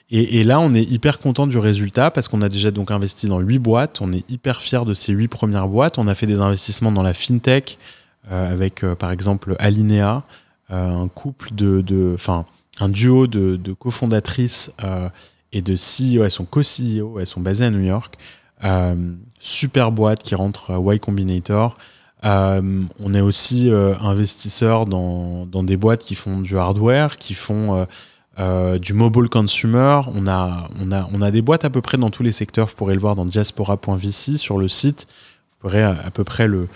Et, 0.09 0.45
là, 0.45 0.61
on 0.61 0.73
est 0.73 0.85
hyper 0.85 1.19
content 1.19 1.49
du 1.49 1.59
résultat 1.59 2.13
parce 2.13 2.29
qu'on 2.29 2.41
a 2.41 2.49
déjà 2.49 2.71
donc 2.71 2.93
investi 2.93 3.27
dans 3.27 3.41
huit 3.41 3.59
boîtes. 3.59 4.01
On 4.01 4.13
est 4.13 4.29
hyper 4.31 4.63
fier 4.63 4.85
de 4.85 4.95
ces 4.95 5.13
huit 5.13 5.27
premières 5.27 5.67
boîtes. 5.67 5.99
On 5.99 6.07
a 6.07 6.15
fait 6.15 6.29
des 6.29 6.41
investissements 6.41 6.93
dans 6.93 7.03
la 7.03 7.13
fintech 7.13 7.77
euh, 8.31 8.53
avec, 8.53 8.85
euh, 8.85 8.95
par 8.95 9.11
exemple, 9.11 9.57
Alinea, 9.59 10.23
euh, 10.71 11.03
un 11.03 11.09
couple 11.09 11.53
de, 11.53 12.13
enfin, 12.15 12.45
un 12.79 12.89
duo 12.89 13.27
de, 13.27 13.73
cofondatrices 13.73 14.71
et 15.51 15.61
de 15.61 15.75
CEO. 15.75 16.23
Elles 16.23 16.31
sont 16.31 16.45
co-CEO. 16.45 17.19
Elles 17.19 17.27
sont 17.27 17.41
basées 17.41 17.65
à 17.65 17.71
New 17.71 17.83
York. 17.83 18.17
super 19.41 19.91
boîte 19.91 20.23
qui 20.23 20.37
rentre 20.37 20.71
à 20.71 20.79
Y 20.79 21.01
Combinator. 21.01 21.77
on 22.23 23.15
est 23.15 23.21
aussi 23.21 23.71
investisseur 23.73 24.87
dans, 24.87 25.47
dans, 25.47 25.65
des 25.65 25.77
boîtes 25.77 26.05
qui 26.05 26.15
font 26.15 26.39
du 26.39 26.57
hardware, 26.57 27.17
qui 27.17 27.35
font 27.35 27.87
euh, 28.39 28.79
du 28.79 28.93
mobile 28.93 29.31
consumer. 29.31 30.01
On 30.15 30.27
a, 30.27 31.31
des 31.31 31.41
boîtes 31.43 31.65
à 31.65 31.71
peu 31.71 31.81
près 31.81 31.97
dans 31.97 32.11
tous 32.11 32.23
les 32.23 32.33
secteurs. 32.33 32.67
Vous 32.67 32.75
pourrez 32.75 32.95
le 32.95 33.01
voir 33.01 33.17
dans 33.17 33.25
diaspora.vc 33.25 34.37
sur 34.37 34.59
le 34.59 34.69
site. 34.69 35.07
Vous 35.09 35.69
pourrez 35.69 35.83
à, 35.83 36.11
peu 36.13 36.23
près 36.23 36.47
le. 36.47 36.69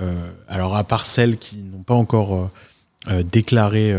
Euh, 0.00 0.12
alors, 0.48 0.76
à 0.76 0.82
part 0.82 1.06
celles 1.06 1.38
qui 1.38 1.58
n'ont 1.58 1.84
pas 1.84 1.94
encore 1.94 2.50
euh, 3.08 3.22
déclaré 3.22 3.94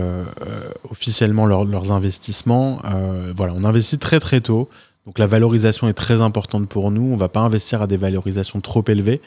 officiellement 0.90 1.46
leurs 1.46 1.92
investissements, 1.94 2.82
on 2.84 3.64
investit 3.64 3.98
très 3.98 4.20
très 4.20 4.42
tôt. 4.42 4.70
Donc, 5.06 5.20
la 5.20 5.28
valorisation 5.28 5.88
est 5.88 5.94
très 5.94 6.20
importante 6.20 6.68
pour 6.68 6.92
nous. 6.92 7.04
On 7.04 7.14
ne 7.14 7.20
va 7.20 7.30
pas 7.30 7.42
investir 7.42 7.82
à 7.82 7.88
des 7.88 7.98
valorisations 7.98 8.60
trop 8.60 8.84
élevées. 8.90 9.22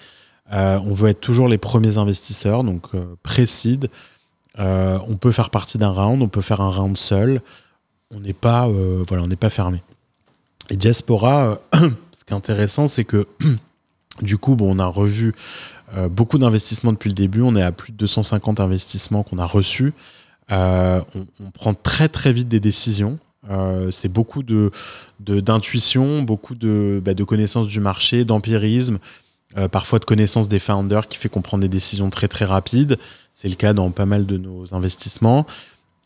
on 0.50 0.92
veut 0.92 1.08
être 1.08 1.20
toujours 1.20 1.48
les 1.48 1.58
premiers 1.58 1.96
investisseurs, 1.96 2.64
donc 2.64 2.82
précide. 3.22 3.88
on 4.58 5.16
peut 5.18 5.32
faire 5.32 5.48
partie 5.48 5.78
d'un 5.78 5.90
round, 5.90 6.20
on 6.20 6.28
peut 6.28 6.42
faire 6.42 6.60
un 6.60 6.70
round 6.70 6.98
seul 6.98 7.40
on 8.14 8.20
n'est 8.20 8.32
pas, 8.32 8.66
euh, 8.68 9.04
voilà, 9.06 9.22
on 9.22 9.26
n'est 9.26 9.36
pas 9.36 9.50
fermé. 9.50 9.82
Et 10.70 10.76
Diaspora, 10.76 11.60
euh, 11.74 11.90
ce 12.12 12.24
qui 12.24 12.32
est 12.32 12.36
intéressant, 12.36 12.88
c'est 12.88 13.04
que 13.04 13.26
Du 14.20 14.36
coup, 14.36 14.56
bon, 14.56 14.74
on 14.74 14.80
a 14.80 14.86
revu 14.86 15.32
beaucoup 16.10 16.38
d'investissements 16.38 16.92
depuis 16.92 17.08
le 17.08 17.14
début. 17.14 17.40
On 17.40 17.54
est 17.54 17.62
à 17.62 17.70
plus 17.70 17.92
de 17.92 17.96
250 17.98 18.58
investissements 18.58 19.22
qu'on 19.22 19.38
a 19.38 19.44
reçus. 19.44 19.94
on, 20.50 21.04
prend 21.54 21.72
très 21.72 22.08
très 22.08 22.32
vite 22.32 22.48
des 22.48 22.58
décisions. 22.58 23.20
c'est 23.92 24.12
beaucoup 24.12 24.42
de 24.42 24.72
d'intuition, 25.20 26.22
beaucoup 26.22 26.56
de, 26.56 27.00
bah, 27.04 27.14
de 27.14 27.22
connaissances 27.22 27.68
du 27.68 27.78
marché, 27.78 28.24
d'empirisme, 28.24 28.98
parfois 29.70 30.00
de 30.00 30.04
connaissances 30.04 30.48
des 30.48 30.58
founders 30.58 31.06
qui 31.06 31.16
fait 31.16 31.28
qu'on 31.28 31.42
prend 31.42 31.58
des 31.58 31.68
décisions 31.68 32.10
très 32.10 32.26
très 32.26 32.44
rapides. 32.44 32.96
C'est 33.32 33.48
le 33.48 33.54
cas 33.54 33.72
dans 33.72 33.92
pas 33.92 34.04
mal 34.04 34.26
de 34.26 34.36
nos 34.36 34.74
investissements. 34.74 35.46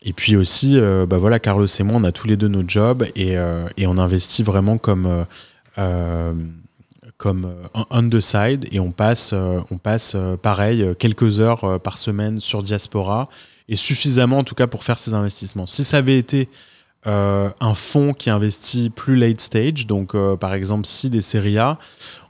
Et 0.05 0.11
puis 0.11 0.35
aussi, 0.35 0.77
euh, 0.77 1.05
bah 1.05 1.17
Carlos 1.39 1.65
et 1.65 1.83
moi, 1.83 1.95
on 1.97 2.03
a 2.03 2.11
tous 2.11 2.27
les 2.27 2.35
deux 2.35 2.49
nos 2.49 2.67
jobs 2.67 3.05
et, 3.15 3.37
euh, 3.37 3.65
on 3.85 3.97
investit 3.97 4.43
vraiment 4.43 4.77
comme, 4.77 5.25
euh, 5.77 6.33
on 7.25 8.09
the 8.09 8.19
side 8.19 8.67
et 8.73 8.81
on 8.81 8.91
passe, 8.91 9.33
on 9.33 9.77
pareil 10.37 10.85
quelques 10.99 11.39
heures 11.39 11.79
par 11.79 11.97
semaine 11.97 12.41
sur 12.41 12.63
Diaspora 12.63 13.29
et 13.69 13.77
suffisamment 13.77 14.39
en 14.39 14.43
tout 14.43 14.55
cas 14.55 14.67
pour 14.67 14.83
faire 14.83 14.99
ces 14.99 15.13
investissements. 15.13 15.67
Si 15.67 15.85
ça 15.85 15.97
avait 15.97 16.17
été 16.17 16.49
un 17.05 17.75
fonds 17.75 18.11
qui 18.13 18.29
investit 18.29 18.89
plus 18.89 19.15
late 19.15 19.39
stage, 19.39 19.87
donc 19.87 20.17
par 20.37 20.53
exemple 20.53 20.85
si 20.85 21.09
des 21.09 21.21
séries 21.21 21.59
A, 21.59 21.79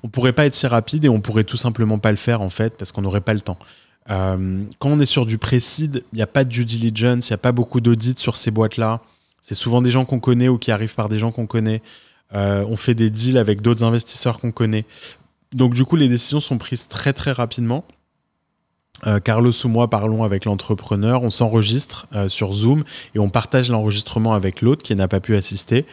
on 0.04 0.10
pourrait 0.10 0.34
pas 0.34 0.46
être 0.46 0.54
si 0.54 0.68
rapide 0.68 1.06
et 1.06 1.10
on 1.10 1.22
pourrait 1.22 1.44
tout 1.44 1.58
simplement 1.58 1.98
pas 1.98 2.12
le 2.12 2.18
faire 2.18 2.42
en 2.42 2.52
fait 2.52 2.78
parce 2.78 2.92
qu'on 2.92 3.02
n'aurait 3.02 3.22
pas 3.22 3.34
le 3.34 3.42
temps. 3.42 3.58
Euh, 4.10 4.66
quand 4.80 4.90
on 4.90 5.00
est 5.00 5.06
sur 5.06 5.26
du 5.26 5.38
précide, 5.38 6.04
il 6.12 6.18
n'y 6.18 6.22
a 6.22 6.28
pas 6.28 6.44
de 6.44 6.50
due 6.50 6.66
diligence, 6.66 7.30
il 7.30 7.32
n'y 7.32 7.36
a 7.36 7.40
pas 7.40 7.52
beaucoup 7.52 7.82
d'audits 7.82 8.16
sur 8.18 8.38
ces 8.38 8.52
boîtes-là. 8.52 9.02
C'est 9.42 9.56
souvent 9.56 9.82
des 9.82 9.92
gens 9.92 10.06
qu'on 10.06 10.20
connaît 10.20 10.48
ou 10.48 10.58
qui 10.58 10.72
arrivent 10.72 10.96
par 10.96 11.10
des 11.10 11.20
gens 11.20 11.32
qu'on 11.32 11.48
connaît. 11.48 11.82
Euh, 12.34 12.66
on 12.68 12.76
fait 12.76 12.96
des 12.96 13.10
deals 13.10 13.38
avec 13.38 13.62
d'autres 13.62 13.84
investisseurs 13.84 14.40
qu'on 14.40 14.52
connaît. 14.52 14.86
Donc 15.54 15.74
du 15.74 15.86
coup, 15.86 15.96
les 15.96 16.08
décisions 16.08 16.40
sont 16.40 16.58
prises 16.58 16.88
très 16.88 17.14
très 17.14 17.32
rapidement. 17.32 17.86
Euh, 19.06 19.20
Carlos 19.20 19.54
ou 19.64 19.68
moi 19.68 19.90
parlons 19.90 20.24
avec 20.24 20.46
l'entrepreneur, 20.46 21.24
on 21.24 21.30
s'enregistre 21.30 22.08
sur 22.30 22.54
Zoom 22.54 22.84
et 23.16 23.20
on 23.20 23.30
partage 23.30 23.70
l'enregistrement 23.70 24.34
avec 24.34 24.62
l'autre 24.62 24.84
qui 24.84 24.96
n'a 24.96 25.08
pas 25.08 25.20
pu 25.20 25.36
assister. 25.36 25.86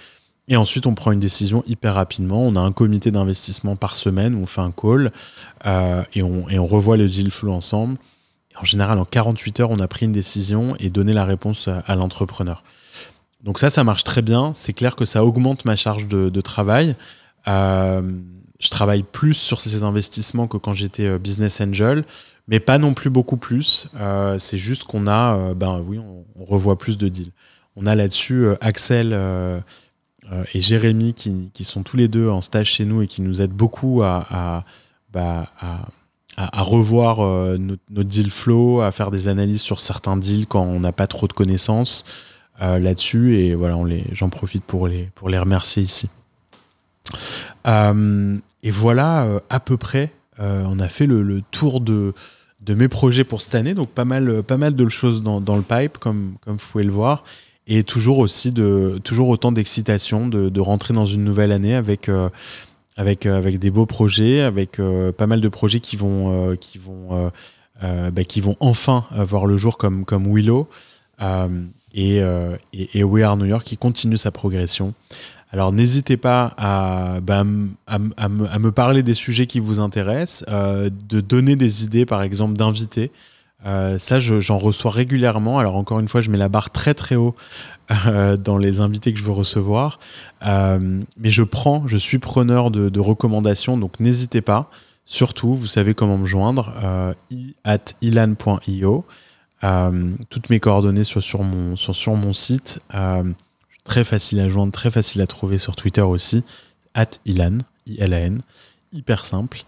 Et 0.50 0.56
ensuite, 0.56 0.86
on 0.86 0.94
prend 0.94 1.12
une 1.12 1.20
décision 1.20 1.62
hyper 1.68 1.94
rapidement. 1.94 2.42
On 2.42 2.56
a 2.56 2.60
un 2.60 2.72
comité 2.72 3.12
d'investissement 3.12 3.76
par 3.76 3.94
semaine 3.94 4.34
où 4.34 4.42
on 4.42 4.46
fait 4.46 4.60
un 4.60 4.72
call 4.72 5.12
euh, 5.64 6.02
et, 6.12 6.24
on, 6.24 6.48
et, 6.48 6.58
on, 6.58 6.66
revoit 6.66 6.96
le 6.96 7.08
deal 7.08 7.30
flow 7.30 7.52
ensemble. 7.52 7.96
en 8.60 8.64
général, 8.64 8.98
en 8.98 9.04
48 9.04 9.60
heures, 9.60 9.70
on 9.70 9.78
a 9.78 9.86
pris 9.86 10.06
une 10.06 10.12
décision 10.12 10.74
et 10.80 10.90
donné 10.90 11.12
la 11.12 11.24
réponse 11.24 11.68
à, 11.68 11.94
l'entrepreneur. 11.94 12.64
Donc 13.44 13.60
ça, 13.60 13.70
ça 13.70 13.84
marche 13.84 14.02
très 14.02 14.22
bien. 14.22 14.50
C'est 14.52 14.72
clair 14.72 14.96
que 14.96 15.04
ça 15.04 15.24
augmente 15.24 15.64
ma 15.64 15.76
charge 15.76 16.08
de, 16.08 16.40
travail. 16.40 16.96
Euh, 17.46 18.02
je 18.58 18.70
travaille 18.70 19.04
plus 19.04 19.34
sur 19.34 19.60
ces 19.60 19.84
investissements 19.84 20.48
que 20.48 20.56
quand 20.56 20.72
j'étais 20.72 21.06
euh, 21.06 21.18
business 21.18 21.60
angel, 21.60 22.04
mais 22.48 22.58
pas 22.58 22.78
non 22.78 22.92
plus 22.92 23.08
beaucoup 23.08 23.36
plus. 23.36 23.86
c'est 24.40 24.58
juste 24.58 24.82
qu'on 24.82 25.06
a, 25.06 25.54
ben 25.54 25.80
oui, 25.86 26.00
on, 26.00 26.24
on, 26.34 26.44
revoit 26.44 26.76
plus 26.76 26.98
de 26.98 27.08
deals. 27.08 27.30
On 27.76 27.86
a 27.86 27.94
là-dessus 27.94 28.48
Axel 28.60 29.14
et 30.54 30.60
Jérémy 30.60 31.14
qui, 31.14 31.64
sont 31.64 31.82
tous 31.82 31.96
les 31.96 32.08
deux 32.08 32.28
en 32.28 32.40
stage 32.40 32.68
chez 32.68 32.84
nous 32.84 33.02
et 33.02 33.06
qui 33.06 33.22
nous 33.22 33.40
aident 33.40 33.50
beaucoup 33.50 34.02
à, 34.02 34.64
bah, 35.12 35.46
revoir 36.52 37.20
euh, 37.20 37.58
notre, 37.58 38.08
deal 38.08 38.30
flow, 38.30 38.80
à 38.80 38.92
faire 38.92 39.10
des 39.10 39.28
analyses 39.28 39.60
sur 39.60 39.80
certains 39.80 40.16
deals 40.16 40.46
quand 40.46 40.62
on 40.62 40.80
n'a 40.80 40.92
pas 40.92 41.06
trop 41.06 41.26
de 41.26 41.32
connaissances 41.32 42.04
euh, 42.62 42.78
là-dessus. 42.78 43.38
Et 43.38 43.54
voilà, 43.54 43.76
j'en 44.12 44.28
profite 44.28 44.64
pour 44.64 44.86
les, 44.86 45.10
remercier 45.38 45.82
ici. 45.82 46.08
et 47.66 48.70
voilà, 48.70 49.40
à 49.48 49.60
peu 49.60 49.76
près, 49.76 50.12
on 50.38 50.78
a 50.78 50.88
fait 50.88 51.06
le, 51.06 51.42
tour 51.50 51.80
de, 51.80 52.14
mes 52.68 52.88
projets 52.88 53.24
pour 53.24 53.42
cette 53.42 53.56
année. 53.56 53.74
Donc 53.74 53.90
pas 53.90 54.04
mal, 54.04 54.44
pas 54.44 54.58
mal 54.58 54.76
de 54.76 54.88
choses 54.88 55.22
dans, 55.22 55.56
le 55.56 55.62
pipe, 55.62 55.98
comme 55.98 56.36
vous 56.46 56.56
pouvez 56.70 56.84
le 56.84 56.92
voir 56.92 57.24
et 57.66 57.84
toujours 57.84 58.18
aussi 58.18 58.52
de 58.52 58.98
toujours 59.04 59.28
autant 59.28 59.52
d'excitation 59.52 60.26
de, 60.26 60.60
rentrer 60.60 60.94
dans 60.94 61.04
une 61.04 61.24
nouvelle 61.24 61.52
année 61.52 61.74
avec 61.74 62.08
euh, 62.08 62.28
avec 62.96 63.26
euh, 63.26 63.38
avec 63.38 63.58
des 63.58 63.70
beaux 63.70 63.86
projets, 63.86 64.40
avec 64.40 64.78
euh, 64.78 65.12
pas 65.12 65.26
mal 65.26 65.40
de 65.40 65.48
projets 65.48 65.80
qui 65.80 65.96
vont 65.96 66.56
qui 66.56 66.78
vont 66.78 67.30
bah, 67.82 68.24
qui 68.24 68.40
vont 68.40 68.56
enfin 68.60 69.04
voir 69.12 69.46
le 69.46 69.56
jour 69.56 69.78
comme 69.78 70.04
comme 70.04 70.26
Willow 70.26 70.68
et, 71.92 72.18
et, 72.18 72.98
et, 72.98 73.04
We 73.04 73.24
Are 73.24 73.36
New 73.36 73.46
York 73.46 73.64
qui 73.64 73.76
continue 73.76 74.16
sa 74.16 74.30
progression. 74.30 74.94
Alors 75.52 75.72
n'hésitez 75.72 76.16
pas 76.16 76.54
à, 76.56 77.20
bah, 77.20 77.44
à, 77.86 77.98
me, 78.28 78.70
parler 78.70 79.02
des 79.02 79.14
sujets 79.14 79.46
qui 79.46 79.58
vous 79.58 79.80
intéressent, 79.80 80.44
de 80.48 81.20
donner 81.20 81.56
des 81.56 81.84
idées 81.84 82.06
par 82.06 82.22
exemple 82.22 82.56
d'invités. 82.56 83.10
Euh, 83.66 83.98
ça, 83.98 84.20
j'en 84.20 84.58
reçois 84.58 84.90
régulièrement. 84.90 85.58
Alors 85.58 85.76
encore 85.76 86.00
une 86.00 86.08
fois, 86.08 86.20
je 86.20 86.30
mets 86.30 86.38
la 86.38 86.48
barre 86.48 86.70
très 86.70 86.94
très 86.94 87.16
haut 87.16 87.34
euh, 88.06 88.36
dans 88.36 88.56
les 88.56 88.80
invités 88.80 89.12
que 89.12 89.18
je 89.18 89.24
veux 89.24 89.32
recevoir. 89.32 89.98
Euh, 90.46 91.02
mais 91.18 91.30
je 91.30 91.42
prends, 91.42 91.86
je 91.86 91.96
suis 91.96 92.18
preneur 92.18 92.70
de, 92.70 93.00
recommandations, 93.00 93.76
donc 93.76 94.00
n'hésitez 94.00 94.40
pas. 94.40 94.70
Surtout, 95.06 95.54
vous 95.54 95.66
savez 95.66 95.94
comment 95.94 96.18
me 96.18 96.26
joindre, 96.26 96.72
i 97.30 97.54
at 97.64 97.78
ilan.io. 98.00 99.04
toutes 100.30 100.50
mes 100.50 100.60
coordonnées 100.60 101.04
sont 101.04 101.20
sur 101.20 101.42
mon, 101.42 101.76
sont 101.76 101.92
sur 101.92 102.14
mon 102.14 102.32
site. 102.32 102.80
très 103.84 104.04
facile 104.04 104.38
à 104.40 104.48
joindre, 104.48 104.72
très 104.72 104.90
facile 104.90 105.20
à 105.20 105.26
trouver 105.26 105.58
sur 105.58 105.74
Twitter 105.74 106.02
aussi. 106.02 106.44
At 106.94 107.10
ilan, 107.24 107.58
I-L-A-N 107.86 108.40
hyper 108.92 109.24
simple. 109.26 109.62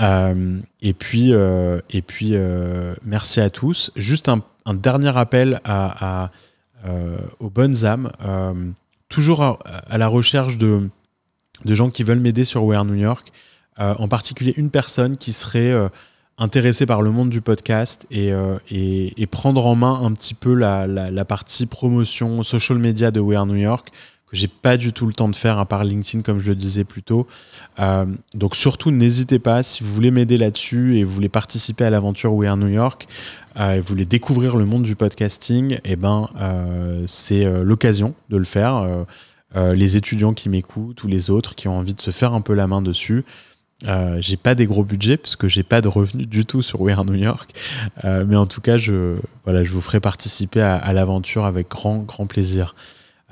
Euh, 0.00 0.60
et 0.80 0.92
puis, 0.92 1.32
euh, 1.32 1.80
euh, 2.22 2.94
merci 3.02 3.40
à 3.40 3.50
tous. 3.50 3.90
Juste 3.96 4.28
un, 4.28 4.42
dernier 4.74 5.16
appel 5.16 5.60
à, 5.64 6.30
aux 7.40 7.50
bonnes 7.50 7.84
âmes. 7.84 8.10
toujours 9.08 9.42
à, 9.42 9.98
la 9.98 10.06
recherche 10.06 10.56
de, 10.58 10.88
gens 11.64 11.90
qui 11.90 12.04
veulent 12.04 12.20
m'aider 12.20 12.44
sur 12.44 12.64
Where 12.64 12.84
New 12.84 12.94
York. 12.94 13.32
en 13.78 14.06
particulier 14.06 14.54
une 14.56 14.70
personne 14.70 15.16
qui 15.16 15.32
serait 15.32 15.74
intéressée 16.38 16.86
par 16.86 17.02
le 17.02 17.10
monde 17.10 17.30
du 17.30 17.40
podcast 17.40 18.06
et, 18.12 18.32
prendre 19.30 19.66
en 19.66 19.74
main 19.74 20.00
un 20.04 20.12
petit 20.12 20.34
peu 20.34 20.54
la, 20.54 21.24
partie 21.24 21.66
promotion 21.66 22.44
social 22.44 22.78
media 22.78 23.10
de 23.10 23.18
Where 23.18 23.46
New 23.46 23.56
York 23.56 23.88
que 24.30 24.36
j'ai 24.36 24.48
pas 24.48 24.76
du 24.76 24.92
tout 24.92 25.06
le 25.06 25.12
temps 25.12 25.28
de 25.28 25.34
faire 25.34 25.58
à 25.58 25.66
part 25.66 25.84
LinkedIn 25.84 26.22
comme 26.22 26.38
je 26.38 26.50
le 26.50 26.54
disais 26.54 26.84
plus 26.84 27.02
tôt. 27.02 27.26
Euh, 27.80 28.06
donc 28.34 28.54
surtout 28.54 28.90
n'hésitez 28.90 29.38
pas 29.38 29.62
si 29.62 29.82
vous 29.82 29.92
voulez 29.92 30.10
m'aider 30.10 30.38
là-dessus 30.38 30.98
et 30.98 31.04
vous 31.04 31.12
voulez 31.12 31.28
participer 31.28 31.84
à 31.84 31.90
l'aventure 31.90 32.32
We 32.32 32.48
Are 32.48 32.56
New 32.56 32.68
York 32.68 33.08
euh, 33.58 33.72
et 33.72 33.80
vous 33.80 33.88
voulez 33.88 34.04
découvrir 34.04 34.56
le 34.56 34.64
monde 34.64 34.84
du 34.84 34.94
podcasting, 34.94 35.78
eh 35.84 35.96
ben 35.96 36.28
euh, 36.40 37.04
c'est 37.08 37.44
l'occasion 37.64 38.14
de 38.28 38.36
le 38.36 38.44
faire. 38.44 39.04
les 39.56 39.96
étudiants 39.96 40.32
qui 40.32 40.48
m'écoutent 40.48 41.02
ou 41.02 41.08
les 41.08 41.30
autres 41.30 41.56
qui 41.56 41.66
ont 41.66 41.76
envie 41.76 41.94
de 41.94 42.00
se 42.00 42.12
faire 42.12 42.34
un 42.34 42.40
peu 42.40 42.54
la 42.54 42.68
main 42.68 42.82
dessus. 42.82 43.24
j'ai 44.20 44.36
pas 44.36 44.54
des 44.54 44.66
gros 44.66 44.84
budgets 44.84 45.16
parce 45.16 45.34
que 45.34 45.48
j'ai 45.48 45.64
pas 45.64 45.80
de 45.80 45.88
revenus 45.88 46.28
du 46.28 46.46
tout 46.46 46.62
sur 46.62 46.80
We 46.80 46.96
Are 46.96 47.04
New 47.04 47.16
York, 47.16 47.50
mais 48.04 48.36
en 48.36 48.46
tout 48.46 48.60
cas 48.60 48.78
je 48.78 49.16
voilà 49.44 49.64
je 49.64 49.72
vous 49.72 49.80
ferai 49.80 49.98
participer 49.98 50.60
à, 50.60 50.76
à 50.76 50.92
l'aventure 50.92 51.44
avec 51.46 51.68
grand 51.68 51.98
grand 51.98 52.26
plaisir. 52.26 52.76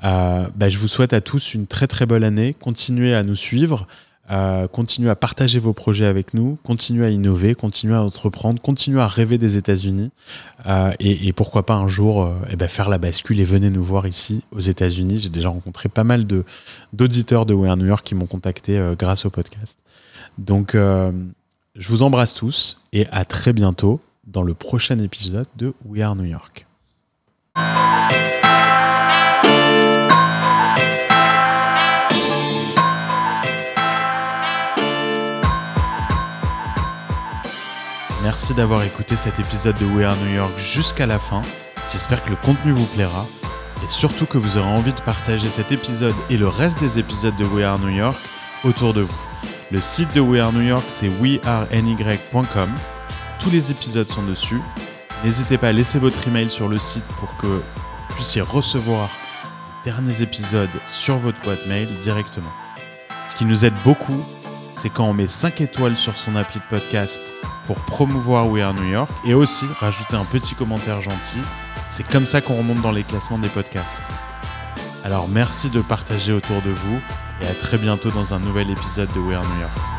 Euh, 0.03 0.47
bah, 0.55 0.69
je 0.69 0.77
vous 0.77 0.87
souhaite 0.87 1.13
à 1.13 1.21
tous 1.21 1.53
une 1.53 1.67
très 1.67 1.87
très 1.87 2.05
bonne 2.05 2.23
année. 2.23 2.55
Continuez 2.59 3.13
à 3.13 3.23
nous 3.23 3.35
suivre, 3.35 3.87
euh, 4.31 4.67
continuez 4.67 5.09
à 5.09 5.15
partager 5.15 5.59
vos 5.59 5.73
projets 5.73 6.05
avec 6.05 6.33
nous, 6.33 6.57
continuez 6.63 7.05
à 7.05 7.09
innover, 7.09 7.55
continuez 7.55 7.95
à 7.95 8.03
entreprendre, 8.03 8.61
continuez 8.61 9.01
à 9.01 9.07
rêver 9.07 9.37
des 9.37 9.57
États-Unis 9.57 10.11
euh, 10.67 10.91
et, 10.99 11.33
pourquoi 11.33 11.65
pas 11.65 11.75
un 11.75 11.87
jour 11.87 12.31
eh 12.49 12.55
ben, 12.55 12.67
faire 12.67 12.89
la 12.89 12.97
bascule 12.97 13.39
et 13.39 13.43
venez 13.43 13.69
nous 13.69 13.83
voir 13.83 14.07
ici 14.07 14.43
aux 14.51 14.59
États-Unis. 14.59 15.19
J'ai 15.19 15.29
déjà 15.29 15.49
rencontré 15.49 15.89
pas 15.89 16.03
mal 16.03 16.25
d'auditeurs 16.93 17.45
de, 17.45 17.53
We 17.53 17.69
Are 17.69 17.77
New 17.77 17.87
York 17.87 18.05
qui 18.05 18.15
m'ont 18.15 18.27
contacté 18.27 18.93
grâce 18.97 19.25
au 19.25 19.29
podcast. 19.29 19.79
Donc 20.37 20.75
je 20.75 21.87
vous 21.87 22.03
embrasse 22.03 22.33
tous 22.33 22.77
et 22.93 23.07
à 23.07 23.25
très 23.25 23.53
bientôt 23.53 23.99
dans 24.27 24.43
le 24.43 24.53
prochain 24.53 24.99
épisode 24.99 25.47
de 25.57 25.73
We 25.85 26.01
Are 26.03 26.15
New 26.15 26.25
York. 26.25 26.68
Merci 38.31 38.53
d'avoir 38.53 38.83
écouté 38.83 39.17
cet 39.17 39.39
épisode 39.39 39.75
de 39.79 39.87
We 39.87 40.05
Are 40.05 40.15
New 40.17 40.35
York 40.35 40.51
jusqu'à 40.59 41.07
la 41.07 41.17
fin. 41.17 41.41
J'espère 41.91 42.23
que 42.23 42.29
le 42.29 42.35
contenu 42.35 42.71
vous 42.71 42.85
plaira 42.85 43.25
et 43.83 43.89
surtout 43.89 44.27
que 44.27 44.37
vous 44.37 44.59
aurez 44.59 44.69
envie 44.69 44.93
de 44.93 45.01
partager 45.01 45.49
cet 45.49 45.71
épisode 45.71 46.13
et 46.29 46.37
le 46.37 46.47
reste 46.47 46.79
des 46.79 46.99
épisodes 46.99 47.35
de 47.37 47.45
We 47.45 47.65
Are 47.65 47.79
New 47.79 47.89
York 47.89 48.15
autour 48.63 48.93
de 48.93 49.01
vous. 49.01 49.17
Le 49.71 49.81
site 49.81 50.13
de 50.13 50.21
We 50.21 50.39
Are 50.43 50.53
New 50.53 50.61
York, 50.61 50.83
c'est 50.89 51.09
weareny.com. 51.09 52.75
Tous 53.39 53.49
les 53.49 53.71
épisodes 53.71 54.07
sont 54.07 54.21
dessus. 54.21 54.61
N'hésitez 55.23 55.57
pas 55.57 55.69
à 55.69 55.71
laisser 55.71 55.97
votre 55.97 56.27
email 56.27 56.51
sur 56.51 56.67
le 56.67 56.77
site 56.77 57.07
pour 57.19 57.35
que 57.37 57.47
vous 57.47 57.63
puissiez 58.13 58.41
recevoir 58.41 59.09
les 59.83 59.91
derniers 59.91 60.21
épisodes 60.21 60.69
sur 60.87 61.17
votre 61.17 61.41
boîte 61.41 61.65
mail 61.65 61.89
directement. 62.03 62.51
Ce 63.27 63.35
qui 63.35 63.45
nous 63.45 63.65
aide 63.65 63.73
beaucoup, 63.83 64.23
c'est 64.79 64.89
quand 64.89 65.03
on 65.03 65.13
met 65.13 65.27
5 65.27 65.59
étoiles 65.59 65.97
sur 65.97 66.15
son 66.15 66.37
appli 66.37 66.61
de 66.61 66.65
podcast 66.69 67.21
pour 67.67 67.75
promouvoir 67.81 68.47
We 68.47 68.63
Are 68.63 68.73
New 68.73 68.89
York 68.89 69.11
et 69.25 69.33
aussi 69.33 69.65
rajouter 69.77 70.15
un 70.15 70.23
petit 70.23 70.55
commentaire 70.55 71.01
gentil. 71.01 71.41
C'est 71.89 72.07
comme 72.07 72.25
ça 72.25 72.39
qu'on 72.39 72.55
remonte 72.55 72.81
dans 72.81 72.93
les 72.93 73.03
classements 73.03 73.39
des 73.39 73.49
podcasts. 73.49 74.03
Alors 75.03 75.27
merci 75.27 75.69
de 75.69 75.81
partager 75.81 76.31
autour 76.31 76.61
de 76.61 76.69
vous 76.69 76.99
et 77.41 77.47
à 77.47 77.53
très 77.53 77.77
bientôt 77.77 78.09
dans 78.09 78.33
un 78.33 78.39
nouvel 78.39 78.69
épisode 78.69 79.11
de 79.13 79.19
We 79.19 79.35
Are 79.35 79.43
New 79.43 79.59
York. 79.59 79.98